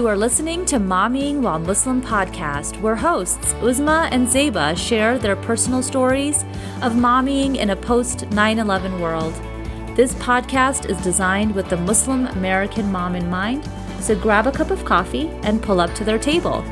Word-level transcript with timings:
You 0.00 0.08
are 0.08 0.16
listening 0.16 0.64
to 0.64 0.78
Mommying 0.78 1.42
While 1.42 1.58
Muslim 1.58 2.00
podcast, 2.00 2.80
where 2.80 2.96
hosts 2.96 3.52
Uzma 3.60 4.08
and 4.10 4.26
Zeba 4.26 4.74
share 4.74 5.18
their 5.18 5.36
personal 5.36 5.82
stories 5.82 6.42
of 6.80 6.94
mommying 6.94 7.58
in 7.58 7.68
a 7.68 7.76
post 7.76 8.26
9 8.30 8.58
11 8.58 8.98
world. 8.98 9.34
This 9.96 10.14
podcast 10.14 10.88
is 10.88 10.96
designed 11.02 11.54
with 11.54 11.68
the 11.68 11.76
Muslim 11.76 12.24
American 12.28 12.90
mom 12.90 13.14
in 13.14 13.28
mind, 13.28 13.68
so 14.00 14.18
grab 14.18 14.46
a 14.46 14.52
cup 14.52 14.70
of 14.70 14.86
coffee 14.86 15.28
and 15.42 15.62
pull 15.62 15.82
up 15.82 15.94
to 15.96 16.04
their 16.04 16.18
table. 16.18 16.64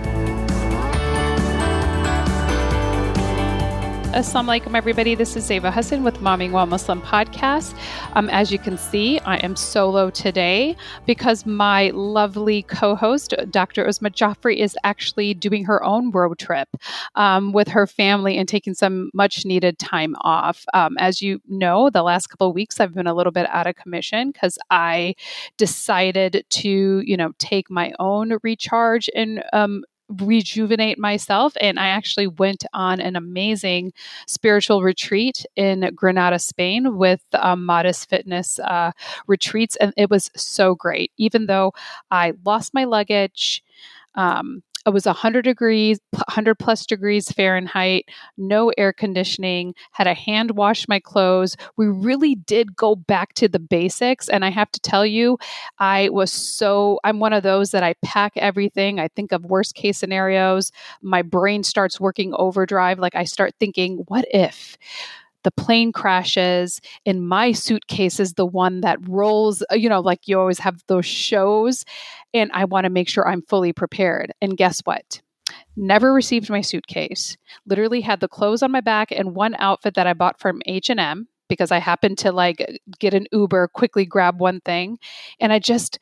Assalamu 4.13 4.59
alaikum, 4.59 4.75
everybody. 4.75 5.15
This 5.15 5.37
is 5.37 5.51
Zeba 5.51 5.71
Hassan 5.71 6.03
with 6.03 6.16
Momming 6.21 6.51
While 6.51 6.65
Muslim 6.65 7.03
podcast. 7.03 7.79
Um, 8.15 8.30
as 8.30 8.51
you 8.51 8.59
can 8.59 8.79
see, 8.79 9.21
I 9.21 9.37
am 9.37 9.55
solo 9.55 10.09
today 10.09 10.77
because 11.05 11.45
my 11.45 11.91
lovely 11.91 12.63
co 12.63 12.95
host, 12.95 13.35
Dr. 13.51 13.85
Uzma 13.85 14.11
Jafri, 14.11 14.57
is 14.57 14.79
actually 14.83 15.35
doing 15.35 15.66
her 15.66 15.85
own 15.85 16.11
road 16.11 16.39
trip 16.39 16.71
um, 17.16 17.52
with 17.52 17.69
her 17.69 17.87
family 17.87 18.39
and 18.39 18.49
taking 18.49 18.73
some 18.73 19.11
much 19.13 19.45
needed 19.45 19.79
time 19.79 20.16
off. 20.23 20.65
Um, 20.73 20.97
as 20.99 21.21
you 21.21 21.43
know, 21.47 21.91
the 21.91 22.02
last 22.02 22.29
couple 22.29 22.49
of 22.49 22.55
weeks 22.55 22.80
I've 22.80 22.95
been 22.95 23.07
a 23.07 23.15
little 23.15 23.30
bit 23.30 23.47
out 23.51 23.66
of 23.66 23.77
commission 23.77 24.30
because 24.30 24.59
I 24.71 25.16
decided 25.59 26.47
to, 26.49 27.02
you 27.05 27.16
know, 27.19 27.33
take 27.38 27.71
my 27.71 27.93
own 27.99 28.38
recharge 28.43 29.11
and 29.15 29.45
um, 29.52 29.85
rejuvenate 30.09 30.98
myself. 30.98 31.53
And 31.61 31.79
I 31.79 31.89
actually 31.89 32.27
went 32.27 32.65
on 32.73 33.01
an 33.01 33.16
amazing 33.16 33.93
spiritual 34.27 34.83
retreat 34.83 35.45
in 35.57 35.91
Granada, 35.95 36.39
Spain 36.39 36.96
with 36.96 37.23
um, 37.35 37.65
Modest 37.65 38.09
Fitness 38.09 38.59
uh, 38.60 38.93
retreats. 39.27 39.77
And 39.77 39.93
it 39.97 40.10
was 40.10 40.30
so 40.37 40.74
great. 40.74 41.13
Even 41.16 41.47
though 41.47 41.73
I 42.10 42.32
lost 42.45 42.74
my 42.74 42.85
luggage, 42.85 43.63
um, 44.15 44.63
it 44.89 44.95
was 44.95 45.07
100 45.07 45.43
degrees 45.43 46.01
100 46.13 46.55
plus 46.57 46.87
degrees 46.87 47.31
fahrenheit 47.31 48.09
no 48.37 48.73
air 48.79 48.93
conditioning 48.93 49.75
had 49.93 50.07
a 50.07 50.15
hand 50.15 50.53
wash 50.53 50.89
my 50.89 50.99
clothes. 50.99 51.57
We 51.77 51.87
really 51.87 52.35
did 52.35 52.75
go 52.75 52.97
back 52.97 53.35
to 53.35 53.49
the 53.49 53.59
basics 53.59 54.29
and 54.29 54.45
i 54.45 54.51
have 54.51 54.71
to 54.73 54.81
tell 54.81 55.05
you 55.05 55.39
i 55.79 56.09
was 56.09 56.33
so 56.33 56.99
i'm 57.05 57.21
one 57.21 57.33
of 57.33 57.43
those 57.43 57.71
that 57.71 57.83
i 57.83 57.95
pack 58.03 58.33
everything. 58.37 58.99
I 58.99 59.09
think 59.09 59.33
of 59.33 59.45
worst 59.45 59.75
case 59.75 59.99
scenarios. 59.99 60.73
My 61.03 61.23
brain 61.23 61.63
starts 61.63 62.01
working 62.01 62.33
overdrive 62.35 62.99
like 62.99 63.15
i 63.15 63.25
start 63.25 63.55
thinking 63.61 64.05
what 64.09 64.25
if 64.33 64.78
the 65.44 65.50
plane 65.50 65.93
crashes 65.93 66.81
and 67.06 67.27
my 67.27 67.53
suitcase 67.53 68.19
is 68.21 68.34
the 68.34 68.47
one 68.47 68.81
that 68.81 68.99
rolls 69.09 69.62
you 69.72 69.89
know 69.89 70.00
like 70.00 70.27
you 70.27 70.39
always 70.39 70.59
have 70.59 70.83
those 70.89 71.06
shows 71.06 71.84
and 72.34 72.50
i 72.53 72.65
want 72.65 72.84
to 72.84 72.91
make 72.91 73.09
sure 73.09 73.28
i'm 73.28 73.43
fully 73.43 73.72
prepared. 73.72 74.32
And 74.41 74.56
guess 74.56 74.81
what? 74.81 75.21
Never 75.76 76.12
received 76.12 76.50
my 76.50 76.60
suitcase. 76.60 77.37
Literally 77.66 78.00
had 78.00 78.20
the 78.20 78.28
clothes 78.28 78.62
on 78.62 78.70
my 78.70 78.81
back 78.81 79.10
and 79.10 79.34
one 79.34 79.54
outfit 79.59 79.94
that 79.94 80.06
i 80.06 80.15
bought 80.15 80.41
from 80.41 80.62
h&m 80.66 81.28
because 81.48 81.70
i 81.70 81.78
happened 81.78 82.19
to 82.19 82.32
like 82.32 82.65
get 82.98 83.15
an 83.15 83.26
uber 83.32 83.69
quickly 83.69 84.04
grab 84.04 84.41
one 84.41 84.60
thing. 84.60 84.98
And 85.41 85.53
i 85.53 85.59
just 85.59 85.98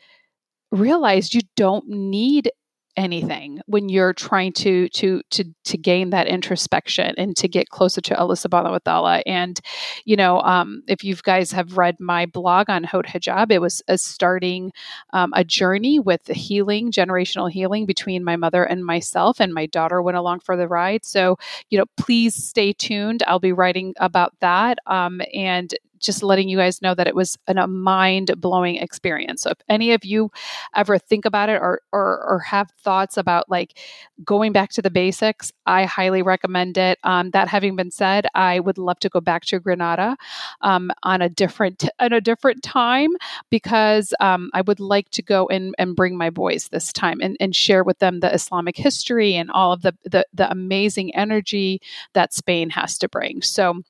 realized 0.72 1.34
you 1.34 1.42
don't 1.56 1.88
need 1.88 2.50
anything 2.97 3.61
when 3.66 3.89
you're 3.89 4.12
trying 4.12 4.52
to 4.52 4.89
to 4.89 5.20
to 5.30 5.44
to 5.64 5.77
gain 5.77 6.11
that 6.11 6.27
introspection 6.27 7.14
and 7.19 7.36
to 7.36 7.48
get 7.48 7.69
closer 7.69 8.00
to 8.00 8.19
Allah 8.19 8.34
subhanahu 8.34 8.80
wa. 8.86 9.20
And, 9.27 9.61
you 10.05 10.16
know, 10.16 10.41
um, 10.41 10.83
if 10.89 11.05
you 11.05 11.14
guys 11.17 11.52
have 11.52 11.77
read 11.77 11.97
my 12.00 12.27
blog 12.27 12.70
on 12.70 12.84
Haute 12.84 13.06
Hijab, 13.06 13.50
it 13.50 13.61
was 13.61 13.83
a 13.89 13.98
starting 13.98 14.73
um, 15.12 15.33
a 15.34 15.45
journey 15.45 15.98
with 15.98 16.27
healing, 16.29 16.90
generational 16.90 17.51
healing 17.51 17.86
between 17.86 18.24
my 18.24 18.36
mother 18.36 18.64
and 18.64 18.84
myself, 18.84 19.40
and 19.40 19.52
my 19.52 19.67
daughter 19.67 20.01
went 20.02 20.17
along 20.17 20.40
for 20.40 20.57
the 20.57 20.68
ride. 20.68 21.05
So, 21.05 21.36
you 21.70 21.78
know, 21.78 21.86
please 21.96 22.34
stay 22.34 22.73
tuned. 22.73 23.23
I'll 23.27 23.39
be 23.40 23.52
writing 23.52 23.95
about 23.98 24.34
that. 24.40 24.78
Um, 24.86 25.20
and 25.34 25.74
just 26.06 26.22
letting 26.22 26.48
you 26.48 26.56
guys 26.56 26.80
know 26.80 26.94
that 26.94 27.06
it 27.06 27.14
was 27.14 27.36
an, 27.48 27.58
a 27.58 27.67
mind 27.67 28.40
blowing 28.40 28.77
experience. 28.77 29.42
So 29.42 29.50
if 29.50 29.58
any 29.68 29.92
of 29.92 30.05
you 30.05 30.30
ever 30.74 30.98
think 30.98 31.24
about 31.24 31.48
it 31.48 31.61
or, 31.61 31.80
or, 31.92 32.24
or 32.24 32.39
have 32.39 32.70
thoughts 32.83 33.17
about 33.17 33.50
like 33.50 33.78
going 34.24 34.52
back 34.52 34.70
to 34.70 34.83
the 34.83 34.90
basics, 34.90 35.52
I 35.66 35.84
highly 35.84 36.22
recommend 36.22 36.78
it. 36.78 36.98
Um, 37.02 37.30
that 37.30 37.48
having 37.48 37.77
been 37.77 37.90
said, 37.90 38.27
I 38.34 38.61
would 38.61 38.78
love 38.78 38.98
to 39.00 39.08
go 39.08 39.20
back 39.20 39.45
to 39.46 39.61
Granada 39.61 40.16
um, 40.62 40.90
on 41.02 41.20
a 41.20 41.28
different 41.28 41.89
on 41.98 42.12
a 42.12 42.20
different 42.20 42.62
time 42.62 43.11
because 43.50 44.14
um, 44.20 44.50
I 44.55 44.62
would 44.62 44.80
like 44.80 45.11
to 45.11 45.22
go 45.22 45.46
and, 45.48 45.74
and 45.78 45.96
bring 45.96 46.16
my 46.16 46.30
boys 46.30 46.68
this 46.68 46.92
time 46.92 47.18
and, 47.20 47.36
and 47.40 47.55
share 47.55 47.84
with 47.84 47.98
them 47.98 48.20
the 48.20 48.33
Islamic 48.33 48.77
history 48.77 49.34
and 49.34 49.50
all 49.50 49.72
of 49.72 49.83
the, 49.83 49.95
the, 50.05 50.24
the 50.33 50.50
amazing 50.50 51.14
energy 51.14 51.80
that 52.14 52.33
Spain 52.33 52.70
has 52.70 52.98
to 52.98 53.08
bring. 53.08 53.42
So 53.42 53.83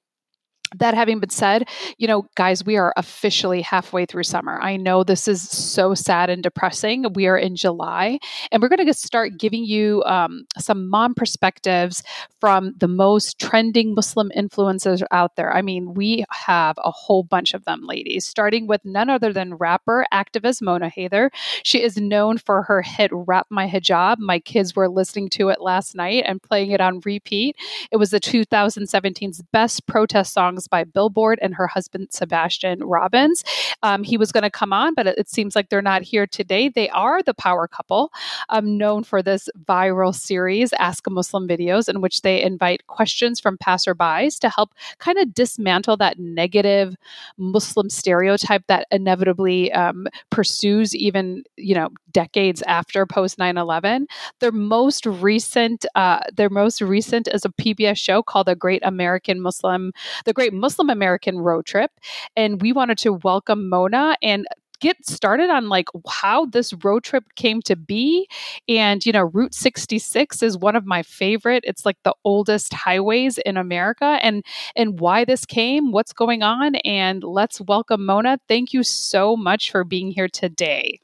that 0.75 0.95
having 0.95 1.21
been 1.21 1.31
said, 1.31 1.69
you 1.97 2.09
know, 2.09 2.27
guys, 2.35 2.65
we 2.65 2.77
are 2.77 2.93
officially 2.97 3.63
halfway 3.63 4.05
through 4.05 4.25
summer. 4.25 4.59
I 4.61 4.77
know 4.77 5.05
this 5.05 5.29
is 5.29 5.43
so 5.43 5.95
sad 5.95 6.29
and 6.29 6.43
depressing. 6.43 7.07
We 7.15 7.27
are 7.27 7.39
in 7.39 7.57
July, 7.57 8.19
and 8.51 8.61
we're 8.61 8.69
going 8.69 8.85
to 8.85 8.95
start 8.95 9.39
giving 9.39 9.65
you 9.65 10.03
um, 10.05 10.47
some 10.59 10.89
mom 10.89 11.15
perspectives 11.15 12.03
from 12.41 12.75
the 12.79 12.89
most 12.89 13.39
trending 13.39 13.95
Muslim 13.95 14.31
influencers 14.37 15.03
out 15.13 15.37
there. 15.37 15.55
I 15.55 15.63
mean, 15.63 15.95
we 15.95 16.25
have 16.31 16.77
a 16.79 16.91
whole 16.91 17.23
bunch 17.23 17.55
of 17.55 17.65
them, 17.65 17.83
ladies, 17.85 18.27
starting 18.27 18.67
with 18.67 18.85
none 18.85 19.09
other 19.09 19.33
than 19.33 19.55
rapper 19.55 20.07
activist 20.13 20.63
Mona 20.63 20.91
Haydar. 20.91 21.31
She 21.63 21.83
is 21.83 21.97
known 21.97 22.39
for 22.39 22.63
her 22.63 22.83
hit 22.83 23.11
Wrap 23.13 23.47
My 23.51 23.69
Hijab. 23.69 24.19
My 24.19 24.41
kids 24.41 24.75
were 24.75 24.89
listening 24.89 25.29
to 25.31 25.49
it 25.49 25.61
last 25.61 25.95
night 25.95 26.25
and 26.27 26.43
playing 26.43 26.73
it 26.73 26.81
on 26.81 27.01
repeat. 27.05 27.57
It 27.91 27.97
was 27.99 28.11
the 28.11 28.21
2017's 28.21 29.43
best 29.53 29.87
protest 29.87 30.33
song 30.33 30.56
songs 30.57 30.69
by 30.69 30.85
Billboard 30.85 31.39
and 31.43 31.55
her 31.55 31.67
husband, 31.67 32.09
Sebastian 32.11 32.83
Robins. 32.85 33.45
Um, 33.83 34.03
he 34.03 34.17
was 34.17 34.33
going 34.33 34.43
to 34.43 34.51
come 34.51 34.73
on, 34.73 34.95
but 34.95 35.07
it, 35.07 35.19
it, 35.19 35.29
seems 35.29 35.55
like 35.55 35.69
they're 35.69 35.83
not 35.83 36.03
here 36.03 36.27
today. 36.27 36.69
They 36.69 36.89
are 36.91 37.23
the 37.23 37.35
power 37.35 37.69
couple, 37.69 38.13
um, 38.49 38.79
known 38.79 39.05
for 39.05 39.23
this 39.23 39.49
viral 39.69 40.15
series, 40.15 40.73
Ask 40.79 41.07
a 41.07 41.11
Muslim 41.11 41.47
videos, 41.47 41.89
in 41.89 42.01
which 42.01 42.23
they 42.23 42.43
invite 42.43 42.87
questions 42.87 43.39
from 43.41 43.59
passerbys 43.59 44.39
to 44.39 44.49
help 44.49 44.73
kind 44.99 45.19
of 45.19 45.35
dismantle 45.35 45.97
that 45.99 46.19
negative 46.19 46.97
Muslim 47.37 47.91
stereotype 47.91 48.63
that 48.69 48.87
inevitably 48.91 49.73
um, 49.73 50.07
pursues 50.31 50.95
even, 50.95 51.43
you 51.57 51.75
know, 51.75 51.89
decades 52.13 52.63
after 52.63 53.05
post 53.05 53.37
9-11. 53.37 54.07
Their 54.41 54.53
most 54.53 55.05
recent, 55.05 55.85
uh, 55.95 56.21
their 56.35 56.49
most 56.49 56.81
recent 56.81 57.29
is 57.29 57.45
a 57.45 57.51
PBS 57.51 57.99
show 57.99 58.23
called 58.23 58.47
The 58.47 58.55
Great 58.55 58.83
American 58.85 59.43
Muslim, 59.43 59.93
The 60.25 60.33
Great 60.33 60.46
great 60.47 60.59
Muslim 60.59 60.91
American 60.91 61.39
road 61.39 61.67
trip. 61.67 61.91
And 62.37 62.61
we 62.63 62.73
wanted 62.73 62.99
to 62.99 63.13
welcome 63.13 63.69
Mona 63.69 64.17
and 64.23 64.47
get 64.79 64.97
started 65.07 65.49
on 65.49 65.69
like 65.69 65.89
how 66.07 66.45
this 66.47 66.73
road 66.85 67.03
trip 67.03 67.25
came 67.35 67.63
to 67.63 67.75
be 67.75 68.29
and 68.69 69.07
you 69.07 69.11
know 69.11 69.23
route 69.23 69.55
66 69.55 70.43
is 70.43 70.59
one 70.59 70.77
of 70.77 70.85
my 70.85 71.03
favorite 71.03 71.65
it's 71.67 71.87
like 71.87 71.97
the 72.03 72.13
oldest 72.27 72.75
highways 72.75 73.39
in 73.39 73.57
america 73.57 74.19
and 74.21 74.45
and 74.77 75.01
why 75.01 75.25
this 75.25 75.47
came 75.47 75.93
what's 75.93 76.13
going 76.13 76.43
on 76.43 76.75
and 76.85 77.25
let's 77.25 77.59
welcome 77.63 78.05
mona 78.05 78.39
thank 78.49 78.75
you 78.75 78.83
so 78.83 79.35
much 79.35 79.71
for 79.71 79.83
being 79.83 80.11
here 80.11 80.29
today 80.29 81.01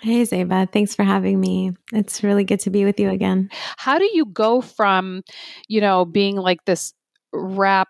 Hey, 0.00 0.22
Zeba. 0.22 0.70
Thanks 0.70 0.94
for 0.94 1.02
having 1.02 1.40
me. 1.40 1.72
It's 1.92 2.22
really 2.22 2.44
good 2.44 2.60
to 2.60 2.70
be 2.70 2.84
with 2.84 3.00
you 3.00 3.10
again. 3.10 3.50
How 3.78 3.98
do 3.98 4.08
you 4.12 4.26
go 4.26 4.60
from, 4.60 5.24
you 5.66 5.80
know, 5.80 6.04
being 6.04 6.36
like 6.36 6.64
this 6.66 6.94
rap 7.32 7.88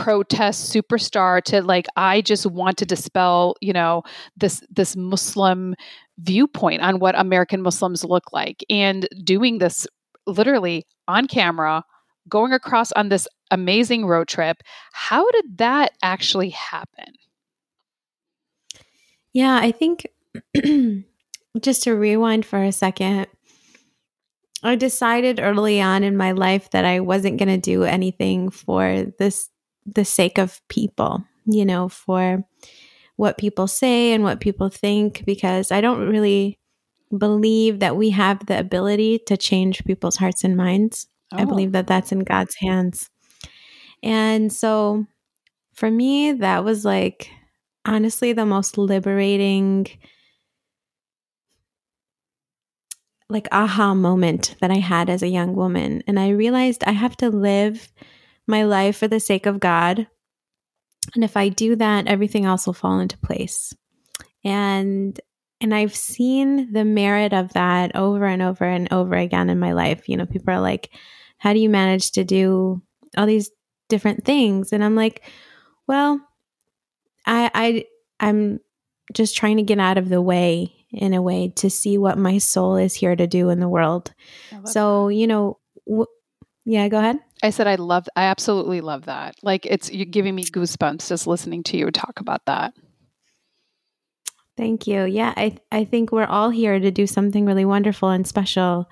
protest 0.00 0.72
superstar 0.72 1.42
to 1.42 1.62
like 1.62 1.86
I 1.94 2.22
just 2.22 2.46
want 2.46 2.78
to 2.78 2.86
dispel, 2.86 3.54
you 3.60 3.72
know, 3.72 4.02
this 4.36 4.62
this 4.70 4.96
Muslim 4.96 5.74
viewpoint 6.18 6.80
on 6.80 7.00
what 7.00 7.18
American 7.18 7.60
Muslims 7.60 8.02
look 8.02 8.32
like 8.32 8.64
and 8.70 9.06
doing 9.22 9.58
this 9.58 9.86
literally 10.26 10.86
on 11.06 11.26
camera, 11.26 11.84
going 12.28 12.52
across 12.52 12.92
on 12.92 13.10
this 13.10 13.28
amazing 13.50 14.06
road 14.06 14.26
trip. 14.26 14.62
How 14.92 15.30
did 15.32 15.58
that 15.58 15.92
actually 16.02 16.50
happen? 16.50 17.12
Yeah, 19.34 19.56
I 19.56 19.70
think 19.70 20.06
just 21.60 21.82
to 21.82 21.94
rewind 21.94 22.46
for 22.46 22.62
a 22.62 22.72
second, 22.72 23.26
I 24.62 24.76
decided 24.76 25.40
early 25.40 25.80
on 25.80 26.02
in 26.04 26.16
my 26.16 26.32
life 26.32 26.70
that 26.70 26.86
I 26.86 27.00
wasn't 27.00 27.38
going 27.38 27.48
to 27.48 27.58
do 27.58 27.84
anything 27.84 28.50
for 28.50 29.12
this 29.18 29.50
the 29.94 30.04
sake 30.04 30.38
of 30.38 30.60
people, 30.68 31.24
you 31.44 31.64
know, 31.64 31.88
for 31.88 32.44
what 33.16 33.38
people 33.38 33.66
say 33.66 34.12
and 34.12 34.24
what 34.24 34.40
people 34.40 34.68
think 34.68 35.24
because 35.26 35.70
I 35.70 35.80
don't 35.80 36.08
really 36.08 36.58
believe 37.16 37.80
that 37.80 37.96
we 37.96 38.10
have 38.10 38.46
the 38.46 38.58
ability 38.58 39.18
to 39.26 39.36
change 39.36 39.84
people's 39.84 40.16
hearts 40.16 40.44
and 40.44 40.56
minds. 40.56 41.06
Oh. 41.32 41.38
I 41.38 41.44
believe 41.44 41.72
that 41.72 41.86
that's 41.86 42.12
in 42.12 42.20
God's 42.20 42.54
hands. 42.60 43.10
And 44.02 44.52
so 44.52 45.06
for 45.74 45.90
me 45.90 46.32
that 46.32 46.64
was 46.64 46.84
like 46.84 47.30
honestly 47.84 48.32
the 48.32 48.46
most 48.46 48.78
liberating 48.78 49.86
like 53.28 53.48
aha 53.52 53.94
moment 53.94 54.56
that 54.60 54.70
I 54.70 54.78
had 54.78 55.08
as 55.08 55.22
a 55.22 55.28
young 55.28 55.54
woman. 55.54 56.02
And 56.06 56.18
I 56.18 56.30
realized 56.30 56.84
I 56.84 56.92
have 56.92 57.16
to 57.18 57.30
live 57.30 57.92
my 58.50 58.64
life 58.64 58.96
for 58.96 59.08
the 59.08 59.20
sake 59.20 59.46
of 59.46 59.60
God. 59.60 60.06
And 61.14 61.24
if 61.24 61.36
I 61.36 61.48
do 61.48 61.76
that, 61.76 62.06
everything 62.06 62.44
else 62.44 62.66
will 62.66 62.74
fall 62.74 62.98
into 63.00 63.18
place. 63.18 63.74
And 64.44 65.18
and 65.62 65.74
I've 65.74 65.94
seen 65.94 66.72
the 66.72 66.84
merit 66.84 67.34
of 67.34 67.52
that 67.52 67.94
over 67.94 68.24
and 68.24 68.40
over 68.40 68.64
and 68.64 68.90
over 68.92 69.14
again 69.14 69.50
in 69.50 69.58
my 69.58 69.72
life. 69.72 70.08
You 70.08 70.16
know, 70.16 70.24
people 70.24 70.54
are 70.54 70.60
like, 70.60 70.90
how 71.38 71.52
do 71.52 71.58
you 71.58 71.68
manage 71.68 72.12
to 72.12 72.24
do 72.24 72.80
all 73.16 73.26
these 73.26 73.50
different 73.88 74.24
things? 74.24 74.72
And 74.72 74.82
I'm 74.82 74.94
like, 74.94 75.22
well, 75.86 76.20
I 77.26 77.50
I 77.54 77.84
I'm 78.20 78.60
just 79.12 79.36
trying 79.36 79.56
to 79.56 79.62
get 79.62 79.78
out 79.78 79.98
of 79.98 80.08
the 80.08 80.22
way 80.22 80.80
in 80.92 81.14
a 81.14 81.22
way 81.22 81.52
to 81.56 81.70
see 81.70 81.98
what 81.98 82.18
my 82.18 82.38
soul 82.38 82.76
is 82.76 82.94
here 82.94 83.14
to 83.14 83.26
do 83.26 83.50
in 83.50 83.60
the 83.60 83.68
world. 83.68 84.12
So, 84.64 85.08
that. 85.08 85.14
you 85.14 85.26
know, 85.26 85.58
w- 85.86 86.06
yeah, 86.64 86.88
go 86.88 86.98
ahead. 86.98 87.18
I 87.42 87.50
said 87.50 87.66
I 87.66 87.76
love 87.76 88.06
I 88.16 88.24
absolutely 88.24 88.80
love 88.80 89.06
that. 89.06 89.36
Like 89.42 89.66
it's 89.66 89.90
you're 89.90 90.06
giving 90.06 90.34
me 90.34 90.44
goosebumps 90.44 91.08
just 91.08 91.26
listening 91.26 91.62
to 91.64 91.76
you 91.76 91.90
talk 91.90 92.20
about 92.20 92.44
that. 92.46 92.74
Thank 94.56 94.86
you. 94.86 95.04
Yeah, 95.04 95.32
I 95.36 95.56
I 95.72 95.84
think 95.84 96.12
we're 96.12 96.26
all 96.26 96.50
here 96.50 96.78
to 96.78 96.90
do 96.90 97.06
something 97.06 97.46
really 97.46 97.64
wonderful 97.64 98.10
and 98.10 98.26
special 98.26 98.90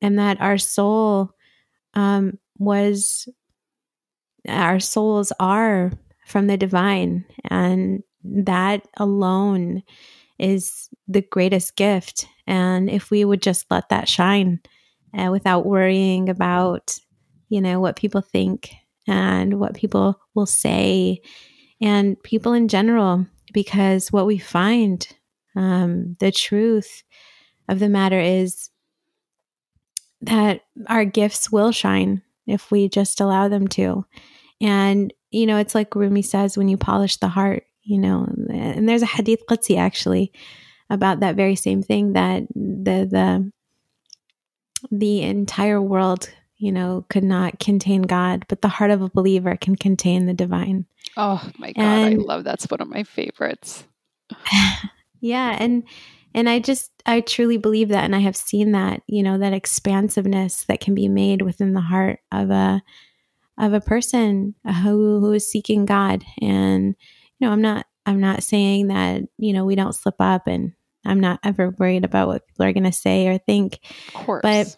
and 0.00 0.18
that 0.18 0.40
our 0.40 0.56
soul 0.56 1.32
um 1.94 2.38
was 2.58 3.28
our 4.48 4.80
souls 4.80 5.32
are 5.38 5.92
from 6.26 6.46
the 6.46 6.56
divine 6.56 7.24
and 7.50 8.02
that 8.24 8.86
alone 8.96 9.82
is 10.38 10.88
the 11.08 11.20
greatest 11.22 11.76
gift 11.76 12.26
and 12.46 12.88
if 12.88 13.10
we 13.10 13.24
would 13.24 13.42
just 13.42 13.66
let 13.70 13.88
that 13.90 14.08
shine 14.08 14.60
uh, 15.18 15.28
without 15.30 15.66
worrying 15.66 16.28
about 16.28 16.98
you 17.50 17.60
know 17.60 17.80
what 17.80 17.96
people 17.96 18.22
think 18.22 18.72
and 19.06 19.60
what 19.60 19.74
people 19.74 20.18
will 20.34 20.46
say 20.46 21.20
and 21.82 22.22
people 22.22 22.54
in 22.54 22.68
general 22.68 23.26
because 23.52 24.10
what 24.10 24.26
we 24.26 24.38
find 24.38 25.06
um, 25.56 26.16
the 26.20 26.32
truth 26.32 27.02
of 27.68 27.78
the 27.78 27.88
matter 27.88 28.18
is 28.18 28.70
that 30.22 30.62
our 30.86 31.04
gifts 31.04 31.52
will 31.52 31.72
shine 31.72 32.22
if 32.46 32.70
we 32.70 32.88
just 32.88 33.20
allow 33.20 33.48
them 33.48 33.66
to. 33.68 34.04
And 34.60 35.12
you 35.30 35.46
know 35.46 35.56
it's 35.56 35.74
like 35.74 35.94
rumi 35.94 36.22
says 36.22 36.56
when 36.56 36.68
you 36.68 36.76
polish 36.76 37.16
the 37.16 37.28
heart 37.28 37.64
you 37.82 37.98
know 37.98 38.26
and 38.48 38.88
there's 38.88 39.02
a 39.02 39.06
hadith 39.06 39.42
qudsi 39.48 39.78
actually 39.78 40.32
about 40.90 41.20
that 41.20 41.36
very 41.36 41.56
same 41.56 41.82
thing 41.82 42.12
that 42.14 42.42
the 42.54 43.06
the 43.10 43.52
the 44.90 45.22
entire 45.22 45.80
world 45.80 46.30
you 46.60 46.70
know 46.70 47.04
could 47.08 47.24
not 47.24 47.58
contain 47.58 48.02
god 48.02 48.44
but 48.48 48.60
the 48.60 48.68
heart 48.68 48.90
of 48.90 49.02
a 49.02 49.10
believer 49.10 49.56
can 49.56 49.74
contain 49.74 50.26
the 50.26 50.34
divine. 50.34 50.86
Oh 51.16 51.42
my 51.58 51.72
god 51.72 51.82
and, 51.82 52.14
i 52.14 52.16
love 52.22 52.44
that's 52.44 52.70
one 52.70 52.80
of 52.80 52.88
my 52.88 53.02
favorites. 53.02 53.84
Yeah 55.22 55.54
and 55.60 55.82
and 56.32 56.48
i 56.48 56.60
just 56.60 56.90
i 57.04 57.20
truly 57.20 57.58
believe 57.58 57.90
that 57.90 58.04
and 58.04 58.16
i 58.16 58.20
have 58.20 58.36
seen 58.36 58.72
that 58.72 59.02
you 59.06 59.22
know 59.22 59.36
that 59.36 59.52
expansiveness 59.52 60.64
that 60.64 60.80
can 60.80 60.94
be 60.94 61.08
made 61.08 61.42
within 61.42 61.74
the 61.74 61.82
heart 61.82 62.20
of 62.32 62.50
a 62.50 62.82
of 63.58 63.74
a 63.74 63.80
person 63.80 64.54
who 64.64 65.20
who 65.20 65.32
is 65.32 65.50
seeking 65.50 65.84
god. 65.84 66.24
And 66.40 66.96
you 67.38 67.46
know 67.46 67.52
i'm 67.52 67.60
not 67.60 67.86
i'm 68.06 68.20
not 68.20 68.42
saying 68.42 68.88
that 68.88 69.22
you 69.36 69.52
know 69.52 69.64
we 69.64 69.74
don't 69.74 69.94
slip 69.94 70.14
up 70.18 70.46
and 70.46 70.72
i'm 71.04 71.20
not 71.20 71.40
ever 71.44 71.70
worried 71.78 72.04
about 72.04 72.28
what 72.28 72.46
people 72.46 72.64
are 72.64 72.72
going 72.72 72.84
to 72.84 72.92
say 72.92 73.28
or 73.28 73.36
think. 73.36 73.78
Of 74.08 74.14
course. 74.14 74.42
but 74.42 74.76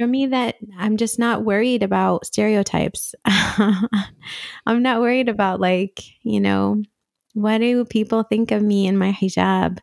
for 0.00 0.06
me 0.06 0.24
that 0.26 0.56
i'm 0.78 0.96
just 0.96 1.18
not 1.18 1.44
worried 1.44 1.82
about 1.82 2.24
stereotypes. 2.24 3.14
I'm 4.66 4.82
not 4.82 5.00
worried 5.00 5.28
about 5.28 5.60
like 5.60 6.00
you 6.22 6.40
know 6.40 6.82
what 7.34 7.58
do 7.58 7.84
people 7.84 8.22
think 8.22 8.50
of 8.50 8.62
me 8.62 8.86
in 8.86 8.96
my 8.96 9.12
hijab? 9.12 9.78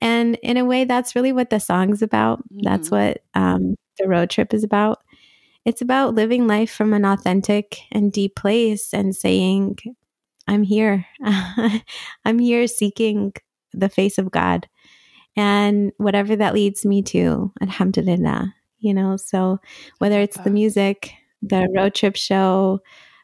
And 0.00 0.36
in 0.42 0.56
a 0.56 0.64
way 0.64 0.84
that's 0.84 1.14
really 1.14 1.32
what 1.32 1.50
the 1.50 1.60
song's 1.60 2.02
about. 2.02 2.40
Mm-hmm. 2.40 2.62
that's 2.62 2.90
what 2.90 3.22
um, 3.34 3.76
the 3.98 4.08
road 4.08 4.28
trip 4.28 4.52
is 4.52 4.64
about. 4.64 4.98
It's 5.64 5.80
about 5.80 6.14
living 6.14 6.46
life 6.46 6.70
from 6.70 6.92
an 6.92 7.04
authentic 7.04 7.78
and 7.92 8.12
deep 8.12 8.34
place 8.34 8.92
and 8.92 9.14
saying 9.14 9.78
i'm 10.48 10.64
here. 10.64 11.06
I'm 12.24 12.38
here 12.40 12.66
seeking 12.66 13.32
the 13.72 13.88
face 13.88 14.18
of 14.18 14.32
god. 14.32 14.68
And 15.36 15.92
whatever 15.96 16.34
that 16.36 16.54
leads 16.54 16.84
me 16.84 17.02
to 17.02 17.52
alhamdulillah 17.62 18.52
you 18.84 18.94
know? 18.94 19.16
So 19.16 19.58
whether 19.98 20.20
it's 20.20 20.38
the 20.38 20.50
music 20.50 21.12
the 21.42 21.68
road 21.76 21.94
trip 21.94 22.16
show 22.16 22.80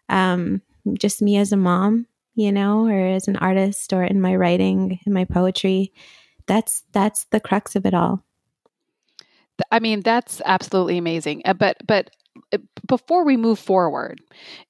um, 0.08 0.60
just 0.98 1.22
me 1.22 1.36
as 1.38 1.52
a 1.52 1.56
mom 1.56 2.06
you 2.34 2.52
know 2.52 2.86
or 2.86 3.06
as 3.06 3.28
an 3.28 3.36
artist 3.36 3.92
or 3.92 4.04
in 4.04 4.20
my 4.20 4.36
writing 4.36 4.98
in 5.06 5.12
my 5.12 5.24
poetry 5.24 5.92
that's 6.50 6.82
that's 6.92 7.26
the 7.26 7.38
crux 7.38 7.76
of 7.76 7.86
it 7.86 7.94
all. 7.94 8.24
I 9.70 9.78
mean 9.78 10.00
that's 10.00 10.42
absolutely 10.44 10.98
amazing. 10.98 11.42
Uh, 11.44 11.54
but 11.54 11.76
but 11.86 12.10
uh, 12.52 12.58
before 12.88 13.24
we 13.24 13.36
move 13.36 13.58
forward 13.58 14.20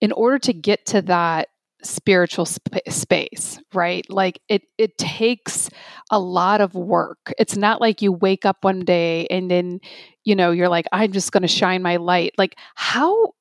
in 0.01 0.13
order 0.13 0.39
to 0.41 0.53
get 0.53 0.85
to 0.87 1.01
that 1.03 1.49
spiritual 1.83 2.45
sp- 2.47 2.85
space 2.89 3.61
right? 3.75 4.09
Like 4.11 4.41
it 4.49 4.63
it 4.79 4.99
takes 4.99 5.71
a 6.11 6.19
lot 6.19 6.61
of 6.61 6.75
work. 6.75 7.33
It's 7.39 7.57
not 7.57 7.81
like 7.81 8.03
you 8.03 8.13
wake 8.13 8.45
up 8.45 8.59
one 8.63 8.81
day 8.81 9.27
and 9.29 9.51
then 9.51 9.81
you 10.25 10.35
know 10.35 10.51
you're 10.51 10.69
like 10.69 10.87
i'm 10.93 11.13
just 11.13 11.33
going 11.33 11.43
to 11.43 11.49
shine 11.49 11.83
my 11.83 11.97
light. 11.97 12.33
Like 12.39 12.57
how 12.75 13.33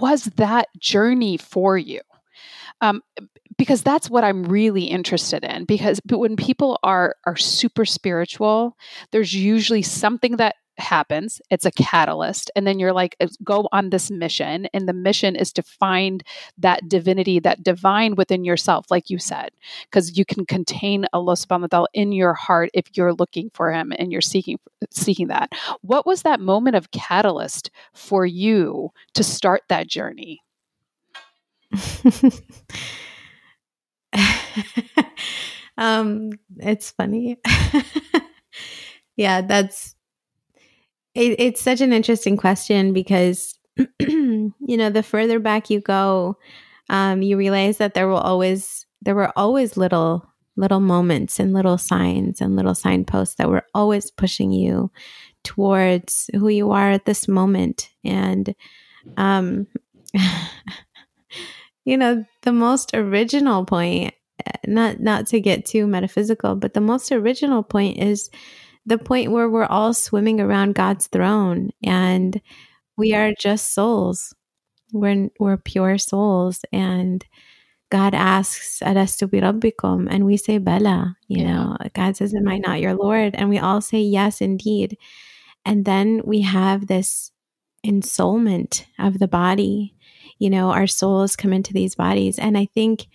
was 0.00 0.24
that 0.36 0.68
journey 0.78 1.36
for 1.36 1.78
you? 1.78 2.00
Um, 2.80 3.02
because 3.56 3.82
that's 3.82 4.10
what 4.10 4.24
I'm 4.24 4.42
really 4.44 4.84
interested 4.84 5.44
in. 5.44 5.64
Because 5.64 6.00
but 6.04 6.18
when 6.18 6.36
people 6.36 6.78
are 6.82 7.14
are 7.24 7.36
super 7.36 7.84
spiritual, 7.84 8.76
there's 9.12 9.34
usually 9.34 9.82
something 9.82 10.36
that 10.36 10.56
happens 10.78 11.40
it's 11.50 11.64
a 11.64 11.70
catalyst 11.72 12.50
and 12.56 12.66
then 12.66 12.78
you're 12.78 12.92
like 12.92 13.16
go 13.42 13.68
on 13.72 13.90
this 13.90 14.10
mission 14.10 14.66
and 14.74 14.88
the 14.88 14.92
mission 14.92 15.36
is 15.36 15.52
to 15.52 15.62
find 15.62 16.22
that 16.58 16.88
divinity 16.88 17.38
that 17.40 17.62
divine 17.62 18.14
within 18.14 18.44
yourself 18.44 18.86
like 18.90 19.10
you 19.10 19.18
said 19.18 19.50
because 19.90 20.16
you 20.18 20.24
can 20.24 20.44
contain 20.46 21.06
Allah 21.12 21.34
subhanahu 21.34 21.62
wa 21.62 21.66
ta'ala 21.68 21.88
in 21.94 22.12
your 22.12 22.34
heart 22.34 22.70
if 22.74 22.84
you're 22.96 23.14
looking 23.14 23.50
for 23.54 23.72
him 23.72 23.92
and 23.98 24.12
you're 24.12 24.20
seeking 24.20 24.58
seeking 24.90 25.28
that. 25.28 25.52
What 25.82 26.06
was 26.06 26.22
that 26.22 26.40
moment 26.40 26.76
of 26.76 26.90
catalyst 26.90 27.70
for 27.94 28.26
you 28.26 28.90
to 29.14 29.24
start 29.24 29.62
that 29.68 29.88
journey? 29.88 30.40
Um 35.78 36.30
it's 36.58 36.90
funny. 36.92 37.38
Yeah 39.16 39.40
that's 39.42 39.95
it, 41.16 41.36
it's 41.38 41.60
such 41.60 41.80
an 41.80 41.92
interesting 41.92 42.36
question 42.36 42.92
because, 42.92 43.58
you 43.98 44.52
know, 44.60 44.90
the 44.90 45.02
further 45.02 45.38
back 45.38 45.70
you 45.70 45.80
go, 45.80 46.36
um, 46.90 47.22
you 47.22 47.36
realize 47.36 47.78
that 47.78 47.94
there 47.94 48.08
will 48.08 48.18
always 48.18 48.86
there 49.02 49.14
were 49.14 49.32
always 49.36 49.76
little 49.76 50.26
little 50.56 50.80
moments 50.80 51.38
and 51.38 51.52
little 51.52 51.78
signs 51.78 52.40
and 52.40 52.56
little 52.56 52.74
signposts 52.74 53.34
that 53.36 53.48
were 53.48 53.64
always 53.74 54.10
pushing 54.10 54.52
you 54.52 54.90
towards 55.42 56.30
who 56.34 56.48
you 56.48 56.70
are 56.70 56.90
at 56.90 57.04
this 57.06 57.28
moment. 57.28 57.90
And 58.04 58.54
um 59.16 59.66
you 61.84 61.96
know 61.96 62.24
the 62.42 62.52
most 62.52 62.90
original 62.94 63.64
point 63.64 64.14
not 64.66 65.00
not 65.00 65.26
to 65.26 65.40
get 65.40 65.64
too 65.64 65.86
metaphysical 65.86 66.54
but 66.54 66.74
the 66.74 66.80
most 66.80 67.10
original 67.10 67.62
point 67.62 67.98
is 67.98 68.30
the 68.86 68.98
point 68.98 69.32
where 69.32 69.50
we're 69.50 69.66
all 69.66 69.92
swimming 69.92 70.40
around 70.40 70.76
God's 70.76 71.08
throne 71.08 71.70
and 71.84 72.40
we 72.96 73.14
are 73.14 73.32
just 73.38 73.74
souls. 73.74 74.34
We're, 74.92 75.28
we're 75.40 75.56
pure 75.56 75.98
souls. 75.98 76.64
And 76.72 77.24
God 77.90 78.14
asks, 78.14 78.80
Alastu 78.80 79.30
bi 79.30 79.38
rabbikum? 79.38 80.06
And 80.08 80.24
we 80.24 80.36
say, 80.36 80.58
Bala. 80.58 81.16
You 81.28 81.42
yeah. 81.42 81.52
know, 81.52 81.76
God 81.94 82.16
says, 82.16 82.34
Am 82.34 82.48
I 82.48 82.58
not 82.58 82.80
your 82.80 82.94
Lord? 82.94 83.34
And 83.34 83.48
we 83.48 83.58
all 83.58 83.80
say, 83.80 84.00
Yes, 84.00 84.40
indeed. 84.40 84.96
And 85.64 85.84
then 85.84 86.22
we 86.24 86.42
have 86.42 86.86
this 86.86 87.32
ensoulment 87.84 88.86
of 88.98 89.18
the 89.18 89.28
body. 89.28 89.94
You 90.38 90.50
know, 90.50 90.70
our 90.70 90.86
souls 90.86 91.36
come 91.36 91.52
into 91.52 91.72
these 91.72 91.94
bodies. 91.96 92.38
And 92.38 92.56
I 92.56 92.66
think 92.66 93.06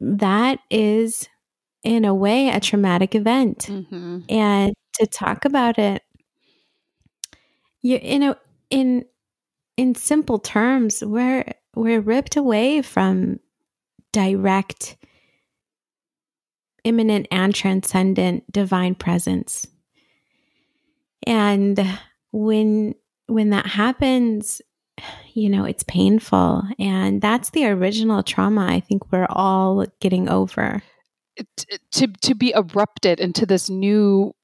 that 0.00 0.60
is 0.70 1.28
in 1.86 2.04
a 2.04 2.14
way 2.14 2.48
a 2.48 2.60
traumatic 2.60 3.14
event 3.14 3.66
mm-hmm. 3.68 4.18
and 4.28 4.74
to 4.94 5.06
talk 5.06 5.44
about 5.44 5.78
it 5.78 6.02
you 7.82 7.98
in 8.02 8.22
a 8.22 8.36
in 8.70 9.04
in 9.76 9.94
simple 9.94 10.38
terms 10.38 11.02
we're 11.04 11.44
we're 11.74 12.00
ripped 12.00 12.36
away 12.36 12.82
from 12.82 13.38
direct 14.12 14.96
immanent, 16.84 17.26
and 17.30 17.54
transcendent 17.54 18.50
divine 18.52 18.94
presence 18.94 19.66
And 21.26 21.84
when 22.32 22.94
when 23.26 23.50
that 23.50 23.66
happens, 23.66 24.62
you 25.34 25.50
know, 25.50 25.64
it's 25.64 25.82
painful. 25.82 26.62
And 26.78 27.20
that's 27.20 27.50
the 27.50 27.66
original 27.66 28.22
trauma 28.22 28.66
I 28.66 28.80
think 28.80 29.10
we're 29.12 29.26
all 29.28 29.84
getting 30.00 30.28
over. 30.28 30.82
To, 31.92 32.06
to 32.06 32.34
be 32.34 32.52
erupted 32.54 33.20
into 33.20 33.44
this 33.44 33.68
new 33.68 34.34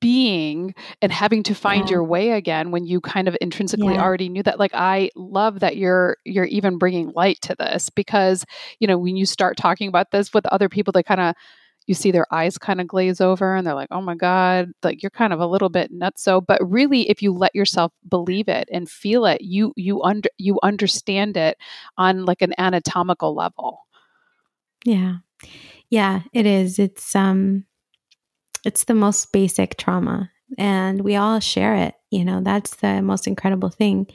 being 0.00 0.74
and 1.00 1.12
having 1.12 1.44
to 1.44 1.54
find 1.54 1.84
yeah. 1.84 1.94
your 1.94 2.04
way 2.04 2.32
again 2.32 2.72
when 2.72 2.84
you 2.86 3.00
kind 3.00 3.28
of 3.28 3.36
intrinsically 3.40 3.94
yeah. 3.94 4.02
already 4.02 4.28
knew 4.28 4.42
that 4.42 4.58
like 4.58 4.72
i 4.74 5.08
love 5.14 5.60
that 5.60 5.76
you're 5.76 6.16
you're 6.24 6.46
even 6.46 6.76
bringing 6.76 7.12
light 7.14 7.38
to 7.40 7.54
this 7.56 7.88
because 7.88 8.44
you 8.80 8.88
know 8.88 8.98
when 8.98 9.16
you 9.16 9.24
start 9.24 9.56
talking 9.56 9.86
about 9.88 10.10
this 10.10 10.34
with 10.34 10.44
other 10.46 10.68
people 10.68 10.90
they 10.90 11.04
kind 11.04 11.20
of 11.20 11.36
you 11.86 11.94
see 11.94 12.10
their 12.10 12.26
eyes 12.32 12.58
kind 12.58 12.80
of 12.80 12.88
glaze 12.88 13.20
over 13.20 13.54
and 13.54 13.66
they're 13.66 13.74
like, 13.74 13.88
oh 13.90 14.00
my 14.00 14.14
God, 14.14 14.72
like 14.82 15.02
you're 15.02 15.10
kind 15.10 15.32
of 15.32 15.40
a 15.40 15.46
little 15.46 15.68
bit 15.68 15.92
nuts. 15.92 16.22
So, 16.22 16.40
but 16.40 16.60
really 16.68 17.08
if 17.08 17.22
you 17.22 17.32
let 17.32 17.54
yourself 17.54 17.92
believe 18.08 18.48
it 18.48 18.68
and 18.72 18.90
feel 18.90 19.24
it, 19.24 19.40
you 19.40 19.72
you 19.76 20.02
under 20.02 20.28
you 20.36 20.58
understand 20.62 21.36
it 21.36 21.56
on 21.96 22.24
like 22.24 22.42
an 22.42 22.54
anatomical 22.58 23.34
level. 23.34 23.86
Yeah. 24.84 25.18
Yeah, 25.90 26.22
it 26.32 26.46
is. 26.46 26.78
It's 26.78 27.14
um 27.14 27.64
it's 28.64 28.84
the 28.84 28.94
most 28.94 29.32
basic 29.32 29.76
trauma 29.76 30.30
and 30.58 31.02
we 31.02 31.16
all 31.16 31.40
share 31.40 31.74
it. 31.76 31.94
You 32.10 32.24
know, 32.24 32.40
that's 32.42 32.76
the 32.76 33.02
most 33.02 33.26
incredible 33.26 33.68
thing. 33.68 34.06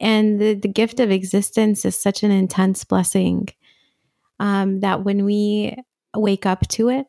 And 0.00 0.40
the, 0.40 0.54
the 0.54 0.68
gift 0.68 1.00
of 1.00 1.10
existence 1.10 1.84
is 1.84 1.96
such 1.96 2.22
an 2.22 2.30
intense 2.30 2.84
blessing 2.84 3.48
um, 4.40 4.80
that 4.80 5.04
when 5.04 5.24
we 5.24 5.76
wake 6.14 6.46
up 6.46 6.66
to 6.68 6.88
it, 6.88 7.06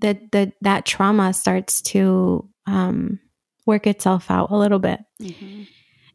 that 0.00 0.32
that 0.32 0.52
that 0.60 0.84
trauma 0.84 1.32
starts 1.32 1.80
to 1.80 2.48
um, 2.66 3.20
work 3.66 3.86
itself 3.86 4.30
out 4.30 4.50
a 4.50 4.56
little 4.56 4.80
bit. 4.80 5.00
Mm-hmm. 5.22 5.62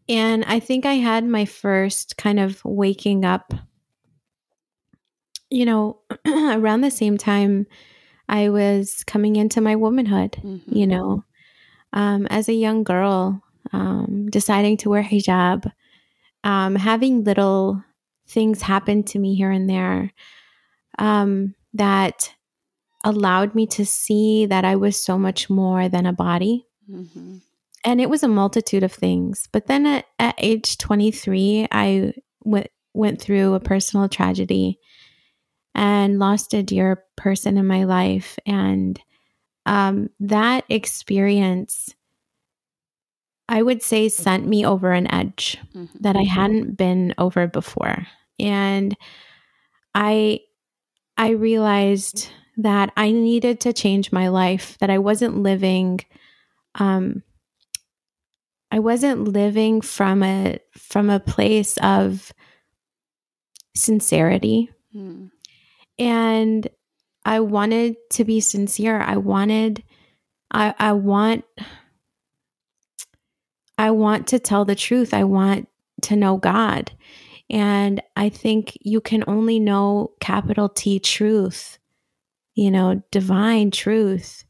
And 0.09 0.43
I 0.45 0.59
think 0.59 0.85
I 0.85 0.95
had 0.95 1.23
my 1.23 1.45
first 1.45 2.17
kind 2.17 2.39
of 2.39 2.63
waking 2.65 3.25
up, 3.25 3.53
you 5.49 5.65
know, 5.65 5.99
around 6.27 6.81
the 6.81 6.91
same 6.91 7.17
time 7.17 7.67
I 8.27 8.49
was 8.49 9.03
coming 9.05 9.35
into 9.35 9.61
my 9.61 9.75
womanhood, 9.75 10.33
mm-hmm. 10.33 10.75
you 10.75 10.85
know, 10.85 11.23
um, 11.93 12.27
as 12.27 12.47
a 12.47 12.53
young 12.53 12.83
girl, 12.83 13.41
um, 13.73 14.27
deciding 14.29 14.77
to 14.77 14.89
wear 14.89 15.03
hijab, 15.03 15.71
um, 16.43 16.75
having 16.75 17.23
little 17.23 17.83
things 18.27 18.61
happen 18.61 19.03
to 19.03 19.19
me 19.19 19.35
here 19.35 19.51
and 19.51 19.67
there 19.67 20.13
um, 20.99 21.55
that 21.73 22.33
allowed 23.03 23.55
me 23.55 23.65
to 23.65 23.85
see 23.85 24.45
that 24.45 24.65
I 24.65 24.75
was 24.75 25.01
so 25.01 25.17
much 25.17 25.49
more 25.49 25.89
than 25.89 26.05
a 26.05 26.13
body. 26.13 26.67
Mm-hmm. 26.89 27.37
And 27.85 28.01
it 28.01 28.09
was 28.09 28.23
a 28.23 28.27
multitude 28.27 28.83
of 28.83 28.91
things. 28.91 29.47
But 29.51 29.67
then 29.67 29.85
at, 29.85 30.05
at 30.19 30.35
age 30.37 30.77
23, 30.77 31.67
I 31.71 32.13
went, 32.43 32.67
went 32.93 33.21
through 33.21 33.53
a 33.53 33.59
personal 33.59 34.09
tragedy 34.09 34.79
and 35.79 36.19
lost 36.19 36.53
a 36.53 36.61
dear 36.61 37.05
person 37.15 37.57
in 37.57 37.65
my 37.65 37.85
life. 37.85 38.37
And 38.45 38.99
um, 39.65 40.09
that 40.19 40.65
experience, 40.67 41.95
I 43.47 43.61
would 43.61 43.81
say, 43.81 44.09
sent 44.09 44.45
me 44.45 44.65
over 44.65 44.91
an 44.91 45.09
edge 45.09 45.57
mm-hmm. 45.73 45.97
that 46.01 46.17
I 46.17 46.23
hadn't 46.23 46.75
been 46.75 47.15
over 47.17 47.47
before. 47.47 48.05
And 48.37 48.93
I 49.95 50.41
I 51.17 51.29
realized 51.29 52.29
that 52.57 52.91
I 52.97 53.11
needed 53.11 53.61
to 53.61 53.71
change 53.71 54.11
my 54.11 54.27
life, 54.27 54.77
that 54.79 54.89
I 54.89 54.97
wasn't 54.97 55.37
living 55.37 56.01
um 56.75 57.23
I 58.69 58.79
wasn't 58.79 59.29
living 59.29 59.79
from 59.79 60.23
a 60.23 60.59
from 60.77 61.09
a 61.09 61.21
place 61.21 61.77
of 61.77 62.33
sincerity. 63.77 64.71
Mm. 64.93 65.31
And 65.99 66.67
I 67.25 67.41
wanted 67.41 67.97
to 68.11 68.23
be 68.23 68.39
sincere. 68.39 68.99
I 68.99 69.17
wanted 69.17 69.83
I 70.51 70.73
I 70.79 70.93
want 70.93 71.45
I 73.77 73.91
want 73.91 74.27
to 74.27 74.39
tell 74.39 74.65
the 74.65 74.75
truth. 74.75 75.13
I 75.13 75.23
want 75.23 75.67
to 76.03 76.15
know 76.15 76.37
God. 76.37 76.91
And 77.49 78.01
I 78.15 78.29
think 78.29 78.77
you 78.81 79.01
can 79.01 79.23
only 79.27 79.59
know 79.59 80.11
capital 80.19 80.69
T 80.69 80.99
truth, 80.99 81.79
you 82.55 82.69
know, 82.69 83.01
divine 83.11 83.71
truth, 83.71 84.43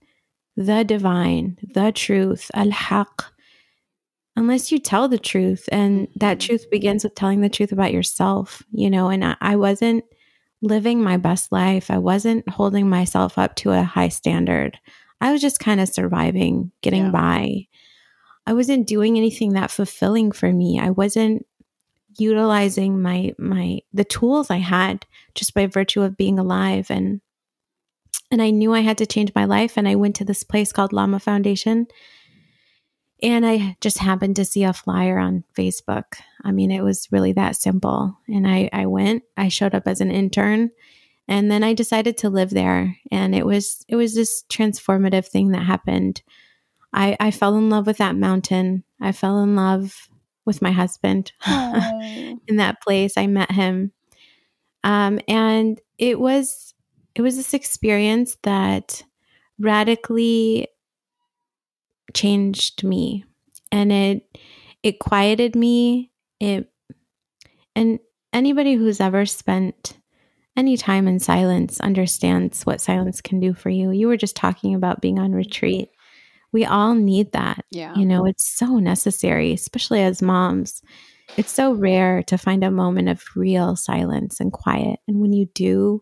the 0.57 0.83
divine, 0.83 1.57
the 1.61 1.91
truth, 1.91 2.51
al 2.53 2.71
haq, 2.71 3.31
unless 4.35 4.71
you 4.71 4.79
tell 4.79 5.07
the 5.07 5.19
truth. 5.19 5.69
And 5.71 6.07
that 6.15 6.39
mm-hmm. 6.39 6.47
truth 6.47 6.69
begins 6.69 7.03
with 7.03 7.15
telling 7.15 7.41
the 7.41 7.49
truth 7.49 7.71
about 7.71 7.93
yourself, 7.93 8.63
you 8.71 8.89
know. 8.89 9.09
And 9.09 9.23
I, 9.23 9.35
I 9.39 9.55
wasn't 9.55 10.03
living 10.61 11.01
my 11.01 11.17
best 11.17 11.51
life, 11.51 11.89
I 11.89 11.97
wasn't 11.97 12.47
holding 12.49 12.89
myself 12.89 13.37
up 13.37 13.55
to 13.55 13.71
a 13.71 13.83
high 13.83 14.09
standard. 14.09 14.79
I 15.21 15.31
was 15.31 15.41
just 15.41 15.59
kind 15.59 15.79
of 15.79 15.89
surviving, 15.89 16.71
getting 16.81 17.05
yeah. 17.05 17.11
by. 17.11 17.67
I 18.45 18.53
wasn't 18.53 18.87
doing 18.87 19.17
anything 19.17 19.53
that 19.53 19.71
fulfilling 19.71 20.31
for 20.31 20.51
me. 20.51 20.79
I 20.79 20.89
wasn't 20.89 21.45
utilizing 22.17 23.01
my 23.01 23.33
my 23.37 23.79
the 23.93 24.03
tools 24.03 24.49
I 24.49 24.57
had 24.57 25.05
just 25.35 25.53
by 25.53 25.67
virtue 25.67 26.01
of 26.01 26.17
being 26.17 26.39
alive 26.39 26.89
and 26.89 27.21
and 28.31 28.41
I 28.41 28.49
knew 28.49 28.73
I 28.73 28.81
had 28.81 28.97
to 28.99 29.05
change 29.05 29.31
my 29.33 29.45
life 29.45 29.77
and 29.77 29.87
I 29.87 29.95
went 29.95 30.15
to 30.17 30.25
this 30.25 30.43
place 30.43 30.71
called 30.71 30.91
Lama 30.91 31.19
Foundation 31.19 31.87
and 33.21 33.45
I 33.45 33.77
just 33.81 33.97
happened 33.97 34.35
to 34.37 34.45
see 34.45 34.63
a 34.63 34.73
flyer 34.73 35.17
on 35.17 35.43
Facebook. 35.57 36.15
I 36.43 36.51
mean, 36.51 36.71
it 36.71 36.81
was 36.81 37.07
really 37.11 37.33
that 37.33 37.55
simple. 37.55 38.17
And 38.27 38.47
I, 38.47 38.69
I 38.71 38.85
went, 38.85 39.23
I 39.35 39.49
showed 39.49 39.75
up 39.75 39.87
as 39.87 40.01
an 40.01 40.11
intern, 40.11 40.71
and 41.27 41.51
then 41.51 41.63
I 41.63 41.73
decided 41.73 42.17
to 42.17 42.29
live 42.29 42.49
there. 42.49 42.97
And 43.11 43.35
it 43.35 43.45
was 43.45 43.85
it 43.87 43.95
was 43.95 44.15
this 44.15 44.43
transformative 44.49 45.27
thing 45.27 45.49
that 45.51 45.63
happened. 45.63 46.21
I, 46.93 47.15
I 47.19 47.31
fell 47.31 47.55
in 47.55 47.69
love 47.69 47.85
with 47.85 47.97
that 47.97 48.15
mountain. 48.15 48.83
I 48.99 49.11
fell 49.11 49.43
in 49.43 49.55
love 49.55 50.09
with 50.45 50.61
my 50.61 50.71
husband 50.71 51.31
in 51.47 52.55
that 52.55 52.81
place. 52.81 53.15
I 53.15 53.27
met 53.27 53.51
him. 53.51 53.91
Um, 54.83 55.19
and 55.27 55.79
it 55.97 56.19
was 56.19 56.73
it 57.15 57.21
was 57.21 57.35
this 57.35 57.53
experience 57.53 58.37
that 58.43 59.03
radically 59.59 60.67
changed 62.13 62.83
me 62.83 63.25
and 63.71 63.91
it 63.91 64.37
it 64.83 64.99
quieted 64.99 65.55
me 65.55 66.11
it 66.39 66.71
and 67.75 67.99
anybody 68.33 68.75
who's 68.75 68.99
ever 68.99 69.25
spent 69.25 69.97
any 70.57 70.75
time 70.75 71.07
in 71.07 71.19
silence 71.19 71.79
understands 71.79 72.65
what 72.65 72.81
silence 72.81 73.21
can 73.21 73.39
do 73.39 73.53
for 73.53 73.69
you 73.69 73.91
you 73.91 74.07
were 74.07 74.17
just 74.17 74.35
talking 74.35 74.73
about 74.75 75.01
being 75.01 75.19
on 75.19 75.31
retreat 75.31 75.89
we 76.51 76.65
all 76.65 76.95
need 76.95 77.31
that. 77.33 77.65
Yeah. 77.71 77.93
You 77.95 78.05
know, 78.05 78.25
it's 78.25 78.45
so 78.45 78.77
necessary, 78.77 79.53
especially 79.53 80.01
as 80.01 80.21
moms. 80.21 80.81
It's 81.37 81.51
so 81.51 81.73
rare 81.73 82.23
to 82.23 82.37
find 82.37 82.63
a 82.63 82.71
moment 82.71 83.09
of 83.09 83.23
real 83.35 83.75
silence 83.75 84.39
and 84.39 84.51
quiet. 84.51 84.99
And 85.07 85.19
when 85.19 85.31
you 85.31 85.45
do, 85.53 86.01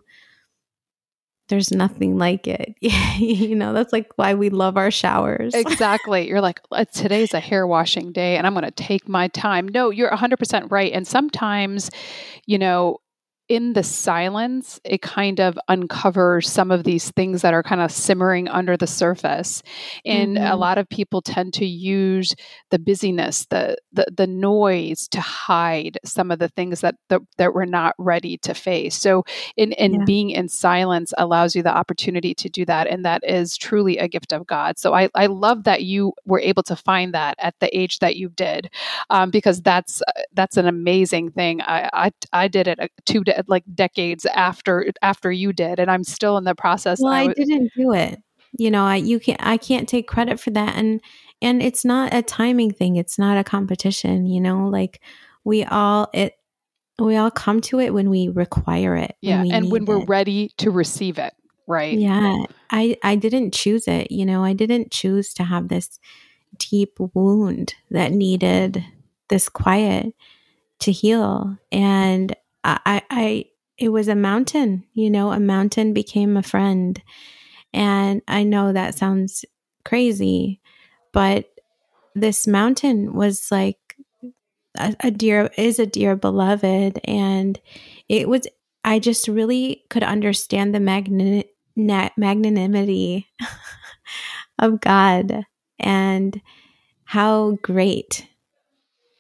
there's 1.48 1.72
nothing 1.72 2.18
like 2.18 2.48
it. 2.48 2.76
you 2.82 3.56
know, 3.56 3.74
that's 3.74 3.94
like 3.94 4.12
why 4.16 4.34
we 4.34 4.50
love 4.50 4.78
our 4.78 4.92
showers. 4.92 5.54
exactly. 5.56 6.28
You're 6.28 6.42
like, 6.42 6.62
uh, 6.72 6.86
today's 6.86 7.34
a 7.34 7.40
hair 7.40 7.66
washing 7.66 8.12
day 8.12 8.38
and 8.38 8.46
I'm 8.46 8.54
going 8.54 8.66
to 8.66 8.72
take 8.72 9.08
my 9.08 9.28
time. 9.30 9.68
No, 9.68 9.90
you're 9.90 10.12
100% 10.12 10.72
right. 10.72 10.92
And 10.92 11.08
sometimes, 11.08 11.90
you 12.46 12.58
know, 12.58 13.00
in 13.50 13.74
the 13.74 13.84
silence, 13.84 14.80
it 14.84 15.02
kind 15.02 15.40
of 15.40 15.58
uncovers 15.70 16.50
some 16.50 16.70
of 16.70 16.84
these 16.84 17.12
things 17.12 17.42
that 17.42 17.54
are 17.54 17.64
kind 17.64 17.80
of 17.80 17.92
simmering 17.92 18.48
under 18.50 18.76
the 18.76 18.88
surface. 18.88 19.64
And 20.06 20.36
mm-hmm. 20.36 20.52
a 20.52 20.56
lot 20.56 20.78
of 20.78 20.90
people 20.90 21.22
tend 21.22 21.54
to 21.54 21.66
use 21.66 22.36
the 22.72 22.80
busyness, 22.80 23.46
the, 23.46 23.78
the 23.94 24.06
the 24.16 24.28
noise 24.28 25.08
to 25.10 25.22
hide 25.22 25.98
some 26.04 26.30
of 26.30 26.40
the 26.40 26.50
things 26.50 26.82
that 26.82 26.96
that, 27.10 27.22
that 27.38 27.54
we're 27.54 27.66
not 27.66 27.96
ready 27.98 28.38
to 28.40 28.54
face. 28.54 28.96
So 28.96 29.24
in, 29.56 29.72
in 29.74 29.94
yeah. 29.94 30.06
being 30.06 30.30
in 30.32 30.50
silence 30.50 31.14
allows 31.18 31.56
you 31.56 31.64
the 31.64 31.76
opportunity 31.76 32.34
to 32.36 32.50
do 32.50 32.66
that. 32.66 32.88
And 32.88 33.06
that 33.06 33.22
is 33.26 33.56
truly 33.56 33.98
a 33.98 34.08
gift 34.08 34.34
of 34.34 34.46
God. 34.46 34.78
So 34.78 34.94
I, 34.94 35.10
I 35.16 35.28
love 35.28 35.64
that 35.64 35.84
you 35.84 36.14
were 36.26 36.40
able 36.40 36.64
to 36.64 36.76
find 36.76 37.14
that 37.14 37.36
at 37.40 37.56
the 37.60 37.78
age 37.78 38.00
that 38.00 38.18
you 38.18 38.30
did, 38.30 38.70
um, 39.10 39.30
because 39.30 39.62
that's 39.62 40.02
that's 40.34 40.58
an 40.58 40.68
amazing 40.68 41.32
thing. 41.32 41.62
I 41.62 41.90
I, 41.94 42.12
I 42.34 42.48
did 42.50 42.68
it 42.68 42.80
uh, 42.80 42.88
like 43.48 43.64
decades 43.74 44.26
after 44.28 44.92
after 45.02 45.32
you 45.32 45.54
did 45.54 45.80
and 45.80 45.90
i'm 45.90 46.04
still 46.04 46.38
in 46.38 46.44
the 46.44 46.56
process 46.56 47.00
well 47.02 47.14
i, 47.14 47.28
didn't 47.34 47.72
do 47.76 47.94
it 47.94 48.20
you 48.58 48.72
know 48.72 48.86
i 48.86 48.96
you 48.96 49.20
can't 49.20 49.40
i 49.46 49.58
can't 49.58 49.88
take 49.88 50.08
credit 50.08 50.40
for 50.40 50.52
that 50.52 50.76
and 50.76 51.02
and 51.42 51.62
it's 51.62 51.86
not 51.86 52.14
a 52.14 52.22
timing 52.22 52.72
thing 52.72 52.96
it's 52.96 53.20
not 53.20 53.38
a 53.38 53.44
competition 53.44 54.26
you 54.26 54.42
know 54.42 54.68
like 54.68 55.02
we 55.44 55.64
all 55.66 56.10
it 56.14 56.34
we 57.00 57.16
all 57.16 57.30
come 57.30 57.62
to 57.62 57.80
it 57.80 57.94
when 57.94 58.10
we 58.10 58.28
require 58.30 58.96
it 58.96 59.16
yeah 59.22 59.42
when 59.42 59.52
and 59.52 59.72
when 59.72 59.86
we're 59.86 60.02
it. 60.02 60.10
ready 60.10 60.52
to 60.58 60.72
receive 60.72 61.18
it 61.18 61.34
right? 61.68 61.98
Yeah. 61.98 62.46
I 62.72 62.98
I 63.04 63.16
didn't 63.16 63.54
choose 63.54 63.88
it, 63.88 64.12
you 64.12 64.26
know. 64.26 64.44
I 64.44 64.54
didn't 64.54 64.92
choose 64.92 65.34
to 65.36 65.44
have 65.44 65.68
this 65.68 66.00
deep 66.58 66.98
wound 67.14 67.76
that 67.92 68.12
needed 68.12 68.84
this 69.30 69.50
quiet 69.50 70.14
to 70.80 70.92
heal. 70.92 71.58
And 71.72 72.36
I 72.68 73.02
I 73.10 73.46
it 73.78 73.90
was 73.90 74.08
a 74.08 74.16
mountain, 74.16 74.86
you 74.94 75.10
know, 75.10 75.32
a 75.32 75.40
mountain 75.40 75.94
became 75.94 76.36
a 76.38 76.44
friend. 76.44 77.02
And 77.74 78.22
I 78.28 78.44
know 78.44 78.74
that 78.74 78.96
sounds 78.98 79.46
crazy, 79.86 80.62
but 81.14 81.46
this 82.16 82.48
mountain 82.48 83.14
was 83.14 83.52
like 83.52 83.80
a, 84.78 84.96
a 85.02 85.12
dear 85.12 85.50
is 85.58 85.80
a 85.80 85.86
dear 85.86 86.16
beloved 86.16 87.00
and 87.06 87.60
it 88.10 88.30
was 88.30 88.48
i 88.84 89.00
just 89.00 89.28
really 89.28 89.84
could 89.90 90.04
understand 90.04 90.74
the 90.74 90.80
magna, 90.80 91.44
magnanimity 92.18 93.28
of 94.60 94.82
god 94.82 95.46
and 95.80 96.42
how 97.06 97.52
great 97.62 98.28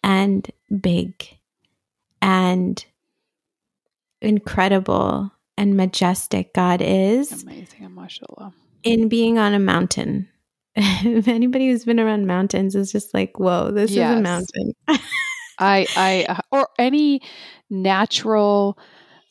and 0.03 0.51
big 0.81 1.37
and 2.21 2.85
incredible 4.21 5.31
and 5.57 5.75
majestic 5.75 6.53
god 6.53 6.81
is 6.81 7.43
amazing 7.43 7.93
mashallah 7.93 8.53
in 8.83 9.07
being 9.09 9.37
on 9.37 9.53
a 9.53 9.59
mountain 9.59 10.27
if 10.79 11.27
anybody 11.27 11.69
who's 11.69 11.85
been 11.85 11.99
around 11.99 12.27
mountains 12.27 12.75
is 12.75 12.91
just 12.91 13.11
like, 13.11 13.39
whoa, 13.39 13.71
this 13.71 13.89
yes. 13.89 14.11
is 14.11 14.19
a 14.19 14.21
mountain. 14.21 14.73
I, 15.59 15.87
I, 15.95 16.39
or 16.51 16.67
any 16.77 17.23
natural, 17.71 18.77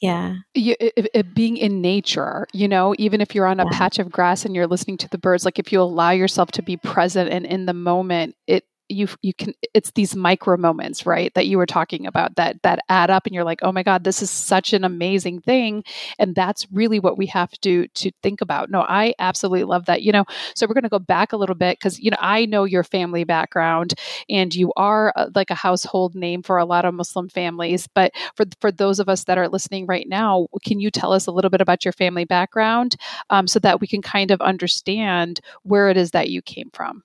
yeah, 0.01 0.35
you, 0.55 0.75
it, 0.81 1.09
it 1.15 1.35
being 1.37 1.57
in 1.57 1.81
nature, 1.81 2.49
you 2.53 2.67
know, 2.67 2.97
even 2.99 3.21
if 3.21 3.33
you're 3.33 3.47
on 3.47 3.61
a 3.61 3.65
yeah. 3.65 3.79
patch 3.79 4.01
of 4.01 4.11
grass 4.11 4.45
and 4.45 4.57
you're 4.57 4.67
listening 4.67 4.97
to 4.99 5.09
the 5.09 5.19
birds, 5.19 5.45
like 5.45 5.61
if 5.61 5.71
you 5.71 5.81
allow 5.81 6.11
yourself 6.11 6.51
to 6.53 6.63
be 6.63 6.77
present 6.79 7.31
and 7.31 7.47
in 7.47 7.67
the 7.67 7.73
moment, 7.73 8.35
it 8.49 8.65
you 8.89 9.09
you 9.23 9.35
can 9.35 9.53
it's 9.75 9.91
these 9.93 10.15
micro 10.17 10.57
moments 10.57 11.07
right 11.07 11.33
that 11.35 11.47
you 11.47 11.59
were 11.59 11.67
talking 11.67 12.07
about 12.07 12.37
that 12.37 12.63
that 12.63 12.81
add 12.89 13.11
up 13.11 13.27
and 13.27 13.35
you're 13.35 13.45
like 13.45 13.61
oh 13.63 13.73
my 13.73 13.83
god 13.83 14.05
this 14.05 14.23
is 14.23 14.31
such 14.31 14.73
an 14.73 14.85
amazing 14.85 15.41
thing. 15.41 15.85
And 16.19 16.35
that's 16.35 16.67
really 16.73 17.01
what 17.01 17.19
we 17.19 17.27
have 17.27 17.51
to 17.63 17.89
to 17.89 18.11
think 18.23 18.41
about. 18.41 18.71
No 18.71 18.83
i 18.89 19.15
absolutely 19.19 19.65
love 19.65 19.87
that. 19.87 20.03
You 20.03 20.13
know 20.13 20.25
so 20.55 20.67
we're 20.67 20.75
going 20.75 20.85
to 20.85 20.89
go 20.89 20.99
back 20.99 21.33
a 21.33 21.37
little 21.37 21.55
bit 21.55 21.79
because 21.79 21.99
you 21.99 22.11
know 22.11 22.17
i 22.21 22.47
know 22.47 22.65
your 22.65 22.85
family 22.85 23.25
background 23.25 23.95
and 24.29 24.55
you 24.55 24.73
are 24.77 25.13
uh, 25.17 25.29
like 25.35 25.51
a 25.51 25.55
household 25.55 26.15
name 26.15 26.43
for 26.43 26.59
a 26.59 26.65
lot 26.65 26.85
of 26.85 26.95
muslim 26.95 27.29
families 27.29 27.89
but 27.95 28.13
for 28.35 28.45
for 28.61 28.71
those 28.73 28.99
of 28.99 29.09
us 29.09 29.25
that 29.25 29.39
are 29.39 29.49
listening 29.49 29.87
right 29.87 30.09
now 30.09 30.47
can 30.65 30.81
you 30.81 30.91
tell 30.91 31.13
us 31.13 31.27
a 31.27 31.33
little 31.33 31.51
bit 31.51 31.61
about 31.61 31.85
your 31.85 31.93
family 31.93 32.25
background 32.25 32.97
um, 33.31 33.47
so 33.47 33.59
that 33.59 33.81
we 33.81 33.87
can 33.87 34.03
kind 34.03 34.31
of 34.31 34.41
understand 34.41 35.41
where 35.63 35.89
it 35.89 35.97
is 35.97 36.11
that 36.13 36.31
you 36.31 36.43
came 36.43 36.71
from 36.73 37.03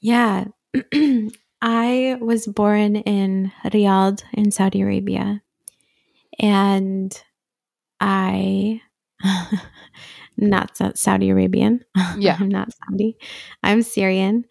yeah. 0.00 0.44
I 1.62 2.18
was 2.20 2.46
born 2.46 2.96
in 2.96 3.52
Riyadh 3.64 4.22
in 4.32 4.50
Saudi 4.50 4.82
Arabia. 4.82 5.42
And 6.38 7.18
I 8.00 8.82
not 10.36 10.76
Saudi 10.96 11.30
Arabian. 11.30 11.84
Yeah. 12.18 12.36
I'm 12.38 12.48
not 12.48 12.68
Saudi. 12.72 13.16
I'm 13.62 13.82
Syrian. 13.82 14.44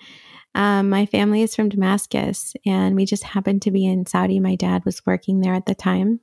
Um, 0.53 0.89
my 0.89 1.05
family 1.05 1.41
is 1.41 1.55
from 1.55 1.69
Damascus, 1.69 2.53
and 2.65 2.95
we 2.95 3.05
just 3.05 3.23
happened 3.23 3.63
to 3.63 3.71
be 3.71 3.85
in 3.85 4.05
Saudi. 4.05 4.39
My 4.39 4.55
dad 4.55 4.85
was 4.85 5.05
working 5.05 5.41
there 5.41 5.53
at 5.53 5.65
the 5.65 5.75
time. 5.75 6.19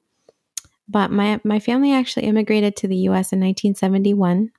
But 0.88 1.10
my, 1.10 1.40
my 1.44 1.58
family 1.58 1.92
actually 1.92 2.26
immigrated 2.26 2.76
to 2.76 2.88
the 2.88 2.96
US 3.08 3.32
in 3.32 3.40
1971, 3.40 4.52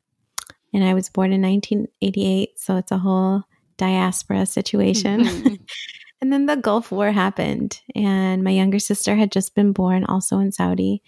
and 0.74 0.84
I 0.84 0.94
was 0.94 1.10
born 1.10 1.32
in 1.34 1.42
1988. 1.42 2.60
So 2.60 2.78
it's 2.78 2.92
a 2.92 2.98
whole 2.98 3.44
diaspora 3.78 4.46
situation. 4.46 5.22
Mm-hmm. 5.22 5.56
and 6.22 6.34
then 6.34 6.46
the 6.46 6.56
Gulf 6.56 6.92
War 6.92 7.12
happened, 7.12 7.80
and 7.96 8.44
my 8.44 8.52
younger 8.52 8.80
sister 8.80 9.16
had 9.16 9.32
just 9.32 9.56
been 9.56 9.72
born, 9.72 10.06
also 10.06 10.40
in 10.40 10.52
Saudi. 10.52 11.02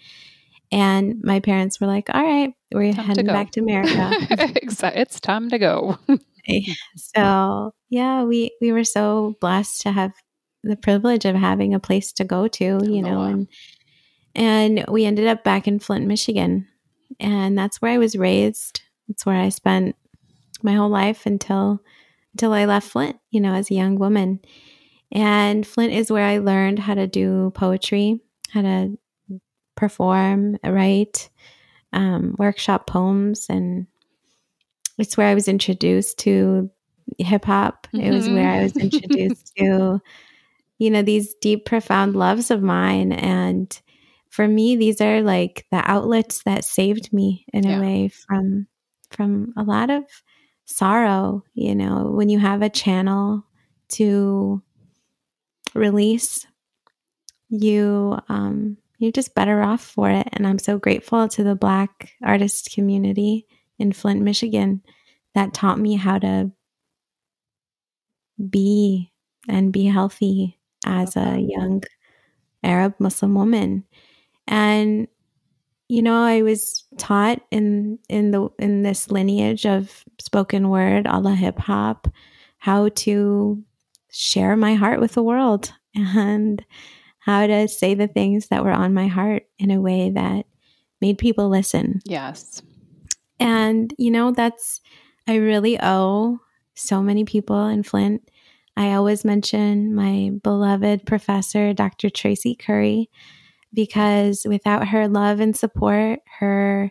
And 0.72 1.22
my 1.22 1.38
parents 1.38 1.80
were 1.80 1.86
like, 1.86 2.08
all 2.12 2.22
right, 2.22 2.52
we're 2.72 2.92
time 2.92 3.04
heading 3.04 3.26
to 3.26 3.32
back 3.32 3.52
to 3.52 3.60
America. 3.60 4.10
it's 4.30 5.20
time 5.20 5.48
to 5.50 5.58
go. 5.58 5.96
so, 6.96 7.72
yeah, 7.88 8.24
we, 8.24 8.50
we 8.60 8.72
were 8.72 8.82
so 8.82 9.36
blessed 9.40 9.82
to 9.82 9.92
have 9.92 10.12
the 10.64 10.76
privilege 10.76 11.24
of 11.24 11.36
having 11.36 11.72
a 11.72 11.78
place 11.78 12.12
to 12.14 12.24
go 12.24 12.48
to, 12.48 12.64
you 12.64 12.98
oh, 12.98 13.00
know, 13.00 13.18
wow. 13.18 13.26
and 13.26 13.48
and 14.36 14.84
we 14.88 15.06
ended 15.06 15.26
up 15.26 15.42
back 15.42 15.66
in 15.66 15.78
Flint, 15.78 16.06
Michigan. 16.06 16.68
And 17.18 17.56
that's 17.56 17.80
where 17.80 17.92
I 17.92 17.98
was 17.98 18.16
raised. 18.16 18.82
That's 19.08 19.24
where 19.24 19.36
I 19.36 19.48
spent 19.48 19.96
my 20.62 20.74
whole 20.74 20.90
life 20.90 21.24
until 21.24 21.80
until 22.36 22.52
I 22.52 22.66
left 22.66 22.90
Flint, 22.90 23.16
you 23.30 23.40
know, 23.40 23.54
as 23.54 23.70
a 23.70 23.74
young 23.74 23.96
woman. 23.96 24.40
And 25.10 25.66
Flint 25.66 25.94
is 25.94 26.10
where 26.10 26.26
I 26.26 26.36
learned 26.36 26.78
how 26.78 26.92
to 26.92 27.06
do 27.06 27.50
poetry, 27.54 28.20
how 28.50 28.60
to 28.60 28.98
perform, 29.74 30.58
write, 30.62 31.30
um, 31.94 32.36
workshop 32.38 32.86
poems. 32.86 33.46
And 33.48 33.86
it's 34.98 35.16
where 35.16 35.28
I 35.28 35.34
was 35.34 35.48
introduced 35.48 36.18
to 36.20 36.68
hip 37.16 37.46
hop. 37.46 37.86
Mm-hmm. 37.86 38.04
It 38.04 38.10
was 38.12 38.28
where 38.28 38.50
I 38.50 38.64
was 38.64 38.74
mm-hmm. 38.74 38.94
introduced 38.94 39.52
to, 39.58 40.02
you 40.76 40.90
know, 40.90 41.00
these 41.00 41.34
deep, 41.40 41.64
profound 41.64 42.16
loves 42.16 42.50
of 42.50 42.62
mine. 42.62 43.12
And 43.12 43.80
for 44.28 44.46
me, 44.46 44.76
these 44.76 45.00
are 45.00 45.22
like 45.22 45.64
the 45.72 45.80
outlets 45.90 46.42
that 46.42 46.66
saved 46.66 47.14
me 47.14 47.46
in 47.54 47.66
yeah. 47.66 47.78
a 47.78 47.80
way 47.80 48.08
from 48.08 48.66
from 49.10 49.54
a 49.56 49.62
lot 49.62 49.88
of 49.88 50.04
sorrow, 50.66 51.42
you 51.54 51.74
know, 51.74 52.10
when 52.12 52.28
you 52.28 52.38
have 52.38 52.62
a 52.62 52.68
channel 52.68 53.44
to 53.90 54.62
release, 55.74 56.46
you 57.48 58.18
um 58.28 58.76
you're 58.98 59.12
just 59.12 59.34
better 59.34 59.62
off 59.62 59.82
for 59.82 60.10
it. 60.10 60.28
And 60.32 60.46
I'm 60.46 60.58
so 60.58 60.78
grateful 60.78 61.28
to 61.28 61.44
the 61.44 61.54
black 61.54 62.12
artist 62.22 62.72
community 62.74 63.46
in 63.78 63.92
Flint, 63.92 64.22
Michigan 64.22 64.82
that 65.34 65.52
taught 65.54 65.78
me 65.78 65.96
how 65.96 66.18
to 66.18 66.50
be 68.50 69.12
and 69.48 69.72
be 69.72 69.84
healthy 69.84 70.58
as 70.84 71.16
a 71.16 71.38
young 71.38 71.82
Arab 72.62 72.94
Muslim 72.98 73.34
woman. 73.34 73.84
And 74.46 75.08
you 75.88 76.02
know, 76.02 76.22
I 76.22 76.42
was 76.42 76.84
taught 76.98 77.40
in 77.50 77.98
in 78.08 78.32
the 78.32 78.48
in 78.58 78.82
this 78.82 79.10
lineage 79.10 79.66
of 79.66 80.04
spoken 80.18 80.68
word, 80.68 81.06
a 81.06 81.20
la 81.20 81.32
hip 81.32 81.58
hop, 81.58 82.08
how 82.58 82.88
to 82.88 83.62
share 84.10 84.56
my 84.56 84.74
heart 84.74 85.00
with 85.00 85.12
the 85.12 85.22
world 85.22 85.72
and 85.94 86.64
how 87.18 87.46
to 87.46 87.68
say 87.68 87.94
the 87.94 88.08
things 88.08 88.48
that 88.48 88.64
were 88.64 88.72
on 88.72 88.94
my 88.94 89.06
heart 89.06 89.44
in 89.58 89.70
a 89.70 89.80
way 89.80 90.10
that 90.10 90.46
made 91.00 91.18
people 91.18 91.48
listen. 91.48 92.00
Yes. 92.04 92.62
And 93.38 93.94
you 93.98 94.10
know, 94.10 94.32
that's 94.32 94.80
I 95.28 95.36
really 95.36 95.78
owe 95.80 96.40
so 96.74 97.02
many 97.02 97.24
people 97.24 97.66
in 97.66 97.82
Flint. 97.82 98.28
I 98.76 98.92
always 98.92 99.24
mention 99.24 99.94
my 99.94 100.32
beloved 100.42 101.06
professor, 101.06 101.72
Dr. 101.72 102.10
Tracy 102.10 102.54
Curry 102.54 103.08
because 103.72 104.46
without 104.48 104.88
her 104.88 105.08
love 105.08 105.40
and 105.40 105.56
support, 105.56 106.20
her 106.38 106.90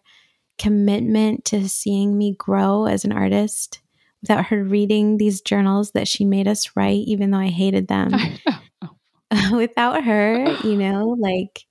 commitment 0.57 1.45
to 1.45 1.67
seeing 1.67 2.17
me 2.17 2.35
grow 2.37 2.85
as 2.85 3.05
an 3.05 3.11
artist, 3.11 3.81
without 4.21 4.45
her 4.45 4.63
reading 4.63 5.17
these 5.17 5.41
journals 5.41 5.91
that 5.91 6.07
she 6.07 6.25
made 6.25 6.47
us 6.47 6.75
write, 6.75 7.03
even 7.05 7.31
though 7.31 7.39
I 7.39 7.47
hated 7.47 7.87
them, 7.87 8.11
without 9.51 10.03
her, 10.03 10.57
you 10.63 10.75
know, 10.75 11.15
like 11.19 11.65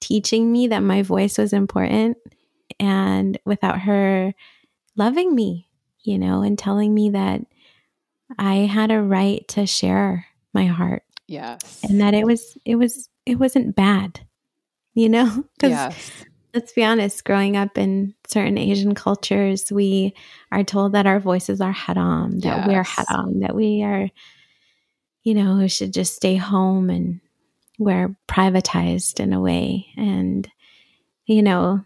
teaching 0.00 0.50
me 0.50 0.68
that 0.68 0.80
my 0.80 1.02
voice 1.02 1.38
was 1.38 1.52
important, 1.52 2.16
and 2.78 3.38
without 3.44 3.80
her 3.80 4.34
loving 4.96 5.34
me, 5.34 5.68
you 6.02 6.18
know, 6.18 6.42
and 6.42 6.58
telling 6.58 6.94
me 6.94 7.10
that 7.10 7.42
I 8.38 8.54
had 8.54 8.90
a 8.90 9.02
right 9.02 9.46
to 9.48 9.66
share 9.66 10.26
my 10.54 10.66
heart. 10.66 11.02
Yes. 11.26 11.84
And 11.84 12.00
that 12.00 12.14
it 12.14 12.26
was, 12.26 12.56
it 12.64 12.76
was, 12.76 13.08
it 13.26 13.36
wasn't 13.36 13.76
bad 13.76 14.20
you 14.94 15.08
know? 15.08 15.44
Because 15.54 15.70
yes. 15.70 16.10
let's 16.54 16.72
be 16.72 16.84
honest, 16.84 17.24
growing 17.24 17.56
up 17.56 17.76
in 17.76 18.14
certain 18.26 18.58
Asian 18.58 18.94
cultures, 18.94 19.70
we 19.70 20.14
are 20.50 20.64
told 20.64 20.92
that 20.92 21.06
our 21.06 21.20
voices 21.20 21.60
are 21.60 21.72
haram, 21.72 22.40
that 22.40 22.66
yes. 22.66 22.68
we're 22.68 22.82
haram, 22.82 23.40
that 23.40 23.54
we 23.54 23.82
are, 23.82 24.08
you 25.22 25.34
know, 25.34 25.56
we 25.56 25.68
should 25.68 25.92
just 25.92 26.14
stay 26.14 26.36
home 26.36 26.90
and 26.90 27.20
we're 27.78 28.14
privatized 28.28 29.20
in 29.20 29.32
a 29.32 29.40
way. 29.40 29.86
And, 29.96 30.48
you 31.26 31.42
know, 31.42 31.84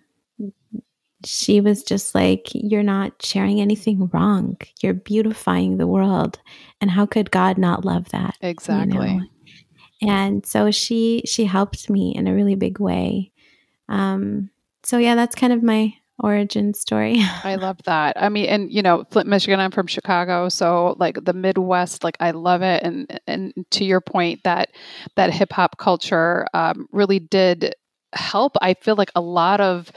she 1.25 1.61
was 1.61 1.83
just 1.83 2.15
like, 2.15 2.49
You're 2.53 2.83
not 2.83 3.25
sharing 3.25 3.61
anything 3.61 4.09
wrong. 4.13 4.57
You're 4.81 4.95
beautifying 4.95 5.77
the 5.77 5.87
world. 5.87 6.39
And 6.81 6.91
how 6.91 7.07
could 7.07 7.31
God 7.31 7.59
not 7.59 7.85
love 7.85 8.11
that? 8.11 8.37
Exactly. 8.41 9.09
You 9.09 9.21
know? 9.21 9.27
And 10.09 10.47
so 10.47 10.71
she 10.71 11.23
she 11.27 11.45
helped 11.45 11.91
me 11.91 12.15
in 12.15 12.27
a 12.27 12.35
really 12.35 12.55
big 12.55 12.79
way 12.79 13.31
um 13.89 14.51
so 14.83 14.99
yeah 14.99 15.15
that's 15.15 15.35
kind 15.35 15.53
of 15.53 15.63
my 15.63 15.95
origin 16.19 16.75
story. 16.75 17.17
I 17.45 17.57
love 17.57 17.79
that. 17.85 18.17
I 18.21 18.29
mean, 18.29 18.47
and 18.47 18.73
you 18.73 18.83
know, 18.83 19.05
Flint, 19.11 19.29
Michigan. 19.29 19.61
I'm 19.61 19.71
from 19.71 19.87
Chicago, 19.87 20.49
so 20.49 20.97
like 20.99 21.25
the 21.25 21.33
Midwest, 21.33 22.05
like 22.05 22.17
I 22.21 22.31
love 22.33 22.63
it. 22.63 22.83
And 22.83 23.21
and 23.27 23.53
to 23.73 23.85
your 23.85 24.01
point, 24.01 24.43
that 24.45 24.71
that 25.17 25.33
hip 25.33 25.53
hop 25.53 25.79
culture 25.79 26.47
um, 26.55 26.87
really 26.93 27.19
did 27.19 27.75
help. 28.13 28.57
I 28.63 28.75
feel 28.75 28.97
like 28.97 29.11
a 29.15 29.21
lot 29.21 29.61
of 29.61 29.91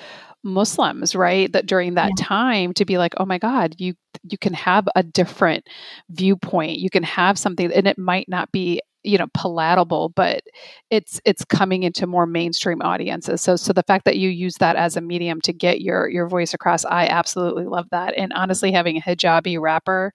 Muslims, 0.44 1.16
right? 1.16 1.52
That 1.52 1.66
during 1.66 1.96
that 1.96 2.12
yeah. 2.18 2.26
time 2.26 2.74
to 2.74 2.86
be 2.86 2.98
like, 2.98 3.14
oh 3.18 3.26
my 3.26 3.38
God, 3.38 3.76
you 3.78 3.94
you 4.24 4.38
can 4.38 4.54
have 4.54 4.88
a 4.96 5.04
different 5.04 5.68
viewpoint. 6.10 6.80
You 6.80 6.90
can 6.90 7.04
have 7.04 7.38
something, 7.38 7.72
and 7.72 7.88
it 7.88 7.98
might 7.98 8.28
not 8.28 8.52
be 8.52 8.82
you 9.04 9.18
know 9.18 9.28
palatable 9.34 10.10
but 10.10 10.42
it's 10.90 11.22
it's 11.26 11.46
coming 11.46 11.84
into 11.84 12.08
more 12.08 12.26
mainstream 12.26 12.82
audiences. 12.82 13.42
So 13.42 13.56
so 13.56 13.74
the 13.74 13.84
fact 13.84 14.06
that 14.06 14.18
you 14.18 14.30
use 14.30 14.56
that 14.56 14.76
as 14.76 14.98
a 14.98 15.02
medium 15.02 15.42
to 15.42 15.54
get 15.54 15.82
your 15.82 16.10
your 16.10 16.28
voice 16.28 16.54
across 16.54 16.86
i 16.86 17.08
absolutely 17.08 17.66
love 17.66 17.88
that. 17.92 18.14
And 18.18 18.34
honestly 18.34 18.72
having 18.72 18.98
a 18.98 19.02
hijabi 19.02 19.60
rapper 19.60 20.12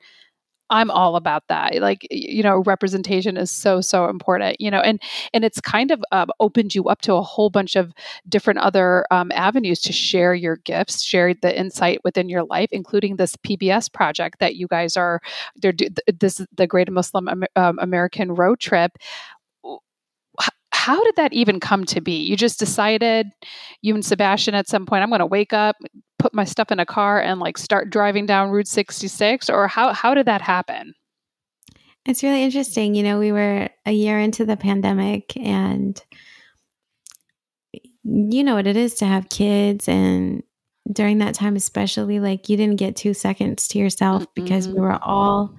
I'm 0.73 0.91
all 0.91 1.17
about 1.17 1.47
that. 1.49 1.75
Like, 1.83 2.07
you 2.11 2.43
know, 2.43 2.63
representation 2.65 3.37
is 3.37 3.51
so, 3.51 3.83
so 3.83 4.09
important, 4.09 4.59
you 4.59 4.71
know, 4.71 4.81
and, 4.81 5.01
and 5.35 5.45
it's 5.45 5.61
kind 5.61 5.91
of 5.91 6.03
um, 6.13 6.31
opened 6.41 6.75
you 6.75 6.89
up 6.89 7.03
to 7.03 7.13
a 7.15 7.23
whole 7.23 7.51
bunch 7.51 7.77
of 7.77 7.93
different 8.27 8.59
other 8.59 9.05
um, 9.11 9.31
avenues 9.33 9.83
to 9.83 9.93
share 9.93 10.35
your 10.35 10.57
gifts, 10.57 11.03
share 11.03 11.35
the 11.35 11.57
insight 11.57 12.01
within 12.05 12.31
your 12.31 12.45
life, 12.45 12.71
including 12.73 13.17
this 13.17 13.37
PBS 13.37 13.93
project 13.93 14.41
that 14.41 14.57
you 14.57 14.67
guys 14.67 14.97
are, 14.97 15.21
they're, 15.57 15.75
this, 16.19 16.41
the 16.57 16.67
Great 16.67 16.91
Muslim 16.91 17.29
um, 17.55 17.79
American 17.79 18.35
Road 18.35 18.59
Trip 18.59 18.93
how 20.83 21.05
did 21.05 21.15
that 21.15 21.33
even 21.33 21.61
come 21.61 21.85
to 21.85 22.01
be? 22.01 22.25
You 22.25 22.37
just 22.37 22.59
decided, 22.59 23.29
you 23.83 23.95
and 23.95 24.05
Sebastian 24.05 24.57
at 24.57 24.69
some 24.69 24.85
point, 24.85 25.05
I'm 25.05 25.11
going 25.11 25.21
to 25.21 25.27
wake 25.27 25.53
up, 25.53 25.77
put 26.23 26.33
my 26.33 26.45
stuff 26.45 26.71
in 26.71 26.79
a 26.79 26.87
car, 26.87 27.21
and 27.21 27.41
like 27.41 27.59
start 27.59 27.91
driving 27.91 28.27
down 28.27 28.51
Route 28.51 28.69
66? 28.69 29.51
Or 29.51 29.67
how, 29.67 29.93
how 29.93 30.15
did 30.15 30.27
that 30.27 30.41
happen? 30.41 30.95
It's 32.07 32.23
really 32.23 32.43
interesting. 32.43 32.95
You 32.95 33.03
know, 33.03 33.19
we 33.19 33.33
were 33.33 33.69
a 33.85 33.93
year 33.93 34.19
into 34.19 34.45
the 34.45 34.57
pandemic, 34.57 35.37
and 35.37 36.01
you 38.05 38.45
know 38.45 38.55
what 38.55 38.67
it 38.67 38.77
is 38.77 38.95
to 38.95 39.05
have 39.05 39.29
kids. 39.29 39.89
And 39.89 40.43
during 40.93 41.19
that 41.19 41.35
time, 41.35 41.57
especially, 41.57 42.21
like 42.21 42.49
you 42.49 42.57
didn't 42.57 42.77
get 42.77 42.97
two 42.97 43.15
seconds 43.15 43.69
to 43.69 43.79
yourself 43.79 44.23
mm-hmm. 44.23 44.45
because 44.45 44.69
we 44.69 44.81
were 44.81 44.99
all 45.03 45.55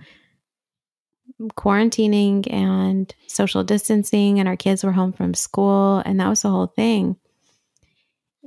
quarantining 1.57 2.51
and 2.51 3.13
social 3.27 3.63
distancing, 3.63 4.39
and 4.39 4.47
our 4.47 4.57
kids 4.57 4.83
were 4.83 4.93
home 4.93 5.11
from 5.11 5.33
school, 5.33 6.01
and 6.05 6.19
that 6.19 6.29
was 6.29 6.41
the 6.41 6.49
whole 6.49 6.67
thing. 6.67 7.17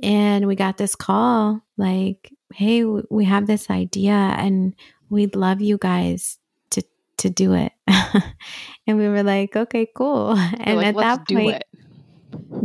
And 0.03 0.47
we 0.47 0.55
got 0.55 0.77
this 0.77 0.95
call 0.95 1.61
like, 1.77 2.33
hey, 2.53 2.83
we 2.83 3.25
have 3.25 3.47
this 3.47 3.69
idea, 3.69 4.11
and 4.11 4.75
we'd 5.09 5.35
love 5.35 5.61
you 5.61 5.77
guys 5.77 6.37
to 6.71 6.83
to 7.17 7.29
do 7.29 7.53
it. 7.53 7.71
and 8.87 8.97
we 8.97 9.07
were 9.07 9.23
like, 9.23 9.55
okay, 9.55 9.87
cool. 9.95 10.37
and 10.59 10.77
like, 10.77 10.87
at 10.87 10.95
that 10.95 11.27
point, 11.27 11.63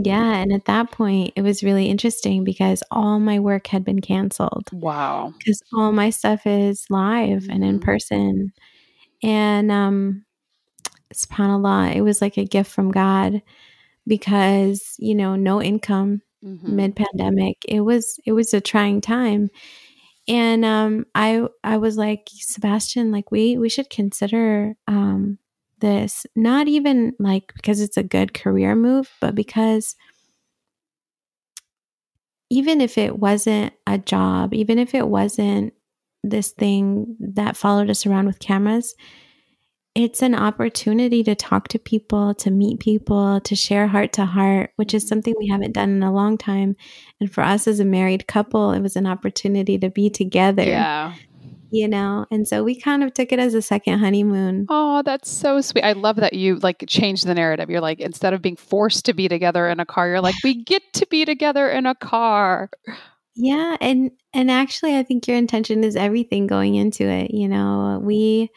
yeah, 0.03 0.37
and 0.37 0.53
at 0.53 0.65
that 0.67 0.91
point, 0.91 1.33
it 1.37 1.43
was 1.43 1.63
really 1.63 1.87
interesting 1.87 2.45
because 2.45 2.83
all 2.91 3.19
my 3.19 3.39
work 3.39 3.67
had 3.67 3.85
been 3.85 4.01
canceled. 4.01 4.69
Wow. 4.73 5.35
Because 5.39 5.63
all 5.73 5.93
my 5.93 6.11
stuff 6.11 6.47
is 6.47 6.87
live 6.91 7.49
and 7.49 7.65
in 7.65 7.79
mm-hmm. 7.79 7.85
person. 7.85 8.53
And 9.23 9.71
um, 9.71 10.25
subhanAllah, 11.15 11.95
it 11.95 12.03
was 12.03 12.21
like 12.21 12.37
a 12.37 12.45
gift 12.45 12.71
from 12.71 12.91
God 12.91 13.43
because, 14.07 14.97
you 14.99 15.15
know, 15.15 15.37
no 15.37 15.63
income 15.63 16.23
mm-hmm. 16.45 16.77
mid 16.77 16.97
pandemic. 16.97 17.59
It 17.69 17.81
was 17.81 18.19
it 18.25 18.33
was 18.33 18.55
a 18.55 18.61
trying 18.61 19.01
time. 19.01 19.51
And 20.29 20.65
um 20.65 21.07
I 21.15 21.47
I 21.65 21.79
was 21.79 21.97
like, 21.97 22.29
Sebastian, 22.33 23.11
like 23.13 23.31
we 23.31 23.59
we 23.59 23.69
should 23.69 23.91
consider 23.91 24.75
um 24.87 25.39
this 25.81 26.27
not 26.37 26.69
even 26.69 27.13
like 27.19 27.53
because 27.55 27.81
it's 27.81 27.97
a 27.97 28.03
good 28.03 28.35
career 28.35 28.75
move, 28.77 29.11
but 29.21 29.35
because 29.35 29.97
even 32.51 32.81
if 32.83 32.99
it 32.99 33.19
wasn't 33.19 33.73
a 33.87 33.99
job, 33.99 34.53
even 34.53 34.79
if 34.79 34.95
it 34.95 35.09
wasn't 35.09 35.73
this 36.23 36.51
thing 36.51 37.17
that 37.19 37.57
followed 37.57 37.91
us 37.91 38.07
around 38.07 38.27
with 38.27 38.39
cameras, 38.39 38.95
it's 39.95 40.23
an 40.23 40.35
opportunity 40.35 41.23
to 41.25 41.35
talk 41.35 41.69
to 41.69 41.79
people, 41.79 42.35
to 42.35 42.51
meet 42.51 42.81
people, 42.81 43.41
to 43.41 43.55
share 43.55 43.87
heart 43.87 44.13
to 44.15 44.25
heart, 44.25 44.71
which 44.77 44.95
is 44.95 45.07
something 45.07 45.35
we 45.39 45.49
haven't 45.49 45.73
done 45.73 45.91
in 45.91 46.03
a 46.03 46.13
long 46.13 46.39
time. 46.39 46.77
And 47.21 47.31
for 47.31 47.43
us 47.43 47.69
as 47.69 47.79
a 47.79 47.85
married 47.85 48.27
couple, 48.27 48.73
it 48.73 48.81
was 48.81 48.97
an 48.97 49.07
opportunity 49.07 49.79
to 49.79 49.91
be 49.91 50.09
together. 50.09 50.65
Yeah. 50.65 51.15
You 51.71 51.89
know, 51.89 52.27
and 52.31 52.47
so 52.47 52.63
we 52.63 52.79
kind 52.79 53.03
of 53.03 53.15
took 53.15 53.33
it 53.33 53.39
as 53.39 53.55
a 53.55 53.63
second 53.63 53.99
honeymoon. 53.99 54.67
Oh, 54.69 55.03
that's 55.03 55.31
so 55.31 55.61
sweet. 55.63 55.85
I 55.85 55.93
love 55.93 56.17
that 56.17 56.35
you 56.35 56.57
like 56.57 56.85
changed 56.87 57.27
the 57.27 57.35
narrative. 57.35 57.71
You're 57.71 57.81
like, 57.81 57.99
instead 57.99 58.35
of 58.35 58.43
being 58.43 58.57
forced 58.57 59.07
to 59.07 59.15
be 59.15 59.27
together 59.27 59.67
in 59.69 59.81
a 59.81 59.87
car, 59.87 60.09
you're 60.09 60.21
like, 60.21 60.35
we 60.45 60.63
get 60.65 60.83
to 60.95 61.07
be 61.07 61.25
together 61.25 61.71
in 61.71 61.87
a 61.87 61.95
car. 61.95 62.69
Yeah. 63.35 63.79
And, 63.81 64.11
and 64.35 64.51
actually, 64.51 64.99
I 64.99 65.03
think 65.03 65.27
your 65.27 65.39
intention 65.39 65.83
is 65.83 65.97
everything 65.97 66.47
going 66.47 66.75
into 66.75 67.05
it. 67.05 67.31
You 67.31 67.49
know, 67.49 68.01
we, 68.03 68.51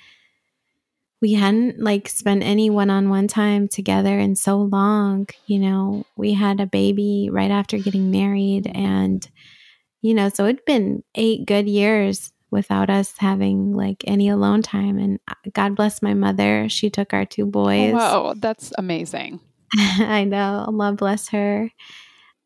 we 1.26 1.34
hadn't 1.34 1.80
like 1.80 2.08
spent 2.08 2.44
any 2.44 2.70
one-on-one 2.70 3.28
time 3.28 3.68
together 3.68 4.20
in 4.20 4.36
so 4.36 4.58
long 4.58 5.26
you 5.48 5.58
know 5.58 6.06
we 6.16 6.34
had 6.34 6.60
a 6.60 6.68
baby 6.68 7.30
right 7.32 7.50
after 7.50 7.80
getting 7.80 8.12
married 8.12 8.68
and 8.76 9.28
you 10.04 10.14
know 10.14 10.30
so 10.30 10.46
it'd 10.46 10.64
been 10.66 11.04
eight 11.16 11.48
good 11.48 11.68
years 11.68 12.32
without 12.52 12.92
us 12.92 13.14
having 13.18 13.74
like 13.76 14.04
any 14.08 14.30
alone 14.30 14.62
time. 14.62 14.98
And 14.98 15.20
uh, 15.28 15.34
god 15.54 15.76
bless 15.76 16.02
my 16.02 16.14
mother. 16.14 16.70
She 16.70 16.90
took 16.90 17.12
our 17.12 17.26
two 17.26 17.46
boys. 17.46 17.94
Wow 17.94 18.34
that's 18.38 18.72
amazing. 18.78 19.40
I 19.78 20.24
know. 20.26 20.64
Allah 20.68 20.94
bless 20.94 21.30
her. 21.30 21.72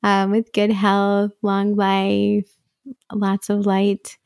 Um, 0.01 0.31
with 0.31 0.53
good 0.53 0.71
health 0.71 1.31
long 1.41 1.75
life 1.75 2.49
lots 3.11 3.49
of 3.49 3.65
light 3.65 4.17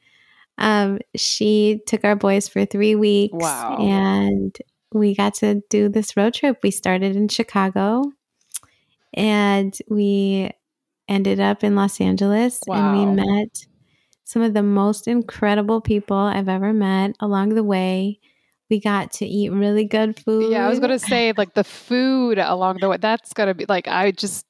um, 0.58 1.00
she 1.16 1.82
took 1.88 2.04
our 2.04 2.16
boys 2.16 2.48
for 2.48 2.66
three 2.66 2.96
weeks. 2.96 3.34
Wow. 3.34 3.78
And 3.80 4.58
we 4.94 5.16
got 5.16 5.36
to 5.36 5.62
do 5.70 5.90
this 5.90 6.16
road 6.16 6.34
trip. 6.34 6.60
We 6.64 6.72
started 6.72 7.16
in 7.16 7.28
Chicago 7.28 8.04
and 9.14 9.78
we 9.90 10.52
ended 11.08 11.40
up 11.40 11.64
in 11.64 11.76
Los 11.76 12.00
Angeles 12.00 12.60
wow. 12.68 12.94
and 12.94 13.18
we 13.18 13.24
met 13.24 13.66
some 14.24 14.42
of 14.42 14.54
the 14.54 14.64
most 14.64 15.08
incredible 15.08 15.82
people 15.82 16.18
I've 16.18 16.50
ever 16.50 16.74
met 16.74 17.16
along 17.20 17.50
the 17.50 17.64
way. 17.64 18.20
We 18.70 18.80
got 18.80 19.12
to 19.14 19.26
eat 19.26 19.52
really 19.52 19.86
good 19.86 20.18
food. 20.20 20.52
Yeah, 20.52 20.66
I 20.66 20.70
was 20.70 20.80
going 20.80 20.92
to 20.92 21.00
say, 21.00 21.34
like 21.38 21.54
the 21.54 21.64
food 21.64 22.40
along 22.40 22.78
the 22.80 22.90
way, 22.90 22.98
that's 22.98 23.34
going 23.34 23.48
to 23.48 23.54
be 23.54 23.66
like, 23.68 23.88
I 23.88 24.12
just 24.12 24.46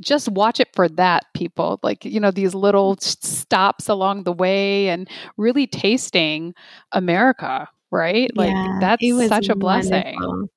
just 0.00 0.28
watch 0.28 0.60
it 0.60 0.68
for 0.74 0.88
that 0.88 1.24
people 1.34 1.78
like 1.82 2.04
you 2.04 2.20
know 2.20 2.30
these 2.30 2.54
little 2.54 2.96
mm. 2.96 3.02
stops 3.02 3.88
along 3.88 4.24
the 4.24 4.32
way 4.32 4.88
and 4.88 5.08
really 5.36 5.66
tasting 5.66 6.54
america 6.92 7.68
right? 7.90 8.30
Like 8.36 8.50
yeah, 8.50 8.78
that's 8.80 9.28
such 9.28 9.48
a 9.48 9.56
blessing. 9.56 10.16
wonderful. 10.20 10.50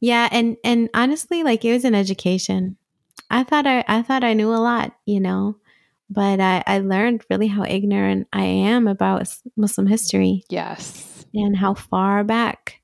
yeah 0.00 0.28
and 0.30 0.56
and 0.64 0.88
honestly 0.94 1.42
like 1.42 1.64
it 1.64 1.72
was 1.72 1.84
an 1.84 1.94
education. 1.94 2.76
I 3.30 3.42
thought 3.42 3.66
i 3.66 3.82
i 3.88 4.02
thought 4.02 4.22
i 4.22 4.34
knew 4.34 4.50
a 4.50 4.60
lot 4.60 4.92
you 5.06 5.18
know 5.18 5.56
but 6.10 6.40
i 6.40 6.62
i 6.66 6.78
learned 6.78 7.24
really 7.30 7.46
how 7.46 7.64
ignorant 7.64 8.28
i 8.32 8.44
am 8.44 8.86
about 8.86 9.26
muslim 9.56 9.86
history 9.86 10.44
yes. 10.50 11.24
and 11.32 11.56
how 11.56 11.72
far 11.72 12.22
back 12.22 12.80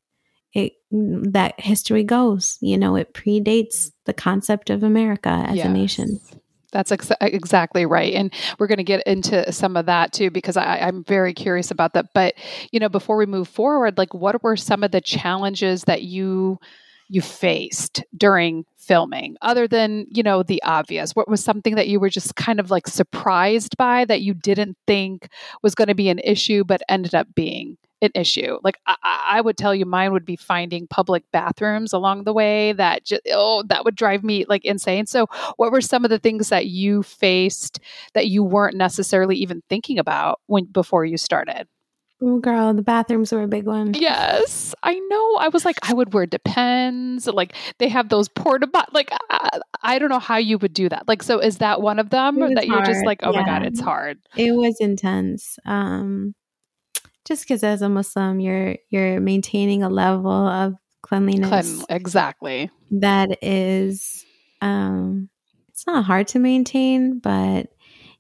it 0.53 0.73
that 0.91 1.61
history 1.61 2.05
goes. 2.05 2.59
You 2.61 2.79
know, 2.79 2.97
it 2.97 3.15
predates 3.15 3.91
the 4.05 4.15
concept 4.15 4.71
of 4.71 4.83
America 4.83 5.29
as 5.29 5.57
yes. 5.57 5.67
a 5.67 5.69
nation. 5.69 6.21
That's 6.73 6.93
ex- 6.93 7.11
exactly 7.21 7.85
right. 7.85 8.15
And 8.15 8.33
we're 8.59 8.69
going 8.69 8.79
to 8.79 8.85
get 8.85 9.03
into 9.07 9.51
some 9.53 9.77
of 9.77 9.87
that 9.87 10.13
too, 10.13 10.31
because 10.31 10.57
I, 10.57 10.79
I'm 10.79 11.05
very 11.05 11.35
curious 11.35 11.71
about 11.71 11.95
that. 11.95 12.07
But, 12.15 12.35
you 12.71 12.79
know, 12.79 12.89
before 12.89 13.17
we 13.17 13.27
move 13.27 13.49
forward, 13.49 13.99
like 13.99 14.15
what 14.15 14.41
were 14.43 14.57
some 14.57 14.85
of 14.85 14.93
the 14.93 15.01
challenges 15.01 15.85
that 15.85 16.03
you 16.03 16.59
you 17.13 17.21
faced 17.21 18.05
during 18.17 18.65
filming 18.77 19.37
other 19.43 19.67
than 19.67 20.07
you 20.11 20.23
know 20.23 20.45
the 20.45 20.63
obvious 20.63 21.11
what 21.11 21.29
was 21.29 21.43
something 21.43 21.75
that 21.75 21.89
you 21.89 21.99
were 21.99 22.09
just 22.09 22.37
kind 22.37 22.61
of 22.61 22.71
like 22.71 22.87
surprised 22.87 23.77
by 23.77 24.05
that 24.05 24.23
you 24.23 24.33
didn't 24.33 24.79
think 24.87 25.29
was 25.61 25.75
going 25.75 25.89
to 25.89 25.95
be 25.95 26.09
an 26.09 26.21
issue 26.21 26.63
but 26.63 26.81
ended 26.89 27.13
up 27.13 27.27
being 27.35 27.77
an 28.03 28.11
issue. 28.15 28.59
Like 28.63 28.79
I, 28.87 28.97
I, 29.05 29.41
would 29.41 29.57
tell 29.57 29.75
you, 29.75 29.85
mine 29.85 30.13
would 30.13 30.25
be 30.25 30.37
finding 30.37 30.87
public 30.87 31.25
bathrooms 31.33 31.93
along 31.93 32.25
the 32.25 32.33
way. 32.33 32.73
That 32.73 33.05
just 33.05 33.23
oh, 33.33 33.63
that 33.69 33.85
would 33.85 33.95
drive 33.95 34.25
me 34.25 34.45
like 34.49 34.65
insane. 34.65 35.07
So, 35.07 35.27
what 35.57 35.73
were 35.73 35.81
some 35.81 36.05
of 36.05 36.11
the 36.11 36.19
things 36.19 36.49
that 36.49 36.67
you 36.67 37.03
faced 37.03 37.81
that 38.15 38.29
you 38.29 38.43
weren't 38.43 38.77
necessarily 38.77 39.37
even 39.37 39.63
thinking 39.69 39.99
about 39.99 40.41
when 40.47 40.65
before 40.67 41.05
you 41.05 41.17
started? 41.17 41.67
Oh, 42.23 42.39
girl, 42.39 42.75
the 42.75 42.83
bathrooms 42.83 43.33
were 43.33 43.43
a 43.43 43.49
big 43.49 43.65
one. 43.65 43.95
Yes, 43.95 44.75
I 44.83 44.93
know. 44.95 45.37
I 45.37 45.49
was 45.49 45.65
like, 45.65 45.79
I 45.83 45.95
would 45.95 46.13
wear 46.13 46.27
Depends. 46.27 47.27
Like 47.27 47.55
they 47.79 47.89
have 47.89 48.11
those 48.11 48.29
porta 48.29 48.69
like 48.93 49.11
I, 49.31 49.61
I, 49.83 49.99
don't 49.99 50.11
know 50.11 50.19
how 50.19 50.37
you 50.37 50.59
would 50.59 50.75
do 50.75 50.89
that. 50.91 51.09
Like, 51.09 51.23
so 51.23 51.39
is 51.39 51.59
that 51.59 51.81
one 51.81 51.99
of 51.99 52.11
them 52.11 52.39
that 52.55 52.67
you're 52.67 52.85
just 52.85 53.07
like, 53.07 53.21
oh 53.23 53.33
yeah. 53.33 53.41
my 53.41 53.47
god, 53.47 53.65
it's 53.65 53.81
hard. 53.81 54.19
It 54.37 54.53
was 54.53 54.77
intense. 54.81 55.59
Um, 55.65 56.35
just 57.25 57.45
because 57.45 57.63
as 57.63 57.83
a 57.83 57.89
Muslim, 57.89 58.41
you're 58.41 58.77
you're 58.91 59.21
maintaining 59.21 59.83
a 59.83 59.89
level 59.89 60.31
of 60.31 60.75
cleanliness. 61.03 61.77
Clean, 61.77 61.87
exactly. 61.89 62.71
That 62.91 63.39
is, 63.43 64.25
um, 64.61 65.29
it's 65.69 65.87
not 65.87 66.05
hard 66.05 66.29
to 66.29 66.39
maintain, 66.39 67.19
but 67.19 67.69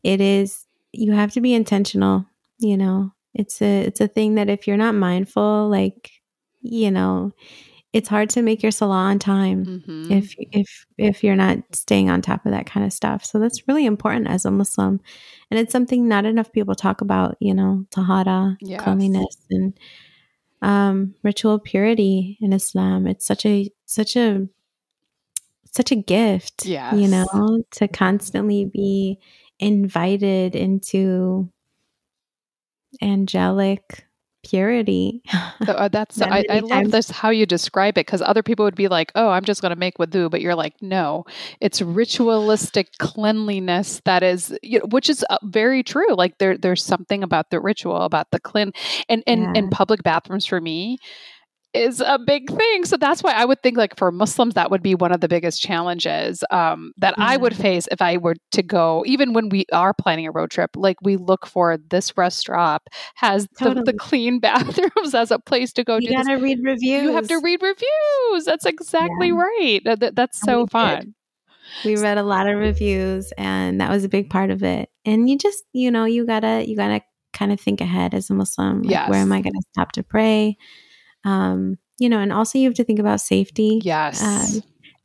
it 0.02 0.20
is. 0.20 0.66
You 0.92 1.12
have 1.12 1.32
to 1.32 1.40
be 1.40 1.54
intentional. 1.54 2.26
You 2.58 2.76
know, 2.76 3.12
it's 3.34 3.62
a 3.62 3.82
it's 3.82 4.00
a 4.00 4.08
thing 4.08 4.34
that 4.34 4.48
if 4.48 4.66
you're 4.66 4.76
not 4.76 4.94
mindful, 4.94 5.68
like 5.68 6.10
you 6.62 6.90
know, 6.90 7.32
it's 7.92 8.08
hard 8.08 8.30
to 8.30 8.42
make 8.42 8.62
your 8.62 8.70
salah 8.70 8.94
on 8.94 9.18
time 9.18 9.64
mm-hmm. 9.64 10.12
if 10.12 10.34
if 10.38 10.86
if 10.96 11.24
you're 11.24 11.36
not 11.36 11.58
staying 11.72 12.08
on 12.08 12.22
top 12.22 12.46
of 12.46 12.52
that 12.52 12.66
kind 12.66 12.86
of 12.86 12.92
stuff. 12.92 13.24
So 13.24 13.38
that's 13.38 13.66
really 13.66 13.84
important 13.84 14.28
as 14.28 14.44
a 14.44 14.50
Muslim, 14.50 15.00
and 15.50 15.58
it's 15.58 15.72
something 15.72 16.06
not 16.06 16.24
enough 16.24 16.52
people 16.52 16.74
talk 16.74 17.00
about. 17.00 17.36
You 17.40 17.54
know, 17.54 17.84
tahara, 17.90 18.56
yes. 18.60 18.80
cleanliness, 18.82 19.36
and 19.50 19.78
um, 20.62 21.14
ritual 21.22 21.58
purity 21.58 22.38
in 22.40 22.52
Islam. 22.52 23.06
It's 23.06 23.26
such 23.26 23.44
a 23.44 23.68
such 23.86 24.16
a 24.16 24.46
such 25.72 25.90
a 25.90 25.96
gift. 25.96 26.66
Yeah, 26.66 26.94
you 26.94 27.08
know, 27.08 27.64
to 27.72 27.88
constantly 27.88 28.66
be 28.66 29.18
invited 29.58 30.54
into 30.54 31.50
angelic 33.02 34.04
purity. 34.42 35.22
uh, 35.66 35.88
that's 35.88 36.16
that 36.16 36.32
I, 36.32 36.44
I 36.48 36.58
love 36.60 36.90
this 36.90 37.10
how 37.10 37.30
you 37.30 37.46
describe 37.46 37.98
it 37.98 38.06
because 38.06 38.22
other 38.22 38.42
people 38.42 38.64
would 38.64 38.74
be 38.74 38.88
like, 38.88 39.12
"Oh, 39.14 39.28
I'm 39.28 39.44
just 39.44 39.62
going 39.62 39.70
to 39.70 39.76
make 39.76 39.98
wudu," 39.98 40.30
but 40.30 40.40
you're 40.40 40.54
like, 40.54 40.74
"No, 40.80 41.24
it's 41.60 41.82
ritualistic 41.82 42.96
cleanliness 42.98 44.00
that 44.04 44.22
is, 44.22 44.56
you 44.62 44.78
know, 44.78 44.86
which 44.86 45.08
is 45.08 45.24
uh, 45.30 45.38
very 45.42 45.82
true. 45.82 46.14
Like 46.14 46.38
there, 46.38 46.56
there's 46.56 46.84
something 46.84 47.22
about 47.22 47.50
the 47.50 47.60
ritual, 47.60 48.02
about 48.02 48.30
the 48.30 48.40
clean, 48.40 48.72
and 49.08 49.22
and 49.26 49.42
yeah. 49.42 49.52
and 49.54 49.70
public 49.70 50.02
bathrooms 50.02 50.46
for 50.46 50.60
me 50.60 50.98
is 51.72 52.00
a 52.00 52.18
big 52.18 52.50
thing. 52.50 52.84
So 52.84 52.96
that's 52.96 53.22
why 53.22 53.32
I 53.32 53.44
would 53.44 53.62
think 53.62 53.76
like 53.76 53.96
for 53.96 54.10
Muslims 54.10 54.54
that 54.54 54.70
would 54.70 54.82
be 54.82 54.94
one 54.94 55.12
of 55.12 55.20
the 55.20 55.28
biggest 55.28 55.62
challenges 55.62 56.42
um, 56.50 56.92
that 56.98 57.14
I 57.16 57.36
would 57.36 57.54
face 57.54 57.86
if 57.90 58.02
I 58.02 58.16
were 58.16 58.34
to 58.52 58.62
go. 58.62 59.04
Even 59.06 59.32
when 59.32 59.48
we 59.48 59.64
are 59.72 59.94
planning 59.94 60.26
a 60.26 60.32
road 60.32 60.50
trip, 60.50 60.70
like 60.76 60.96
we 61.02 61.16
look 61.16 61.46
for 61.46 61.78
this 61.90 62.16
restaurant 62.16 62.82
has 63.14 63.46
totally. 63.58 63.84
the, 63.84 63.92
the, 63.92 63.98
clean 63.98 64.40
bathrooms 64.40 65.14
as 65.14 65.30
a 65.30 65.38
place 65.38 65.72
to 65.74 65.84
go. 65.84 65.98
You 66.00 66.10
gotta 66.10 66.38
read 66.38 66.58
reviews. 66.62 67.02
You 67.02 67.12
have 67.12 67.28
to 67.28 67.38
read 67.38 67.62
reviews. 67.62 68.44
That's 68.44 68.66
exactly 68.66 69.28
yeah. 69.28 69.34
right. 69.34 69.80
That, 69.84 70.16
that's 70.16 70.40
so 70.40 70.66
fun. 70.66 71.00
Did. 71.00 71.14
We 71.84 71.96
read 71.96 72.18
a 72.18 72.24
lot 72.24 72.48
of 72.48 72.58
reviews, 72.58 73.32
and 73.38 73.80
that 73.80 73.90
was 73.90 74.02
a 74.02 74.08
big 74.08 74.28
part 74.28 74.50
of 74.50 74.64
it. 74.64 74.88
And 75.04 75.30
you 75.30 75.38
just, 75.38 75.62
you 75.72 75.92
know, 75.92 76.04
you 76.04 76.26
gotta, 76.26 76.68
you 76.68 76.76
gotta 76.76 77.00
kind 77.32 77.52
of 77.52 77.60
think 77.60 77.80
ahead 77.80 78.12
as 78.12 78.28
a 78.28 78.34
Muslim. 78.34 78.82
Like, 78.82 78.90
yes. 78.90 79.10
Where 79.10 79.20
am 79.20 79.32
I 79.32 79.40
going 79.40 79.52
to 79.52 79.62
stop 79.72 79.92
to 79.92 80.02
pray? 80.02 80.56
Um, 81.24 81.78
you 81.98 82.08
know, 82.08 82.18
and 82.18 82.32
also 82.32 82.58
you 82.58 82.64
have 82.66 82.74
to 82.74 82.84
think 82.84 82.98
about 82.98 83.20
safety. 83.20 83.80
Yes. 83.82 84.22
Uh, 84.22 84.60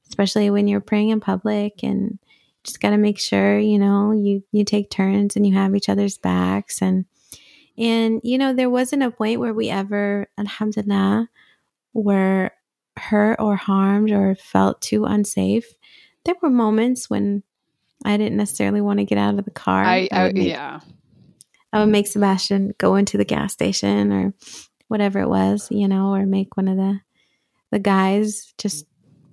especially 0.07 0.49
when 0.49 0.67
you're 0.67 0.79
praying 0.79 1.09
in 1.09 1.19
public 1.19 1.83
and 1.83 2.19
just 2.63 2.79
got 2.79 2.91
to 2.91 2.97
make 2.97 3.19
sure, 3.19 3.59
you 3.59 3.77
know, 3.77 4.11
you, 4.11 4.43
you 4.51 4.63
take 4.63 4.89
turns 4.89 5.35
and 5.35 5.45
you 5.45 5.53
have 5.53 5.75
each 5.75 5.89
other's 5.89 6.17
backs. 6.17 6.81
And, 6.81 7.05
and, 7.77 8.21
you 8.23 8.37
know, 8.37 8.53
there 8.53 8.69
wasn't 8.69 9.03
a 9.03 9.11
point 9.11 9.39
where 9.39 9.53
we 9.53 9.69
ever, 9.69 10.27
alhamdulillah, 10.37 11.27
were 11.93 12.51
hurt 12.97 13.39
or 13.39 13.55
harmed 13.55 14.11
or 14.11 14.35
felt 14.35 14.81
too 14.81 15.05
unsafe. 15.05 15.67
There 16.23 16.35
were 16.41 16.49
moments 16.49 17.09
when 17.09 17.43
I 18.05 18.17
didn't 18.17 18.37
necessarily 18.37 18.81
want 18.81 18.99
to 18.99 19.05
get 19.05 19.17
out 19.17 19.37
of 19.37 19.45
the 19.45 19.51
car. 19.51 19.83
I, 19.83 20.07
I 20.11 20.31
make, 20.31 20.47
yeah. 20.47 20.79
I 21.73 21.79
would 21.79 21.89
make 21.89 22.07
Sebastian 22.07 22.73
go 22.77 22.95
into 22.95 23.17
the 23.17 23.25
gas 23.25 23.51
station 23.51 24.11
or 24.11 24.33
whatever 24.87 25.19
it 25.19 25.29
was, 25.29 25.67
you 25.71 25.87
know, 25.87 26.13
or 26.13 26.25
make 26.25 26.57
one 26.57 26.67
of 26.67 26.77
the 26.77 26.99
the 27.71 27.79
guys 27.79 28.53
just 28.57 28.85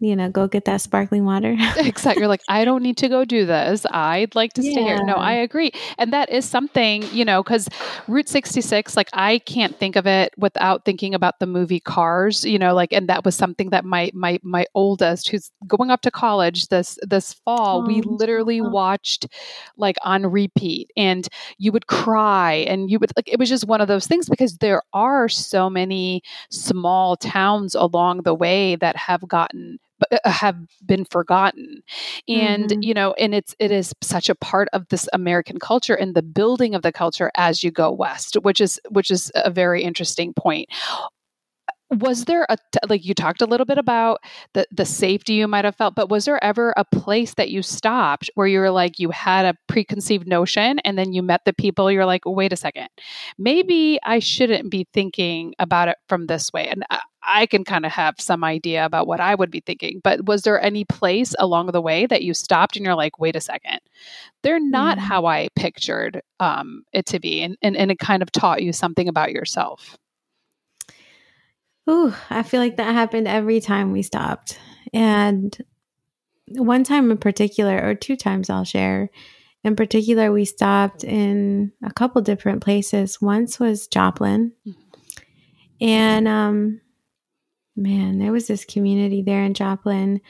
you 0.02 0.16
know, 0.16 0.28
go 0.28 0.48
get 0.48 0.64
that 0.64 0.80
sparkling 0.80 1.24
water. 1.24 1.56
exactly. 1.76 2.22
You're 2.22 2.28
like, 2.28 2.42
I 2.48 2.64
don't 2.64 2.82
need 2.82 2.96
to 2.96 3.08
go 3.08 3.24
do 3.24 3.46
this. 3.46 3.86
I'd 3.92 4.34
like 4.34 4.52
to 4.54 4.62
stay 4.62 4.82
here. 4.82 5.02
No, 5.04 5.14
I 5.14 5.32
agree. 5.32 5.70
And 5.96 6.12
that 6.12 6.28
is 6.28 6.44
something, 6.44 7.04
you 7.12 7.24
know, 7.24 7.40
because 7.40 7.68
Route 8.08 8.28
66, 8.28 8.96
like 8.96 9.08
I 9.12 9.38
can't 9.38 9.78
think 9.78 9.94
of 9.94 10.04
it 10.04 10.34
without 10.36 10.84
thinking 10.84 11.14
about 11.14 11.38
the 11.38 11.46
movie 11.46 11.78
Cars, 11.78 12.44
you 12.44 12.58
know, 12.58 12.74
like 12.74 12.92
and 12.92 13.08
that 13.08 13.24
was 13.24 13.36
something 13.36 13.70
that 13.70 13.84
my 13.84 14.10
my 14.12 14.40
my 14.42 14.66
oldest 14.74 15.28
who's 15.28 15.52
going 15.68 15.92
up 15.92 16.00
to 16.00 16.10
college 16.10 16.66
this 16.66 16.98
this 17.02 17.34
fall, 17.34 17.82
oh, 17.82 17.86
we 17.86 18.02
literally 18.02 18.60
oh. 18.60 18.70
watched 18.70 19.28
like 19.76 19.96
on 20.02 20.26
repeat 20.26 20.90
and 20.96 21.28
you 21.58 21.70
would 21.70 21.86
cry 21.86 22.54
and 22.66 22.90
you 22.90 22.98
would 22.98 23.12
like 23.16 23.32
it 23.32 23.38
was 23.38 23.48
just 23.48 23.68
one 23.68 23.80
of 23.80 23.86
those 23.86 24.08
things 24.08 24.28
because 24.28 24.58
there 24.58 24.82
are 24.92 25.28
so 25.28 25.70
many 25.70 26.22
small 26.50 27.16
towns 27.16 27.76
along 27.76 28.22
the 28.22 28.34
way 28.34 28.74
that 28.74 28.96
have 28.96 29.28
gotten 29.28 29.78
have 30.24 30.56
been 30.84 31.04
forgotten 31.04 31.82
and 32.28 32.70
mm-hmm. 32.70 32.82
you 32.82 32.94
know 32.94 33.12
and 33.14 33.34
it's 33.34 33.54
it 33.58 33.70
is 33.70 33.92
such 34.02 34.28
a 34.28 34.34
part 34.34 34.68
of 34.72 34.86
this 34.88 35.08
american 35.12 35.58
culture 35.58 35.94
and 35.94 36.14
the 36.14 36.22
building 36.22 36.74
of 36.74 36.82
the 36.82 36.92
culture 36.92 37.30
as 37.36 37.62
you 37.62 37.70
go 37.70 37.90
west 37.90 38.34
which 38.42 38.60
is 38.60 38.80
which 38.90 39.10
is 39.10 39.30
a 39.34 39.50
very 39.50 39.82
interesting 39.82 40.32
point 40.34 40.68
was 41.98 42.24
there 42.24 42.46
a 42.48 42.56
like 42.88 43.04
you 43.04 43.14
talked 43.14 43.42
a 43.42 43.46
little 43.46 43.66
bit 43.66 43.78
about 43.78 44.18
the 44.54 44.66
the 44.70 44.84
safety 44.84 45.34
you 45.34 45.48
might 45.48 45.64
have 45.64 45.76
felt 45.76 45.94
but 45.94 46.08
was 46.08 46.24
there 46.24 46.42
ever 46.42 46.72
a 46.76 46.84
place 46.84 47.34
that 47.34 47.50
you 47.50 47.62
stopped 47.62 48.30
where 48.34 48.46
you 48.46 48.58
were 48.58 48.70
like 48.70 48.98
you 48.98 49.10
had 49.10 49.44
a 49.44 49.54
preconceived 49.68 50.26
notion 50.26 50.78
and 50.80 50.98
then 50.98 51.12
you 51.12 51.22
met 51.22 51.42
the 51.44 51.52
people 51.52 51.90
you're 51.90 52.06
like 52.06 52.22
wait 52.24 52.52
a 52.52 52.56
second 52.56 52.88
maybe 53.38 53.98
i 54.04 54.18
shouldn't 54.18 54.70
be 54.70 54.86
thinking 54.92 55.54
about 55.58 55.88
it 55.88 55.96
from 56.08 56.26
this 56.26 56.52
way 56.52 56.66
and 56.68 56.84
I, 56.90 57.00
I 57.24 57.46
can 57.46 57.64
kind 57.64 57.86
of 57.86 57.92
have 57.92 58.16
some 58.18 58.42
idea 58.42 58.84
about 58.84 59.06
what 59.06 59.20
I 59.20 59.34
would 59.34 59.50
be 59.50 59.60
thinking. 59.60 60.00
But 60.02 60.26
was 60.26 60.42
there 60.42 60.60
any 60.60 60.84
place 60.84 61.34
along 61.38 61.68
the 61.68 61.80
way 61.80 62.06
that 62.06 62.22
you 62.22 62.34
stopped 62.34 62.76
and 62.76 62.84
you're 62.84 62.96
like, 62.96 63.18
wait 63.18 63.36
a 63.36 63.40
second, 63.40 63.78
they're 64.42 64.58
not 64.58 64.98
mm. 64.98 65.02
how 65.02 65.26
I 65.26 65.48
pictured 65.54 66.20
um, 66.40 66.82
it 66.92 67.06
to 67.06 67.20
be? 67.20 67.40
And, 67.42 67.56
and, 67.62 67.76
and 67.76 67.90
it 67.90 68.00
kind 68.00 68.22
of 68.22 68.32
taught 68.32 68.62
you 68.62 68.72
something 68.72 69.08
about 69.08 69.30
yourself. 69.30 69.96
Ooh, 71.90 72.14
I 72.30 72.42
feel 72.42 72.60
like 72.60 72.76
that 72.76 72.94
happened 72.94 73.26
every 73.26 73.60
time 73.60 73.92
we 73.92 74.02
stopped. 74.02 74.58
And 74.92 75.56
one 76.48 76.84
time 76.84 77.10
in 77.10 77.18
particular, 77.18 77.80
or 77.82 77.94
two 77.94 78.16
times 78.16 78.50
I'll 78.50 78.64
share. 78.64 79.10
In 79.64 79.76
particular, 79.76 80.32
we 80.32 80.44
stopped 80.44 81.04
in 81.04 81.72
a 81.84 81.92
couple 81.92 82.20
different 82.22 82.62
places. 82.62 83.20
Once 83.20 83.58
was 83.58 83.86
Joplin. 83.86 84.52
And 85.80 86.28
um, 86.28 86.80
man, 87.76 88.18
there 88.18 88.32
was 88.32 88.46
this 88.46 88.64
community 88.64 89.22
there 89.22 89.42
in 89.42 89.54
Joplin 89.54 90.20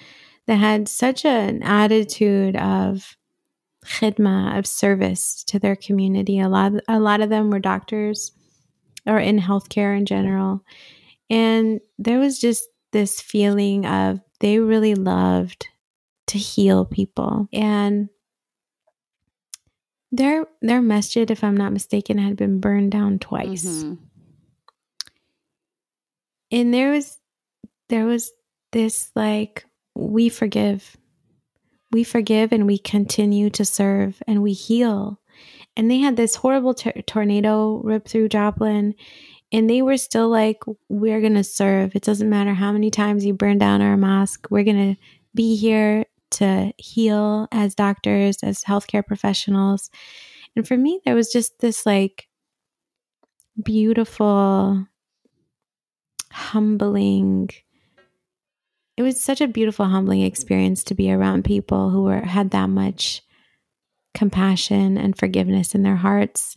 that 0.47 0.57
had 0.57 0.89
such 0.89 1.25
an 1.25 1.63
attitude 1.63 2.57
of 2.57 3.17
khidma, 3.85 4.59
of 4.59 4.67
service 4.67 5.45
to 5.45 5.59
their 5.59 5.77
community. 5.77 6.41
A 6.41 6.49
lot, 6.49 6.73
a 6.89 7.01
lot 7.01 7.21
of 7.21 7.31
them 7.31 7.51
were 7.51 7.59
doctors 7.59 8.33
or 9.07 9.19
in 9.19 9.39
healthcare 9.39 9.97
in 9.97 10.07
general. 10.07 10.63
And 11.33 11.81
there 11.99 12.19
was 12.19 12.39
just 12.39 12.69
this 12.93 13.19
feeling 13.19 13.87
of 13.87 14.21
they 14.41 14.59
really 14.59 14.95
loved 14.95 15.67
to 16.27 16.39
heal 16.39 16.85
people. 16.85 17.49
And 17.55 18.11
their 20.13 20.45
their 20.61 20.83
masjid, 20.83 21.31
if 21.31 21.43
I'm 21.43 21.57
not 21.57 21.73
mistaken, 21.73 22.19
had 22.19 22.37
been 22.37 22.61
burned 22.61 22.93
down 22.93 23.19
twice. 23.19 23.65
Mm-hmm. 23.65 23.95
And 26.51 26.75
there 26.75 26.93
was 26.93 27.17
there 27.89 28.05
was 28.05 28.31
this 28.73 29.11
like 29.17 29.65
we 29.95 30.29
forgive. 30.29 30.99
We 31.93 32.05
forgive 32.05 32.53
and 32.53 32.67
we 32.67 32.77
continue 32.77 33.49
to 33.51 33.65
serve 33.65 34.23
and 34.27 34.43
we 34.43 34.53
heal. 34.53 35.19
And 35.79 35.91
they 35.91 35.99
had 35.99 36.17
this 36.17 36.35
horrible 36.35 36.75
tornado 36.75 37.81
rip 37.83 38.07
through 38.07 38.29
Joplin 38.29 38.95
and 39.53 39.69
they 39.69 39.83
were 39.83 39.99
still 39.99 40.31
like, 40.31 40.63
we're 40.89 41.21
going 41.21 41.35
to 41.35 41.45
serve. 41.45 41.95
It 41.95 42.03
doesn't 42.03 42.31
matter 42.31 42.55
how 42.55 42.73
many 42.73 42.91
times 42.91 43.25
you 43.25 43.35
burn 43.35 43.59
down 43.59 43.83
our 43.83 43.99
mosque. 43.99 44.47
We're 44.51 44.65
going 44.65 44.95
to 44.95 45.01
be 45.35 45.57
here 45.57 46.07
to 46.33 46.73
heal 46.79 47.49
as 47.53 47.75
doctors, 47.75 48.39
as 48.43 48.65
healthcare 48.65 49.07
professionals. 49.07 49.91
And 50.57 50.67
for 50.67 50.77
me, 50.77 51.01
there 51.05 51.15
was 51.15 51.31
just 51.31 51.59
this 51.59 51.85
like 51.85 52.29
beautiful, 53.63 54.87
humbling, 56.31 57.51
it 58.97 59.03
was 59.03 59.21
such 59.21 59.43
a 59.43 59.49
beautiful, 59.49 59.85
humbling 59.85 60.23
experience 60.23 60.83
to 60.85 60.95
be 60.95 61.13
around 61.13 61.45
people 61.45 61.91
who 61.91 62.05
were 62.05 62.21
had 62.21 62.51
that 62.53 62.71
much 62.71 63.23
compassion 64.15 64.97
and 64.97 65.19
forgiveness 65.19 65.75
in 65.75 65.83
their 65.83 65.97
hearts 65.97 66.57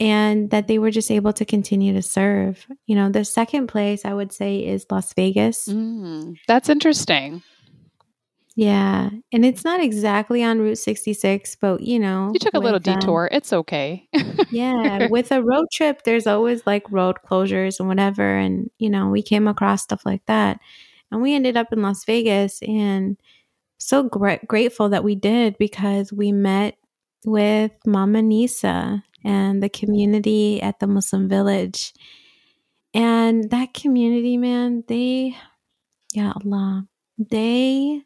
and 0.00 0.50
that 0.50 0.68
they 0.68 0.78
were 0.78 0.90
just 0.90 1.10
able 1.10 1.32
to 1.32 1.44
continue 1.44 1.92
to 1.92 2.02
serve. 2.02 2.66
You 2.86 2.94
know, 2.96 3.10
the 3.10 3.24
second 3.24 3.66
place 3.66 4.04
I 4.04 4.14
would 4.14 4.32
say 4.32 4.58
is 4.58 4.86
Las 4.90 5.12
Vegas. 5.14 5.68
Mm, 5.68 6.36
that's 6.46 6.68
interesting. 6.68 7.42
Yeah. 8.54 9.10
And 9.32 9.44
it's 9.44 9.64
not 9.64 9.80
exactly 9.80 10.42
on 10.42 10.58
Route 10.58 10.78
66, 10.78 11.56
but 11.60 11.80
you 11.80 12.00
know, 12.00 12.30
You 12.32 12.40
took 12.40 12.54
a 12.54 12.58
little 12.58 12.76
um, 12.76 12.82
detour. 12.82 13.28
it's 13.30 13.52
okay. 13.52 14.08
yeah. 14.50 15.06
With 15.10 15.30
a 15.30 15.42
road 15.42 15.66
trip, 15.72 16.02
there's 16.02 16.26
always 16.26 16.66
like 16.66 16.84
road 16.90 17.18
closures 17.24 17.78
and 17.78 17.88
whatever. 17.88 18.36
And, 18.36 18.68
you 18.78 18.90
know, 18.90 19.08
we 19.10 19.22
came 19.22 19.46
across 19.46 19.82
stuff 19.84 20.04
like 20.04 20.26
that. 20.26 20.58
And 21.12 21.22
we 21.22 21.34
ended 21.34 21.56
up 21.56 21.72
in 21.72 21.82
Las 21.82 22.04
Vegas 22.04 22.60
and 22.62 23.16
so 23.78 24.02
gra- 24.02 24.40
grateful 24.46 24.88
that 24.88 25.04
we 25.04 25.14
did 25.14 25.56
because 25.58 26.12
we 26.12 26.32
met 26.32 26.76
with 27.24 27.70
Mama 27.86 28.22
Nisa 28.22 29.04
and 29.28 29.62
the 29.62 29.68
community 29.68 30.60
at 30.62 30.80
the 30.80 30.86
Muslim 30.86 31.28
village. 31.28 31.92
And 32.94 33.50
that 33.50 33.74
community, 33.74 34.38
man, 34.38 34.84
they, 34.88 35.36
yeah, 36.14 36.32
Allah, 36.34 36.88
they, 37.18 38.00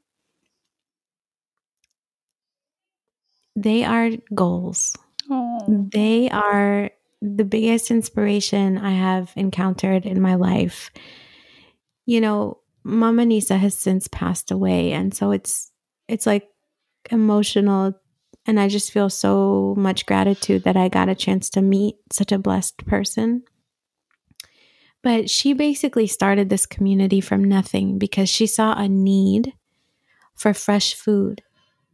they 3.55 3.85
are 3.85 4.11
goals. 4.35 4.97
oh. 5.31 5.61
They 5.93 6.29
are 6.29 6.91
the 7.21 7.45
biggest 7.45 7.93
inspiration 7.93 8.77
I 8.77 8.91
have 8.91 9.33
encountered 9.37 10.05
in 10.05 10.21
my 10.21 10.35
life. 10.35 10.91
You 12.05 12.21
know, 12.21 12.59
Mama 12.83 13.25
Nisa 13.25 13.59
has 13.59 13.79
since 13.79 14.09
passed 14.09 14.51
away, 14.51 14.91
and 14.91 15.15
so 15.15 15.31
it's 15.31 15.71
it's 16.09 16.27
like 16.27 16.49
emotional 17.13 17.95
and 18.47 18.59
I 18.59 18.69
just 18.69 18.93
feel 18.93 19.09
so 19.09 19.75
much 19.77 20.07
gratitude 20.07 20.65
that 20.65 20.77
I 20.77 20.89
got 20.89 21.09
a 21.09 21.15
chance 21.15 21.49
to 21.51 21.63
meet 21.63 21.97
such 22.11 22.33
a 22.33 22.39
blessed 22.39 22.85
person. 22.87 23.43
But 25.03 25.29
she 25.31 25.53
basically 25.53 26.07
started 26.07 26.49
this 26.49 26.67
community 26.67 27.21
from 27.21 27.45
nothing 27.45 27.99
because 27.99 28.29
she 28.29 28.47
saw 28.47 28.75
a 28.75 28.89
need 28.89 29.53
for 30.35 30.55
fresh 30.55 30.95
food 30.95 31.43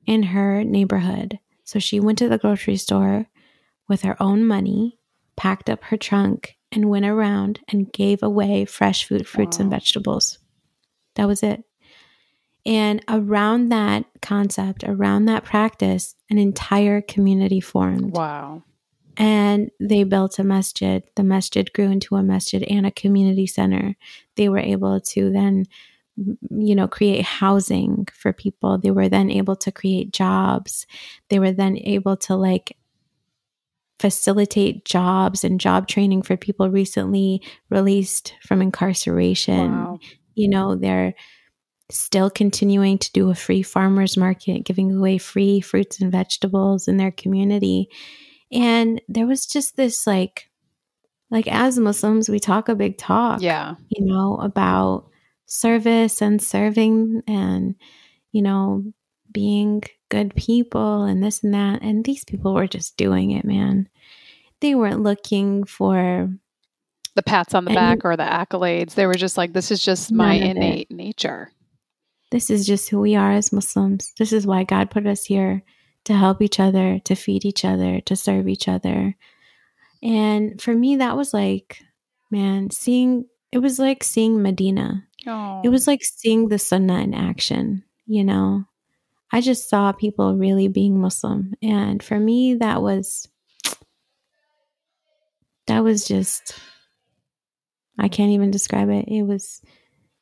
in 0.06 0.24
her 0.24 0.62
neighborhood. 0.64 1.38
So 1.64 1.78
she 1.78 2.00
went 2.00 2.18
to 2.18 2.28
the 2.28 2.38
grocery 2.38 2.76
store 2.76 3.26
with 3.88 4.02
her 4.02 4.16
own 4.22 4.46
money, 4.46 4.98
packed 5.36 5.68
up 5.70 5.84
her 5.84 5.96
trunk, 5.96 6.56
and 6.70 6.90
went 6.90 7.06
around 7.06 7.60
and 7.68 7.92
gave 7.92 8.22
away 8.22 8.64
fresh 8.64 9.06
food, 9.06 9.26
fruits, 9.26 9.58
and 9.58 9.70
vegetables. 9.70 10.38
That 11.14 11.26
was 11.26 11.42
it. 11.42 11.64
And 12.66 13.02
around 13.08 13.70
that 13.70 14.04
concept, 14.20 14.84
around 14.84 15.24
that 15.26 15.44
practice, 15.44 16.14
an 16.30 16.38
entire 16.38 17.00
community 17.00 17.60
formed. 17.60 18.16
Wow. 18.16 18.62
And 19.16 19.70
they 19.80 20.04
built 20.04 20.38
a 20.38 20.44
masjid. 20.44 21.02
The 21.16 21.24
masjid 21.24 21.72
grew 21.72 21.90
into 21.90 22.14
a 22.16 22.22
masjid 22.22 22.62
and 22.64 22.86
a 22.86 22.90
community 22.90 23.46
center. 23.46 23.96
They 24.36 24.48
were 24.48 24.58
able 24.58 25.00
to 25.00 25.30
then, 25.32 25.64
you 26.16 26.74
know, 26.76 26.86
create 26.86 27.24
housing 27.24 28.06
for 28.12 28.32
people. 28.32 28.78
They 28.78 28.92
were 28.92 29.08
then 29.08 29.30
able 29.30 29.56
to 29.56 29.72
create 29.72 30.12
jobs. 30.12 30.86
They 31.30 31.38
were 31.40 31.52
then 31.52 31.76
able 31.78 32.16
to 32.18 32.36
like 32.36 32.76
facilitate 33.98 34.84
jobs 34.84 35.42
and 35.42 35.58
job 35.60 35.88
training 35.88 36.22
for 36.22 36.36
people 36.36 36.70
recently 36.70 37.42
released 37.68 38.34
from 38.42 38.62
incarceration 38.62 39.72
Wow. 39.72 39.98
you 40.36 40.48
know 40.48 40.76
they're 40.76 41.14
still 41.90 42.28
continuing 42.30 42.98
to 42.98 43.10
do 43.12 43.30
a 43.30 43.34
free 43.34 43.62
farmers 43.62 44.16
market 44.16 44.64
giving 44.64 44.94
away 44.96 45.16
free 45.18 45.60
fruits 45.60 46.00
and 46.00 46.12
vegetables 46.12 46.86
in 46.88 46.96
their 46.98 47.10
community 47.10 47.88
and 48.52 49.00
there 49.08 49.26
was 49.26 49.46
just 49.46 49.76
this 49.76 50.06
like 50.06 50.50
like 51.30 51.46
as 51.48 51.78
muslims 51.78 52.28
we 52.28 52.38
talk 52.38 52.68
a 52.68 52.74
big 52.74 52.98
talk 52.98 53.40
Yeah. 53.40 53.74
you 53.88 54.04
know 54.04 54.36
about 54.36 55.06
service 55.46 56.20
and 56.20 56.42
serving 56.42 57.22
and 57.26 57.74
you 58.32 58.42
know 58.42 58.84
being 59.32 59.82
good 60.10 60.34
people 60.34 61.04
and 61.04 61.22
this 61.22 61.42
and 61.42 61.54
that 61.54 61.80
and 61.82 62.04
these 62.04 62.24
people 62.24 62.52
were 62.54 62.66
just 62.66 62.96
doing 62.98 63.30
it 63.30 63.44
man 63.46 63.88
they 64.60 64.74
weren't 64.74 65.02
looking 65.02 65.64
for 65.64 66.30
The 67.14 67.22
pats 67.22 67.54
on 67.54 67.64
the 67.64 67.70
And- 67.70 67.76
back 67.76 68.04
or 68.04 68.16
the 68.16 68.22
accolades. 68.24 68.94
They 68.94 69.06
were 69.06 69.14
just 69.14 69.36
like, 69.36 69.52
this 69.52 69.70
is 69.70 69.82
just 69.84 70.10
my 70.12 70.34
of 70.34 70.42
it. 70.42 70.56
innate 70.56 70.90
nature. 70.90 71.50
This 72.30 72.50
is 72.50 72.66
just 72.66 72.88
who 72.88 73.00
we 73.00 73.16
are 73.16 73.32
as 73.32 73.52
Muslims. 73.52 74.12
This 74.18 74.32
is 74.32 74.46
why 74.46 74.64
God 74.64 74.90
put 74.90 75.06
us 75.06 75.24
here 75.24 75.62
to 76.04 76.14
help 76.14 76.42
each 76.42 76.60
other, 76.60 76.98
to 77.04 77.14
feed 77.14 77.44
each 77.44 77.64
other, 77.64 78.00
to 78.02 78.16
serve 78.16 78.48
each 78.48 78.68
other. 78.68 79.16
And 80.02 80.60
for 80.60 80.74
me, 80.74 80.96
that 80.96 81.16
was 81.16 81.34
like, 81.34 81.82
man, 82.30 82.70
seeing 82.70 83.26
it 83.50 83.58
was 83.58 83.78
like 83.78 84.04
seeing 84.04 84.42
Medina. 84.42 85.06
Oh. 85.26 85.62
It 85.64 85.70
was 85.70 85.86
like 85.86 86.04
seeing 86.04 86.48
the 86.48 86.58
Sunnah 86.58 87.00
in 87.00 87.14
action, 87.14 87.84
you 88.06 88.24
know? 88.24 88.64
I 89.32 89.40
just 89.40 89.68
saw 89.68 89.92
people 89.92 90.36
really 90.36 90.68
being 90.68 91.00
Muslim. 91.00 91.54
And 91.62 92.02
for 92.02 92.18
me, 92.18 92.54
that 92.54 92.82
was, 92.82 93.28
that 95.66 95.80
was 95.80 96.06
just, 96.06 96.58
I 97.98 98.08
can't 98.08 98.30
even 98.30 98.50
describe 98.50 98.88
it. 98.90 99.06
It 99.08 99.22
was, 99.22 99.60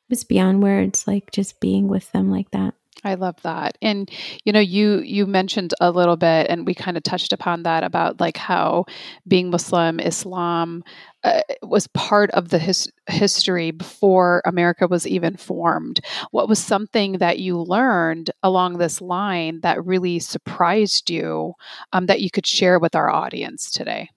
was 0.09 0.25
beyond 0.25 0.63
words, 0.63 1.07
like 1.07 1.31
just 1.31 1.61
being 1.61 1.89
with 1.89 2.11
them 2.13 2.31
like 2.31 2.51
that. 2.53 2.75
I 3.05 3.15
love 3.15 3.41
that. 3.43 3.77
And 3.83 4.11
you 4.45 4.53
know, 4.53 4.61
you 4.61 5.01
you 5.01 5.27
mentioned 5.27 5.75
a 5.81 5.91
little 5.91 6.17
bit 6.17 6.49
and 6.49 6.67
we 6.67 6.75
kind 6.75 6.97
of 6.97 7.03
touched 7.03 7.33
upon 7.33 7.63
that 7.63 7.85
about 7.85 8.21
like 8.21 8.37
how 8.37 8.87
being 9.29 9.51
Muslim, 9.51 10.01
Islam 10.01 10.83
uh, 11.23 11.43
was 11.63 11.87
part 11.89 12.31
of 12.33 12.49
the 12.49 12.59
his- 12.59 12.91
history 13.09 13.71
before 13.71 14.43
America 14.45 14.89
was 14.89 15.07
even 15.07 15.37
formed. 15.37 16.01
What 16.31 16.49
was 16.49 16.59
something 16.59 17.19
that 17.19 17.39
you 17.39 17.59
learned 17.61 18.31
along 18.43 18.79
this 18.79 19.01
line 19.01 19.61
that 19.61 19.85
really 19.85 20.19
surprised 20.19 21.11
you 21.11 21.53
um, 21.93 22.07
that 22.07 22.23
you 22.23 22.31
could 22.31 22.47
share 22.47 22.79
with 22.79 22.97
our 22.97 23.11
audience 23.11 23.71
today? 23.71 24.09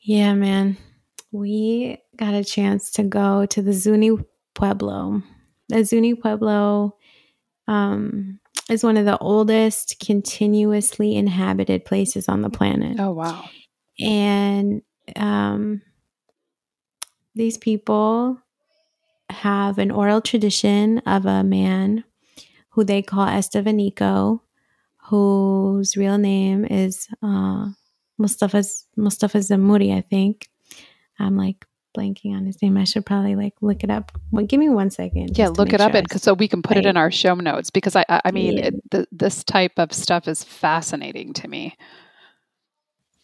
Yeah, 0.00 0.34
man. 0.34 0.76
We 1.30 1.98
got 2.16 2.34
a 2.34 2.44
chance 2.44 2.90
to 2.92 3.02
go 3.02 3.46
to 3.46 3.62
the 3.62 3.72
Zuni 3.72 4.12
Pueblo. 4.54 5.22
The 5.68 5.84
Zuni 5.84 6.14
Pueblo 6.14 6.96
um, 7.66 8.40
is 8.70 8.82
one 8.82 8.96
of 8.96 9.04
the 9.04 9.18
oldest 9.18 9.96
continuously 10.04 11.16
inhabited 11.16 11.84
places 11.84 12.28
on 12.28 12.42
the 12.42 12.50
planet. 12.50 12.98
Oh 12.98 13.12
wow. 13.12 13.44
And 14.00 14.82
um, 15.16 15.82
these 17.34 17.58
people 17.58 18.38
have 19.30 19.78
an 19.78 19.90
oral 19.90 20.20
tradition 20.20 20.98
of 21.00 21.26
a 21.26 21.44
man 21.44 22.04
who 22.70 22.84
they 22.84 23.02
call 23.02 23.26
Estevanico, 23.26 24.40
whose 25.08 25.96
real 25.96 26.18
name 26.18 26.64
is 26.64 27.08
uh, 27.22 27.68
Mustafa 28.18 28.64
Mustafa 28.96 29.38
Zamuri, 29.38 29.96
I 29.96 30.00
think. 30.00 30.47
I'm 31.18 31.36
like 31.36 31.64
blanking 31.96 32.36
on 32.36 32.44
his 32.46 32.60
name. 32.62 32.76
I 32.76 32.84
should 32.84 33.06
probably 33.06 33.34
like 33.34 33.54
look 33.60 33.82
it 33.82 33.90
up. 33.90 34.12
Well, 34.30 34.46
give 34.46 34.60
me 34.60 34.68
one 34.68 34.90
second. 34.90 35.36
Yeah, 35.36 35.48
look 35.48 35.72
it 35.72 35.80
up 35.80 35.92
sure 35.92 35.98
and 35.98 36.20
so 36.20 36.34
we 36.34 36.48
can 36.48 36.62
put 36.62 36.76
it 36.76 36.86
in 36.86 36.96
our 36.96 37.10
show 37.10 37.34
notes 37.34 37.70
because 37.70 37.96
I 37.96 38.04
I, 38.08 38.20
I 38.26 38.30
mean 38.30 38.58
Yeah. 38.58 38.66
it, 38.66 38.74
th- 38.90 39.08
this 39.10 39.42
type 39.44 39.72
of 39.78 39.92
stuff 39.92 40.28
is 40.28 40.44
fascinating 40.44 41.32
to 41.34 41.48
me. 41.48 41.76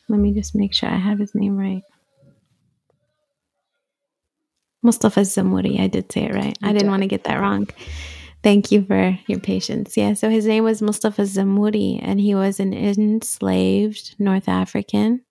Let 0.08 0.18
me 0.20 0.32
just 0.34 0.54
make 0.54 0.74
sure 0.74 0.88
I 0.88 0.96
have 0.96 1.18
his 1.18 1.34
name 1.34 1.56
right. 1.56 1.82
Mustafa 4.82 5.20
Zamuri. 5.20 5.80
I 5.80 5.86
did 5.86 6.12
say 6.12 6.24
it 6.24 6.34
right. 6.34 6.56
You 6.60 6.68
I 6.68 6.72
didn't 6.72 6.82
did. 6.86 6.90
want 6.90 7.02
to 7.02 7.08
get 7.08 7.24
that 7.24 7.40
wrong. 7.40 7.68
Thank 8.42 8.70
you 8.70 8.84
for 8.84 9.18
your 9.26 9.40
patience. 9.40 9.96
Yeah, 9.96 10.12
so 10.12 10.28
his 10.28 10.44
name 10.44 10.64
was 10.64 10.82
Mustafa 10.82 11.22
Zamuri, 11.22 11.98
and 12.02 12.20
he 12.20 12.34
was 12.34 12.60
an 12.60 12.74
enslaved 12.74 14.14
North 14.18 14.46
African 14.48 15.23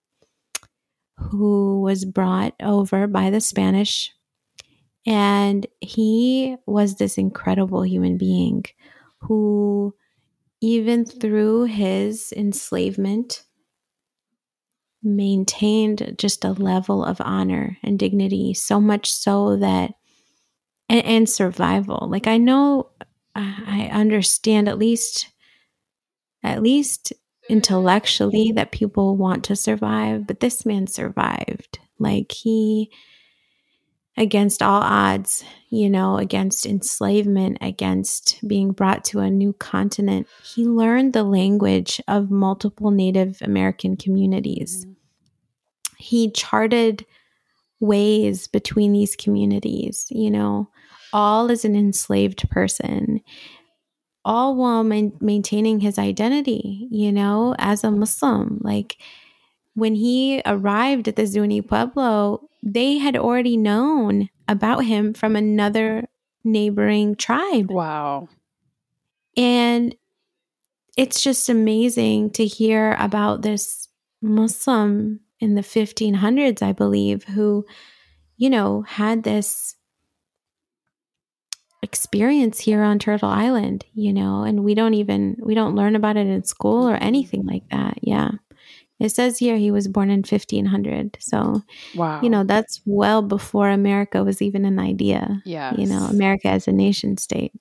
who 1.16 1.80
was 1.82 2.04
brought 2.04 2.54
over 2.60 3.06
by 3.06 3.30
the 3.30 3.40
Spanish. 3.40 4.12
And 5.06 5.66
he 5.80 6.56
was 6.66 6.96
this 6.96 7.18
incredible 7.18 7.84
human 7.84 8.16
being 8.16 8.64
who, 9.20 9.94
even 10.60 11.04
through 11.04 11.64
his 11.64 12.32
enslavement, 12.36 13.44
maintained 15.04 16.14
just 16.18 16.44
a 16.44 16.52
level 16.52 17.04
of 17.04 17.20
honor 17.20 17.76
and 17.82 17.98
dignity 17.98 18.54
so 18.54 18.80
much 18.80 19.12
so 19.12 19.56
that 19.56 19.92
and, 20.88 21.04
and 21.04 21.28
survival 21.28 22.08
like 22.10 22.26
i 22.26 22.38
know 22.38 22.88
i 23.36 23.90
understand 23.92 24.66
at 24.66 24.78
least 24.78 25.28
at 26.42 26.62
least 26.62 27.12
intellectually 27.48 28.52
that 28.52 28.72
people 28.72 29.16
want 29.16 29.44
to 29.44 29.56
survive 29.56 30.26
but 30.26 30.40
this 30.40 30.64
man 30.64 30.86
survived 30.86 31.78
like 31.98 32.32
he 32.32 32.90
against 34.16 34.62
all 34.62 34.82
odds, 34.82 35.44
you 35.70 35.90
know, 35.90 36.18
against 36.18 36.66
enslavement, 36.66 37.58
against 37.60 38.46
being 38.46 38.72
brought 38.72 39.04
to 39.04 39.20
a 39.20 39.30
new 39.30 39.52
continent. 39.54 40.28
He 40.42 40.64
learned 40.66 41.12
the 41.12 41.24
language 41.24 42.00
of 42.06 42.30
multiple 42.30 42.90
Native 42.90 43.38
American 43.42 43.96
communities. 43.96 44.84
Mm-hmm. 44.84 44.92
He 45.98 46.30
charted 46.30 47.04
ways 47.80 48.46
between 48.46 48.92
these 48.92 49.16
communities, 49.16 50.06
you 50.10 50.30
know, 50.30 50.68
all 51.12 51.50
as 51.50 51.64
an 51.64 51.74
enslaved 51.76 52.48
person, 52.50 53.20
all 54.24 54.56
while 54.56 54.84
man- 54.84 55.16
maintaining 55.20 55.80
his 55.80 55.98
identity, 55.98 56.88
you 56.90 57.12
know, 57.12 57.54
as 57.58 57.84
a 57.84 57.90
Muslim. 57.90 58.58
Like 58.62 58.96
when 59.74 59.94
he 59.94 60.40
arrived 60.46 61.08
at 61.08 61.16
the 61.16 61.26
Zuni 61.26 61.60
Pueblo, 61.60 62.48
they 62.62 62.98
had 62.98 63.16
already 63.16 63.56
known 63.56 64.30
about 64.48 64.84
him 64.84 65.12
from 65.12 65.36
another 65.36 66.08
neighboring 66.44 67.16
tribe. 67.16 67.70
Wow. 67.70 68.28
And 69.36 69.94
it's 70.96 71.22
just 71.22 71.48
amazing 71.48 72.30
to 72.30 72.46
hear 72.46 72.96
about 72.98 73.42
this 73.42 73.88
Muslim 74.22 75.20
in 75.40 75.54
the 75.54 75.62
1500s, 75.62 76.62
I 76.62 76.72
believe, 76.72 77.24
who, 77.24 77.66
you 78.36 78.48
know, 78.48 78.82
had 78.82 79.24
this 79.24 79.76
experience 81.84 82.58
here 82.58 82.82
on 82.82 82.98
Turtle 82.98 83.28
Island, 83.28 83.84
you 83.94 84.12
know, 84.12 84.42
and 84.42 84.64
we 84.64 84.74
don't 84.74 84.94
even 84.94 85.36
we 85.40 85.54
don't 85.54 85.76
learn 85.76 85.94
about 85.94 86.16
it 86.16 86.26
in 86.26 86.42
school 86.44 86.88
or 86.88 86.96
anything 86.96 87.46
like 87.46 87.68
that. 87.70 87.98
Yeah. 88.02 88.32
It 89.00 89.10
says 89.10 89.38
here 89.38 89.56
he 89.56 89.70
was 89.70 89.88
born 89.88 90.10
in 90.10 90.20
1500. 90.20 91.18
So, 91.20 91.62
wow. 91.94 92.20
you 92.22 92.30
know, 92.30 92.44
that's 92.44 92.80
well 92.86 93.22
before 93.22 93.68
America 93.68 94.24
was 94.24 94.40
even 94.40 94.64
an 94.64 94.78
idea. 94.78 95.42
Yeah. 95.44 95.74
You 95.76 95.86
know, 95.86 96.06
America 96.06 96.48
as 96.48 96.66
a 96.66 96.72
nation 96.72 97.16
state. 97.18 97.52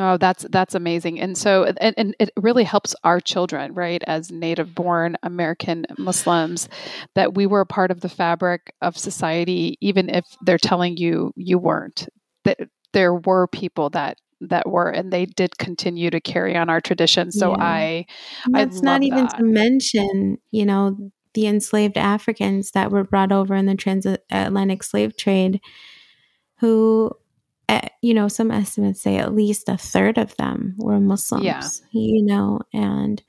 Oh, 0.00 0.16
that's 0.16 0.46
that's 0.50 0.76
amazing, 0.76 1.18
and 1.18 1.36
so 1.36 1.64
and, 1.64 1.94
and 1.96 2.14
it 2.20 2.30
really 2.36 2.62
helps 2.62 2.94
our 3.02 3.18
children, 3.20 3.74
right? 3.74 4.00
As 4.06 4.30
native-born 4.30 5.16
American 5.24 5.86
Muslims, 5.98 6.68
that 7.16 7.34
we 7.34 7.46
were 7.46 7.62
a 7.62 7.66
part 7.66 7.90
of 7.90 8.00
the 8.00 8.08
fabric 8.08 8.72
of 8.80 8.96
society, 8.96 9.76
even 9.80 10.08
if 10.08 10.24
they're 10.40 10.56
telling 10.56 10.98
you 10.98 11.32
you 11.34 11.58
weren't. 11.58 12.08
That 12.44 12.58
there 12.92 13.14
were 13.14 13.46
people 13.46 13.90
that 13.90 14.18
that 14.40 14.68
were 14.68 14.88
and 14.88 15.12
they 15.12 15.26
did 15.26 15.58
continue 15.58 16.10
to 16.10 16.20
carry 16.20 16.56
on 16.56 16.70
our 16.70 16.80
tradition 16.80 17.32
so 17.32 17.50
yeah. 17.50 17.64
i 17.64 18.06
that's 18.50 18.78
I 18.78 18.80
not 18.82 19.02
even 19.02 19.24
that. 19.24 19.36
to 19.36 19.42
mention 19.42 20.38
you 20.50 20.64
know 20.64 20.96
the 21.34 21.46
enslaved 21.46 21.98
africans 21.98 22.70
that 22.70 22.90
were 22.90 23.04
brought 23.04 23.32
over 23.32 23.54
in 23.54 23.66
the 23.66 23.74
transatlantic 23.74 24.82
slave 24.84 25.16
trade 25.16 25.60
who 26.58 27.10
eh, 27.68 27.88
you 28.00 28.14
know 28.14 28.28
some 28.28 28.52
estimates 28.52 29.02
say 29.02 29.16
at 29.16 29.34
least 29.34 29.68
a 29.68 29.76
third 29.76 30.18
of 30.18 30.36
them 30.36 30.76
were 30.78 31.00
muslims 31.00 31.44
yeah. 31.44 31.62
you 31.90 32.24
know 32.24 32.60
and 32.72 33.22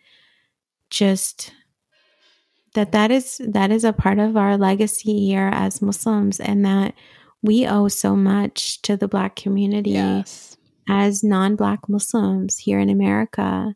just 0.92 1.54
that 2.76 2.92
that 2.92 3.10
is 3.10 3.42
that 3.48 3.72
is 3.72 3.84
a 3.84 3.94
part 3.94 4.20
of 4.20 4.38
our 4.38 4.58
legacy 4.58 5.26
here 5.26 5.50
as 5.54 5.82
muslims 5.82 6.40
and 6.40 6.64
that 6.64 6.94
we 7.42 7.66
owe 7.66 7.88
so 7.88 8.16
much 8.16 8.82
to 8.82 8.98
the 8.98 9.08
black 9.08 9.36
community 9.36 9.92
yes 9.92 10.58
as 10.90 11.24
non 11.24 11.56
Black 11.56 11.88
Muslims 11.88 12.58
here 12.58 12.80
in 12.80 12.90
America, 12.90 13.76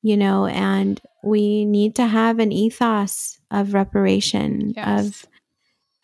you 0.00 0.16
know, 0.16 0.46
and 0.46 1.00
we 1.22 1.64
need 1.64 1.96
to 1.96 2.06
have 2.06 2.38
an 2.38 2.52
ethos 2.52 3.40
of 3.50 3.74
reparation, 3.74 4.72
yes. 4.76 5.06
of 5.06 5.26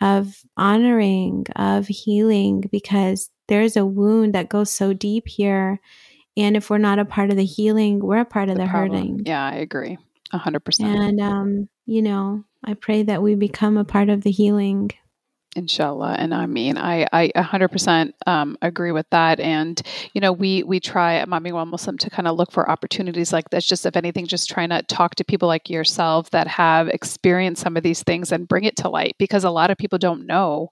of 0.02 0.42
honoring, 0.56 1.46
of 1.56 1.86
healing, 1.86 2.64
because 2.72 3.30
there's 3.48 3.76
a 3.76 3.86
wound 3.86 4.34
that 4.34 4.48
goes 4.48 4.70
so 4.70 4.92
deep 4.92 5.28
here. 5.28 5.80
And 6.36 6.56
if 6.56 6.70
we're 6.70 6.78
not 6.78 6.98
a 6.98 7.04
part 7.04 7.30
of 7.30 7.36
the 7.36 7.44
healing, 7.44 8.00
we're 8.00 8.20
a 8.20 8.24
part 8.24 8.48
of 8.48 8.56
the, 8.56 8.62
the 8.62 8.68
hurting. 8.68 9.22
Yeah, 9.26 9.44
I 9.44 9.56
agree. 9.56 9.98
A 10.32 10.38
hundred 10.38 10.60
percent. 10.60 10.98
And 10.98 11.20
um, 11.20 11.68
you 11.86 12.02
know, 12.02 12.44
I 12.64 12.74
pray 12.74 13.04
that 13.04 13.22
we 13.22 13.36
become 13.36 13.76
a 13.76 13.84
part 13.84 14.08
of 14.08 14.22
the 14.22 14.30
healing 14.30 14.90
Inshallah. 15.56 16.14
And 16.16 16.32
I 16.32 16.46
mean, 16.46 16.78
I, 16.78 17.08
I 17.12 17.32
100% 17.34 18.12
um, 18.28 18.56
agree 18.62 18.92
with 18.92 19.10
that. 19.10 19.40
And, 19.40 19.82
you 20.14 20.20
know, 20.20 20.32
we, 20.32 20.62
we 20.62 20.78
try 20.78 21.16
at 21.16 21.28
Momming 21.28 21.54
While 21.54 21.66
Muslim 21.66 21.98
to 21.98 22.10
kind 22.10 22.28
of 22.28 22.36
look 22.36 22.52
for 22.52 22.70
opportunities 22.70 23.32
like 23.32 23.50
this, 23.50 23.66
just 23.66 23.84
if 23.84 23.96
anything, 23.96 24.26
just 24.26 24.48
trying 24.48 24.68
to 24.68 24.82
talk 24.82 25.16
to 25.16 25.24
people 25.24 25.48
like 25.48 25.68
yourself 25.68 26.30
that 26.30 26.46
have 26.46 26.86
experienced 26.86 27.62
some 27.62 27.76
of 27.76 27.82
these 27.82 28.04
things 28.04 28.30
and 28.30 28.46
bring 28.46 28.62
it 28.62 28.76
to 28.76 28.88
light 28.88 29.16
because 29.18 29.42
a 29.42 29.50
lot 29.50 29.72
of 29.72 29.76
people 29.76 29.98
don't 29.98 30.24
know 30.24 30.68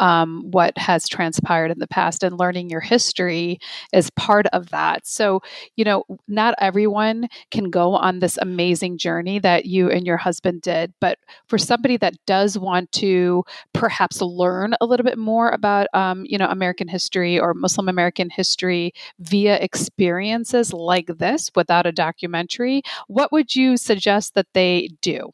um, 0.00 0.50
what 0.50 0.78
has 0.78 1.06
transpired 1.06 1.70
in 1.70 1.78
the 1.78 1.86
past 1.86 2.22
and 2.22 2.38
learning 2.38 2.70
your 2.70 2.80
history 2.80 3.58
is 3.92 4.08
part 4.10 4.46
of 4.54 4.70
that. 4.70 5.06
So, 5.06 5.42
you 5.76 5.84
know, 5.84 6.04
not 6.26 6.54
everyone 6.58 7.28
can 7.50 7.68
go 7.68 7.92
on 7.92 8.20
this 8.20 8.38
amazing 8.40 8.96
journey 8.96 9.38
that 9.40 9.66
you 9.66 9.90
and 9.90 10.06
your 10.06 10.16
husband 10.16 10.62
did, 10.62 10.94
but 11.02 11.18
for 11.48 11.58
somebody 11.58 11.98
that 11.98 12.14
does 12.24 12.56
want 12.56 12.90
to 12.92 13.44
perhaps 13.74 14.21
learn 14.24 14.74
a 14.80 14.86
little 14.86 15.04
bit 15.04 15.18
more 15.18 15.50
about, 15.50 15.86
um, 15.94 16.24
you 16.26 16.38
know, 16.38 16.46
American 16.46 16.88
history 16.88 17.38
or 17.38 17.54
Muslim 17.54 17.88
American 17.88 18.30
history 18.30 18.92
via 19.18 19.56
experiences 19.56 20.72
like 20.72 21.06
this 21.06 21.50
without 21.54 21.86
a 21.86 21.92
documentary, 21.92 22.82
what 23.08 23.32
would 23.32 23.54
you 23.54 23.76
suggest 23.76 24.34
that 24.34 24.46
they 24.52 24.88
do? 25.00 25.32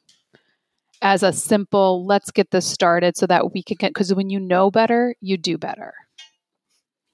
As 1.00 1.22
a 1.22 1.32
simple, 1.32 2.04
let's 2.04 2.30
get 2.30 2.50
this 2.50 2.66
started 2.66 3.16
so 3.16 3.26
that 3.26 3.52
we 3.52 3.62
can 3.62 3.76
get, 3.78 3.90
because 3.90 4.12
when 4.12 4.30
you 4.30 4.40
know 4.40 4.70
better, 4.70 5.14
you 5.20 5.36
do 5.36 5.56
better. 5.56 5.94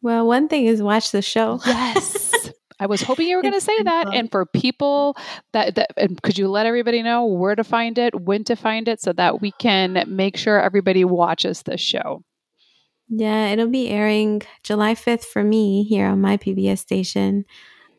Well, 0.01 0.27
one 0.27 0.49
thing 0.49 0.67
is 0.67 0.83
watch 0.83 1.13
the 1.13 1.23
show. 1.23 1.61
Yes. 1.65 2.33
I 2.85 2.87
was 2.87 3.01
hoping 3.01 3.27
you 3.27 3.37
were 3.37 3.43
going 3.43 3.55
to 3.55 3.63
say 3.63 3.83
that. 3.83 4.13
And 4.13 4.31
for 4.31 4.45
people 4.45 5.17
that, 5.55 5.75
that 5.77 5.93
and 5.97 6.21
could 6.21 6.37
you 6.37 6.49
let 6.49 6.67
everybody 6.67 7.03
know 7.03 7.25
where 7.25 7.55
to 7.55 7.65
find 7.65 7.97
it, 7.97 8.21
when 8.21 8.45
to 8.45 8.57
find 8.57 8.89
it, 8.89 9.01
so 9.01 9.15
that 9.15 9.41
we 9.41 9.53
can 9.53 10.05
make 10.07 10.37
sure 10.37 10.61
everybody 10.61 11.03
watches 11.03 11.63
this 11.63 11.81
show? 11.81 12.23
Yeah, 13.09 13.47
it'll 13.47 13.71
be 13.71 13.89
airing 13.89 14.43
July 14.65 14.95
5th 14.95 15.25
for 15.25 15.43
me 15.43 15.85
here 15.85 16.07
on 16.09 16.21
my 16.21 16.37
PBS 16.37 16.79
station. 16.79 17.47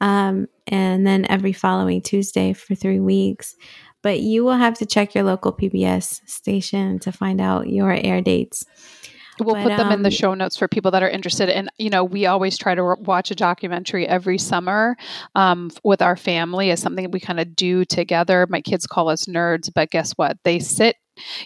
Um, 0.02 0.48
and 0.68 1.06
then 1.06 1.26
every 1.30 1.54
following 1.54 2.04
Tuesday 2.04 2.54
for 2.54 2.76
three 2.76 3.00
weeks. 3.00 3.56
But 4.04 4.20
you 4.20 4.46
will 4.46 4.58
have 4.58 4.76
to 4.76 4.86
check 4.86 5.16
your 5.16 5.24
local 5.24 5.52
PBS 5.52 6.22
station 6.30 7.00
to 7.00 7.12
find 7.12 7.42
out 7.42 7.70
your 7.70 7.92
air 7.92 8.22
dates. 8.22 8.64
We'll 9.40 9.56
but, 9.56 9.64
put 9.64 9.78
them 9.78 9.88
um, 9.88 9.94
in 9.94 10.02
the 10.04 10.08
um, 10.08 10.12
show 10.12 10.34
notes 10.34 10.58
for 10.58 10.68
people 10.68 10.92
that 10.92 11.04
are 11.04 11.10
interested. 11.10 11.50
And, 11.50 11.70
you 11.78 11.90
know, 11.90 12.04
we 12.04 12.26
always 12.26 12.58
try 12.58 12.76
to 12.76 12.96
watch 13.00 13.32
a 13.32 13.36
documentary 13.36 14.08
every 14.08 14.38
summer 14.38 14.96
um, 15.36 15.72
with 15.84 16.02
our 16.02 16.16
family 16.16 16.72
as 16.72 16.82
something 16.82 17.12
we 17.12 17.20
kind 17.20 17.40
of 17.40 17.56
do 17.56 17.86
together. 17.86 18.48
My 18.50 18.62
kids 18.62 18.88
call 18.88 19.10
us 19.10 19.26
nerds, 19.26 19.70
but 19.74 19.92
guess 19.92 20.14
what? 20.14 20.38
They 20.44 20.60
sit 20.60 20.96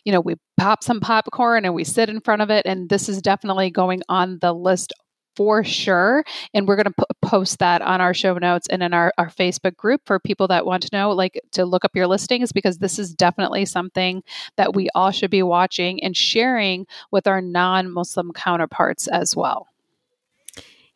you 0.03 0.11
know, 0.11 0.19
we 0.19 0.35
pop 0.57 0.83
some 0.83 0.99
popcorn 0.99 1.65
and 1.65 1.73
we 1.73 1.83
sit 1.83 2.09
in 2.09 2.21
front 2.21 2.41
of 2.41 2.49
it. 2.49 2.65
And 2.65 2.89
this 2.89 3.09
is 3.09 3.21
definitely 3.21 3.69
going 3.69 4.01
on 4.09 4.39
the 4.41 4.53
list 4.53 4.93
for 5.39 5.63
sure. 5.63 6.25
And 6.53 6.67
we're 6.67 6.75
going 6.75 6.87
to 6.87 6.91
p- 6.91 7.05
post 7.21 7.59
that 7.59 7.81
on 7.81 8.01
our 8.01 8.13
show 8.13 8.33
notes 8.33 8.67
and 8.69 8.83
in 8.83 8.93
our, 8.93 9.13
our 9.17 9.29
Facebook 9.29 9.77
group 9.77 10.01
for 10.05 10.19
people 10.19 10.49
that 10.49 10.65
want 10.65 10.83
to 10.83 10.89
know, 10.91 11.11
like 11.11 11.39
to 11.51 11.63
look 11.63 11.85
up 11.85 11.95
your 11.95 12.07
listings, 12.07 12.51
because 12.51 12.79
this 12.79 12.99
is 12.99 13.13
definitely 13.13 13.63
something 13.63 14.21
that 14.57 14.75
we 14.75 14.89
all 14.95 15.11
should 15.11 15.31
be 15.31 15.41
watching 15.41 16.03
and 16.03 16.17
sharing 16.17 16.85
with 17.09 17.25
our 17.25 17.39
non 17.39 17.89
Muslim 17.89 18.33
counterparts 18.33 19.07
as 19.07 19.33
well. 19.33 19.67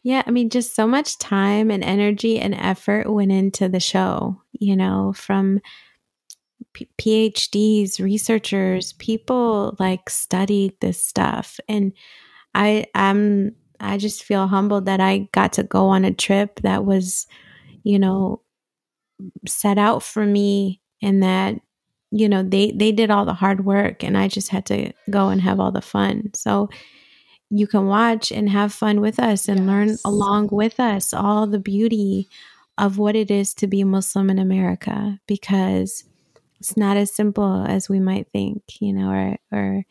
Yeah, 0.01 0.23
I 0.27 0.31
mean, 0.31 0.49
just 0.49 0.75
so 0.75 0.87
much 0.87 1.17
time 1.19 1.71
and 1.71 1.81
energy 1.81 2.37
and 2.37 2.53
effort 2.53 3.09
went 3.09 3.31
into 3.31 3.69
the 3.69 3.79
show, 3.79 4.41
you 4.51 4.75
know, 4.75 5.13
from 5.15 5.61
P- 6.73 6.89
PhDs, 6.97 7.97
researchers, 8.03 8.91
people 8.91 9.77
like 9.79 10.09
studied 10.09 10.73
this 10.81 11.01
stuff. 11.01 11.61
And 11.69 11.93
I 12.53 12.87
am 12.93 13.55
I 13.79 13.97
just 13.97 14.23
feel 14.23 14.47
humbled 14.47 14.85
that 14.85 14.99
I 14.99 15.29
got 15.31 15.53
to 15.53 15.63
go 15.63 15.87
on 15.87 16.05
a 16.05 16.13
trip 16.13 16.61
that 16.61 16.85
was, 16.85 17.27
you 17.83 17.99
know, 17.99 18.41
set 19.47 19.77
out 19.77 20.03
for 20.03 20.25
me 20.25 20.81
and 21.01 21.23
that 21.23 21.55
you 22.11 22.29
know 22.29 22.43
they 22.43 22.71
they 22.71 22.91
did 22.91 23.09
all 23.09 23.25
the 23.25 23.33
hard 23.33 23.65
work 23.65 24.03
and 24.03 24.17
I 24.17 24.27
just 24.27 24.49
had 24.49 24.65
to 24.67 24.93
go 25.09 25.29
and 25.29 25.41
have 25.41 25.59
all 25.59 25.71
the 25.71 25.81
fun. 25.81 26.31
So 26.33 26.69
you 27.49 27.67
can 27.67 27.87
watch 27.87 28.31
and 28.31 28.49
have 28.49 28.73
fun 28.73 28.99
with 28.99 29.19
us 29.19 29.47
and 29.47 29.59
yes. 29.59 29.67
learn 29.67 29.97
along 30.05 30.49
with 30.51 30.79
us 30.79 31.13
all 31.13 31.45
the 31.45 31.59
beauty 31.59 32.27
of 32.77 32.97
what 32.97 33.15
it 33.15 33.29
is 33.29 33.53
to 33.53 33.67
be 33.67 33.83
Muslim 33.83 34.29
in 34.29 34.39
America 34.39 35.19
because 35.27 36.03
it's 36.59 36.75
not 36.75 36.97
as 36.97 37.13
simple 37.13 37.65
as 37.67 37.89
we 37.89 37.99
might 37.99 38.27
think, 38.31 38.63
you 38.79 38.93
know, 38.93 39.09
or 39.11 39.37
or 39.51 39.83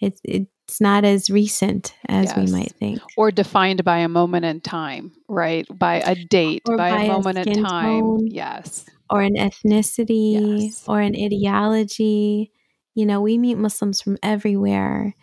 it's 0.00 0.20
it's 0.24 0.80
not 0.80 1.04
as 1.04 1.30
recent 1.30 1.94
as 2.08 2.26
yes. 2.26 2.36
we 2.36 2.52
might 2.52 2.72
think. 2.78 3.00
Or 3.16 3.30
defined 3.30 3.84
by 3.84 3.98
a 3.98 4.08
moment 4.08 4.44
in 4.44 4.60
time, 4.60 5.12
right? 5.28 5.66
By 5.76 5.96
a 6.00 6.14
date, 6.14 6.62
by, 6.64 6.76
by, 6.76 7.02
a 7.02 7.08
moment 7.08 7.38
in 7.46 7.64
time. 7.64 8.00
Tone, 8.00 8.26
yes. 8.26 8.84
Or 9.08 9.22
an 9.22 9.36
ethnicity 9.36 10.62
yes. 10.64 10.84
or 10.88 11.00
an 11.00 11.14
ideology. 11.14 12.50
You 12.94 13.06
know, 13.06 13.20
we 13.20 13.38
meet 13.38 13.56
Muslims 13.56 14.02
from 14.02 14.18
everywhere. 14.22 15.14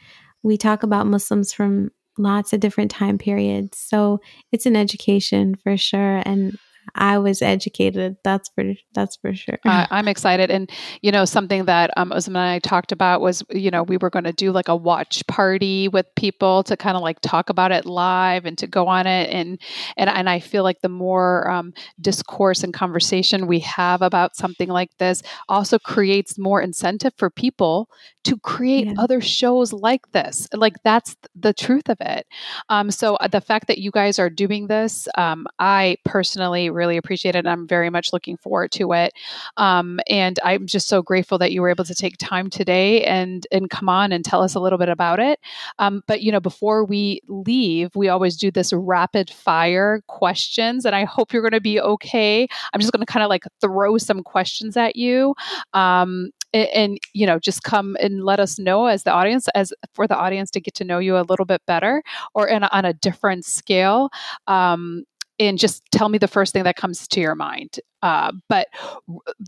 We 0.41 0.57
talk 0.57 0.83
about 0.83 1.07
Muslims 1.07 1.51
from 1.51 1.91
lots 2.17 2.53
of 2.53 2.59
different 2.59 2.91
time 2.91 3.17
periods. 3.17 3.77
So 3.77 4.21
it's 4.51 4.65
an 4.65 4.75
education 4.75 5.55
for 5.55 5.75
sure. 5.77 6.21
And 6.25 6.57
I 6.95 7.17
was 7.17 7.41
educated. 7.41 8.17
That's 8.23 8.49
for 8.49 8.73
that's 8.93 9.15
for 9.17 9.33
sure. 9.33 9.57
Uh, 9.65 9.87
I'm 9.91 10.07
excited, 10.07 10.51
and 10.51 10.69
you 11.01 11.11
know 11.11 11.25
something 11.25 11.65
that 11.65 11.89
um, 11.97 12.11
Uzma 12.11 12.27
and 12.27 12.37
I 12.37 12.59
talked 12.59 12.91
about 12.91 13.21
was 13.21 13.43
you 13.49 13.71
know 13.71 13.83
we 13.83 13.97
were 13.97 14.09
going 14.09 14.25
to 14.25 14.33
do 14.33 14.51
like 14.51 14.67
a 14.67 14.75
watch 14.75 15.25
party 15.27 15.87
with 15.87 16.05
people 16.15 16.63
to 16.63 16.77
kind 16.77 16.95
of 16.95 17.01
like 17.01 17.19
talk 17.21 17.49
about 17.49 17.71
it 17.71 17.85
live 17.85 18.45
and 18.45 18.57
to 18.59 18.67
go 18.67 18.87
on 18.87 19.07
it, 19.07 19.29
and 19.31 19.59
and 19.97 20.09
and 20.09 20.29
I 20.29 20.39
feel 20.39 20.63
like 20.63 20.81
the 20.81 20.89
more 20.89 21.49
um, 21.49 21.73
discourse 21.99 22.63
and 22.63 22.73
conversation 22.73 23.47
we 23.47 23.59
have 23.59 24.01
about 24.01 24.35
something 24.35 24.69
like 24.69 24.89
this 24.99 25.23
also 25.49 25.79
creates 25.79 26.37
more 26.37 26.61
incentive 26.61 27.13
for 27.17 27.29
people 27.29 27.89
to 28.23 28.37
create 28.37 28.87
yeah. 28.87 28.93
other 28.97 29.21
shows 29.21 29.73
like 29.73 30.11
this. 30.11 30.47
Like 30.53 30.81
that's 30.83 31.15
the 31.35 31.53
truth 31.53 31.89
of 31.89 31.97
it. 31.99 32.25
Um, 32.69 32.91
so 32.91 33.15
uh, 33.15 33.27
the 33.27 33.41
fact 33.41 33.67
that 33.67 33.79
you 33.79 33.91
guys 33.91 34.19
are 34.19 34.29
doing 34.29 34.67
this, 34.67 35.07
um, 35.15 35.47
I 35.59 35.97
personally 36.05 36.69
really 36.69 36.97
appreciate 36.97 37.35
it. 37.35 37.39
And 37.39 37.49
I'm 37.49 37.67
very 37.67 37.89
much 37.89 38.13
looking 38.13 38.37
forward 38.37 38.71
to 38.73 38.93
it. 38.93 39.13
Um, 39.57 39.99
and 40.09 40.39
I'm 40.43 40.67
just 40.67 40.87
so 40.87 41.01
grateful 41.01 41.37
that 41.39 41.51
you 41.51 41.61
were 41.61 41.69
able 41.69 41.85
to 41.85 41.95
take 41.95 42.17
time 42.17 42.49
today 42.49 43.03
and 43.03 43.45
and 43.51 43.69
come 43.69 43.89
on 43.89 44.11
and 44.11 44.23
tell 44.23 44.41
us 44.41 44.55
a 44.55 44.59
little 44.59 44.79
bit 44.79 44.89
about 44.89 45.19
it. 45.19 45.39
Um, 45.79 46.03
but 46.07 46.21
you 46.21 46.31
know, 46.31 46.39
before 46.39 46.85
we 46.85 47.21
leave, 47.27 47.95
we 47.95 48.09
always 48.09 48.37
do 48.37 48.51
this 48.51 48.71
rapid 48.73 49.29
fire 49.29 50.01
questions, 50.07 50.85
and 50.85 50.95
I 50.95 51.03
hope 51.03 51.33
you're 51.33 51.41
going 51.41 51.51
to 51.51 51.61
be 51.61 51.79
okay. 51.79 52.47
I'm 52.73 52.79
just 52.79 52.91
going 52.91 53.05
to 53.05 53.11
kind 53.11 53.23
of 53.23 53.29
like 53.29 53.43
throw 53.61 53.97
some 53.97 54.23
questions 54.23 54.77
at 54.77 54.95
you. 54.95 55.35
Um, 55.73 56.31
and, 56.53 56.97
you 57.13 57.25
know 57.25 57.39
just 57.39 57.63
come 57.63 57.97
and 57.99 58.23
let 58.23 58.39
us 58.39 58.59
know 58.59 58.85
as 58.85 59.03
the 59.03 59.11
audience 59.11 59.47
as 59.55 59.73
for 59.93 60.07
the 60.07 60.15
audience 60.15 60.51
to 60.51 60.61
get 60.61 60.73
to 60.75 60.83
know 60.83 60.99
you 60.99 61.17
a 61.17 61.25
little 61.27 61.45
bit 61.45 61.61
better 61.65 62.01
or 62.33 62.47
in, 62.47 62.63
on 62.63 62.85
a 62.85 62.93
different 62.93 63.45
scale 63.45 64.09
um, 64.47 65.03
and 65.39 65.57
just 65.57 65.83
tell 65.91 66.09
me 66.09 66.17
the 66.17 66.27
first 66.27 66.53
thing 66.53 66.63
that 66.63 66.75
comes 66.75 67.07
to 67.07 67.19
your 67.19 67.35
mind. 67.35 67.79
Uh, 68.01 68.31
but 68.49 68.67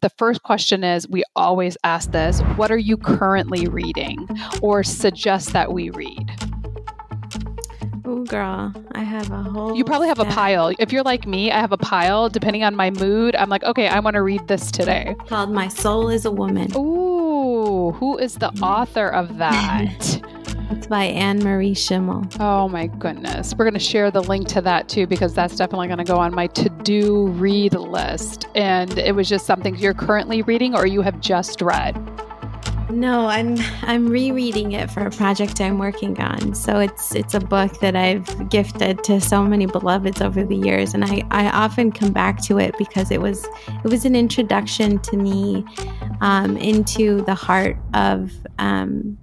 the 0.02 0.10
first 0.18 0.42
question 0.44 0.84
is 0.84 1.08
we 1.08 1.24
always 1.36 1.78
ask 1.84 2.12
this 2.12 2.40
what 2.58 2.72
are 2.72 2.78
you 2.78 2.98
currently 2.98 3.68
reading 3.68 4.28
or 4.62 4.84
suggest 4.84 5.54
that 5.54 5.74
we 5.74 5.90
read? 5.90 6.32
Oh, 8.08 8.24
girl, 8.24 8.72
I 8.92 9.04
have 9.04 9.32
a 9.32 9.42
whole. 9.42 9.76
You 9.76 9.84
probably 9.84 10.08
have 10.08 10.20
a 10.20 10.26
pile. 10.26 10.72
If 10.78 10.92
you're 10.92 11.04
like 11.04 11.26
me, 11.26 11.52
I 11.52 11.60
have 11.60 11.72
a 11.72 11.78
pile. 11.78 12.30
Depending 12.30 12.64
on 12.64 12.76
my 12.76 12.92
mood, 12.92 13.36
I'm 13.36 13.50
like, 13.50 13.64
okay, 13.64 13.88
I 13.88 14.00
want 14.00 14.14
to 14.14 14.22
read 14.22 14.48
this 14.48 14.70
today. 14.70 15.16
Called 15.28 15.52
My 15.52 15.68
Soul 15.68 16.10
is 16.10 16.26
a 16.26 16.32
Woman. 16.32 16.72
Ooh, 16.76 17.92
who 17.94 18.18
is 18.20 18.36
the 18.36 18.50
mm-hmm. 18.50 18.64
author 18.64 19.08
of 19.08 19.38
that? 19.38 20.22
It's 20.72 20.88
by 20.88 21.08
Annemarie 21.12 21.78
Schimmel. 21.78 22.26
Oh 22.40 22.68
my 22.68 22.88
goodness. 22.88 23.54
We're 23.56 23.66
going 23.66 23.76
to 23.76 23.80
share 23.80 24.10
the 24.10 24.24
link 24.24 24.48
to 24.50 24.62
that 24.62 24.90
too 24.90 25.06
because 25.06 25.34
that's 25.34 25.56
definitely 25.56 25.88
going 25.88 26.00
to 26.00 26.04
go 26.04 26.18
on 26.18 26.34
my 26.34 26.48
to 26.48 26.70
do 26.84 27.28
read 27.28 27.74
list. 27.74 28.48
And 28.56 28.98
it 28.98 29.16
was 29.16 29.30
just 29.30 29.46
something 29.46 29.76
you're 29.76 29.94
currently 29.94 30.42
reading 30.42 30.76
or 30.76 30.88
you 30.88 31.02
have 31.02 31.20
just 31.22 31.62
read. 31.62 31.96
No, 32.96 33.28
I'm 33.28 33.58
I'm 33.82 34.08
rereading 34.08 34.72
it 34.72 34.90
for 34.90 35.06
a 35.06 35.12
project 35.12 35.60
I'm 35.60 35.80
working 35.80 36.18
on. 36.22 36.56
So 36.56 36.80
it's 36.80 37.14
it's 37.14 37.34
a 37.34 37.42
book 37.42 37.78
that 37.82 37.94
I've 37.94 38.50
gifted 38.50 39.04
to 39.04 39.20
so 39.20 39.44
many 39.44 39.66
beloveds 39.66 40.22
over 40.22 40.46
the 40.46 40.56
years 40.56 40.94
and 40.94 41.04
I, 41.04 41.24
I 41.30 41.50
often 41.50 41.92
come 41.92 42.14
back 42.14 42.42
to 42.44 42.58
it 42.58 42.74
because 42.78 43.12
it 43.12 43.20
was 43.20 43.44
it 43.84 43.92
was 43.92 44.06
an 44.06 44.16
introduction 44.16 45.00
to 45.00 45.18
me 45.18 45.66
um, 46.22 46.56
into 46.56 47.22
the 47.24 47.36
heart 47.36 47.78
of 47.94 48.32
um, 48.60 49.18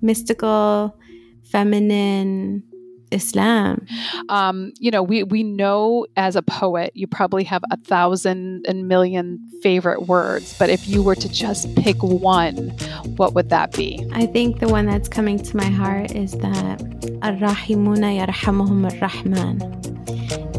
mystical, 0.00 0.96
feminine 1.42 2.62
Islam. 3.10 3.86
Um, 4.28 4.72
you 4.78 4.90
know, 4.90 5.02
we 5.02 5.22
we 5.22 5.42
know 5.42 6.06
as 6.16 6.36
a 6.36 6.42
poet, 6.42 6.92
you 6.94 7.06
probably 7.06 7.44
have 7.44 7.62
a 7.70 7.76
thousand 7.76 8.64
and 8.68 8.88
million 8.88 9.38
favorite 9.62 10.06
words, 10.06 10.56
but 10.58 10.70
if 10.70 10.86
you 10.88 11.02
were 11.02 11.14
to 11.14 11.28
just 11.28 11.74
pick 11.76 12.02
one, 12.02 12.70
what 13.16 13.34
would 13.34 13.48
that 13.50 13.72
be? 13.72 14.06
I 14.12 14.26
think 14.26 14.60
the 14.60 14.68
one 14.68 14.86
that's 14.86 15.08
coming 15.08 15.38
to 15.38 15.56
my 15.56 15.68
heart 15.68 16.12
is 16.12 16.32
that 16.32 16.80
Ar-Rahimuna 17.22 18.26
yarhamuhum 18.26 18.90
ar-Rahman. 18.90 19.62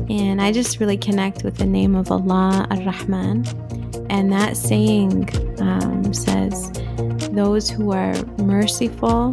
And 0.10 0.41
I 0.41 0.52
just 0.52 0.80
really 0.80 0.97
connect 0.97 1.43
with 1.43 1.58
the 1.58 1.66
name 1.66 1.95
of 1.95 2.12
Allah 2.12 2.68
Ar-Rahman. 2.70 3.45
And 4.10 4.32
that 4.32 4.58
saying 4.58 5.30
um, 5.62 6.14
says, 6.14 6.70
those 7.32 7.70
who 7.70 7.91
are 7.91 8.14
merciful 8.38 9.32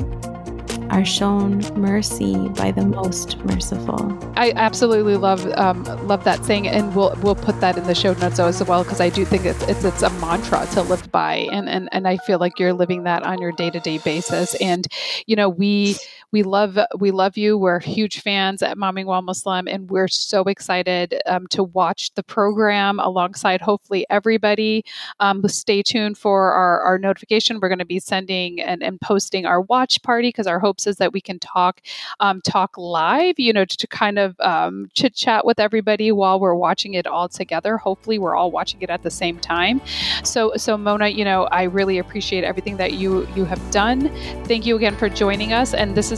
are 0.90 1.04
shown 1.04 1.58
mercy 1.80 2.48
by 2.50 2.70
the 2.70 2.84
most 2.84 3.38
merciful. 3.44 4.18
I 4.36 4.52
absolutely 4.56 5.16
love 5.16 5.46
um, 5.58 5.84
love 6.06 6.24
that 6.24 6.44
saying, 6.44 6.68
and 6.68 6.94
we'll 6.94 7.14
we'll 7.22 7.34
put 7.34 7.60
that 7.60 7.76
in 7.76 7.84
the 7.84 7.94
show 7.94 8.14
notes 8.14 8.38
as 8.38 8.62
well 8.64 8.82
because 8.84 9.00
I 9.00 9.10
do 9.10 9.24
think 9.24 9.44
it's, 9.44 9.62
it's 9.64 9.84
it's 9.84 10.02
a 10.02 10.10
mantra 10.20 10.66
to 10.72 10.82
live 10.82 11.10
by, 11.12 11.48
and 11.52 11.68
and 11.68 11.88
and 11.92 12.08
I 12.08 12.16
feel 12.18 12.38
like 12.38 12.58
you're 12.58 12.72
living 12.72 13.04
that 13.04 13.22
on 13.22 13.40
your 13.40 13.52
day 13.52 13.70
to 13.70 13.80
day 13.80 13.98
basis. 13.98 14.54
And 14.56 14.86
you 15.26 15.36
know, 15.36 15.48
we 15.48 15.96
we 16.30 16.42
love 16.42 16.78
we 16.98 17.10
love 17.10 17.38
you. 17.38 17.56
We're 17.56 17.80
huge 17.80 18.20
fans 18.20 18.62
at 18.62 18.76
Momming 18.76 19.06
While 19.06 19.22
Muslim, 19.22 19.66
and 19.66 19.88
we're 19.88 20.08
so 20.08 20.42
excited 20.42 21.20
um, 21.24 21.46
to 21.48 21.62
watch 21.62 22.12
the 22.14 22.22
program 22.22 23.00
alongside 23.00 23.62
hopefully 23.62 24.04
everybody. 24.10 24.84
Um, 25.20 25.46
stay 25.48 25.82
tuned 25.82 26.18
for 26.18 26.52
our 26.52 26.80
our 26.82 26.98
notification. 26.98 27.60
We're 27.60 27.68
going 27.68 27.78
to 27.78 27.86
be 27.86 27.98
sending 27.98 28.60
and, 28.60 28.82
and 28.82 29.00
posting 29.00 29.46
our 29.46 29.62
watch 29.62 30.02
party 30.02 30.28
because 30.28 30.46
our 30.46 30.58
hopes 30.58 30.86
is 30.86 30.96
that 30.96 31.14
we 31.14 31.20
can 31.22 31.38
talk 31.38 31.80
um, 32.20 32.42
talk 32.42 32.76
live, 32.76 33.38
you 33.38 33.52
know, 33.52 33.64
to, 33.64 33.76
to 33.76 33.86
kind 33.86 34.18
of 34.18 34.38
um, 34.40 34.90
chit 34.92 35.14
chat 35.14 35.46
with 35.46 35.58
everybody 35.58 36.12
while 36.12 36.38
we're 36.38 36.54
watching 36.54 36.92
it 36.92 37.06
all 37.06 37.30
together. 37.30 37.78
Hopefully, 37.78 38.18
we're 38.18 38.36
all 38.36 38.50
watching 38.50 38.82
it 38.82 38.90
at 38.90 39.02
the 39.02 39.10
same 39.10 39.38
time. 39.38 39.80
So, 40.24 40.52
so 40.56 40.76
Mona, 40.76 41.08
you 41.08 41.24
know, 41.24 41.44
I 41.44 41.62
really 41.62 41.96
appreciate 41.96 42.44
everything 42.44 42.76
that 42.76 42.94
you 42.94 43.26
you 43.34 43.46
have 43.46 43.70
done. 43.70 44.10
Thank 44.44 44.66
you 44.66 44.76
again 44.76 44.94
for 44.96 45.08
joining 45.08 45.54
us, 45.54 45.72
and 45.72 45.96
this 45.96 46.12
is 46.12 46.17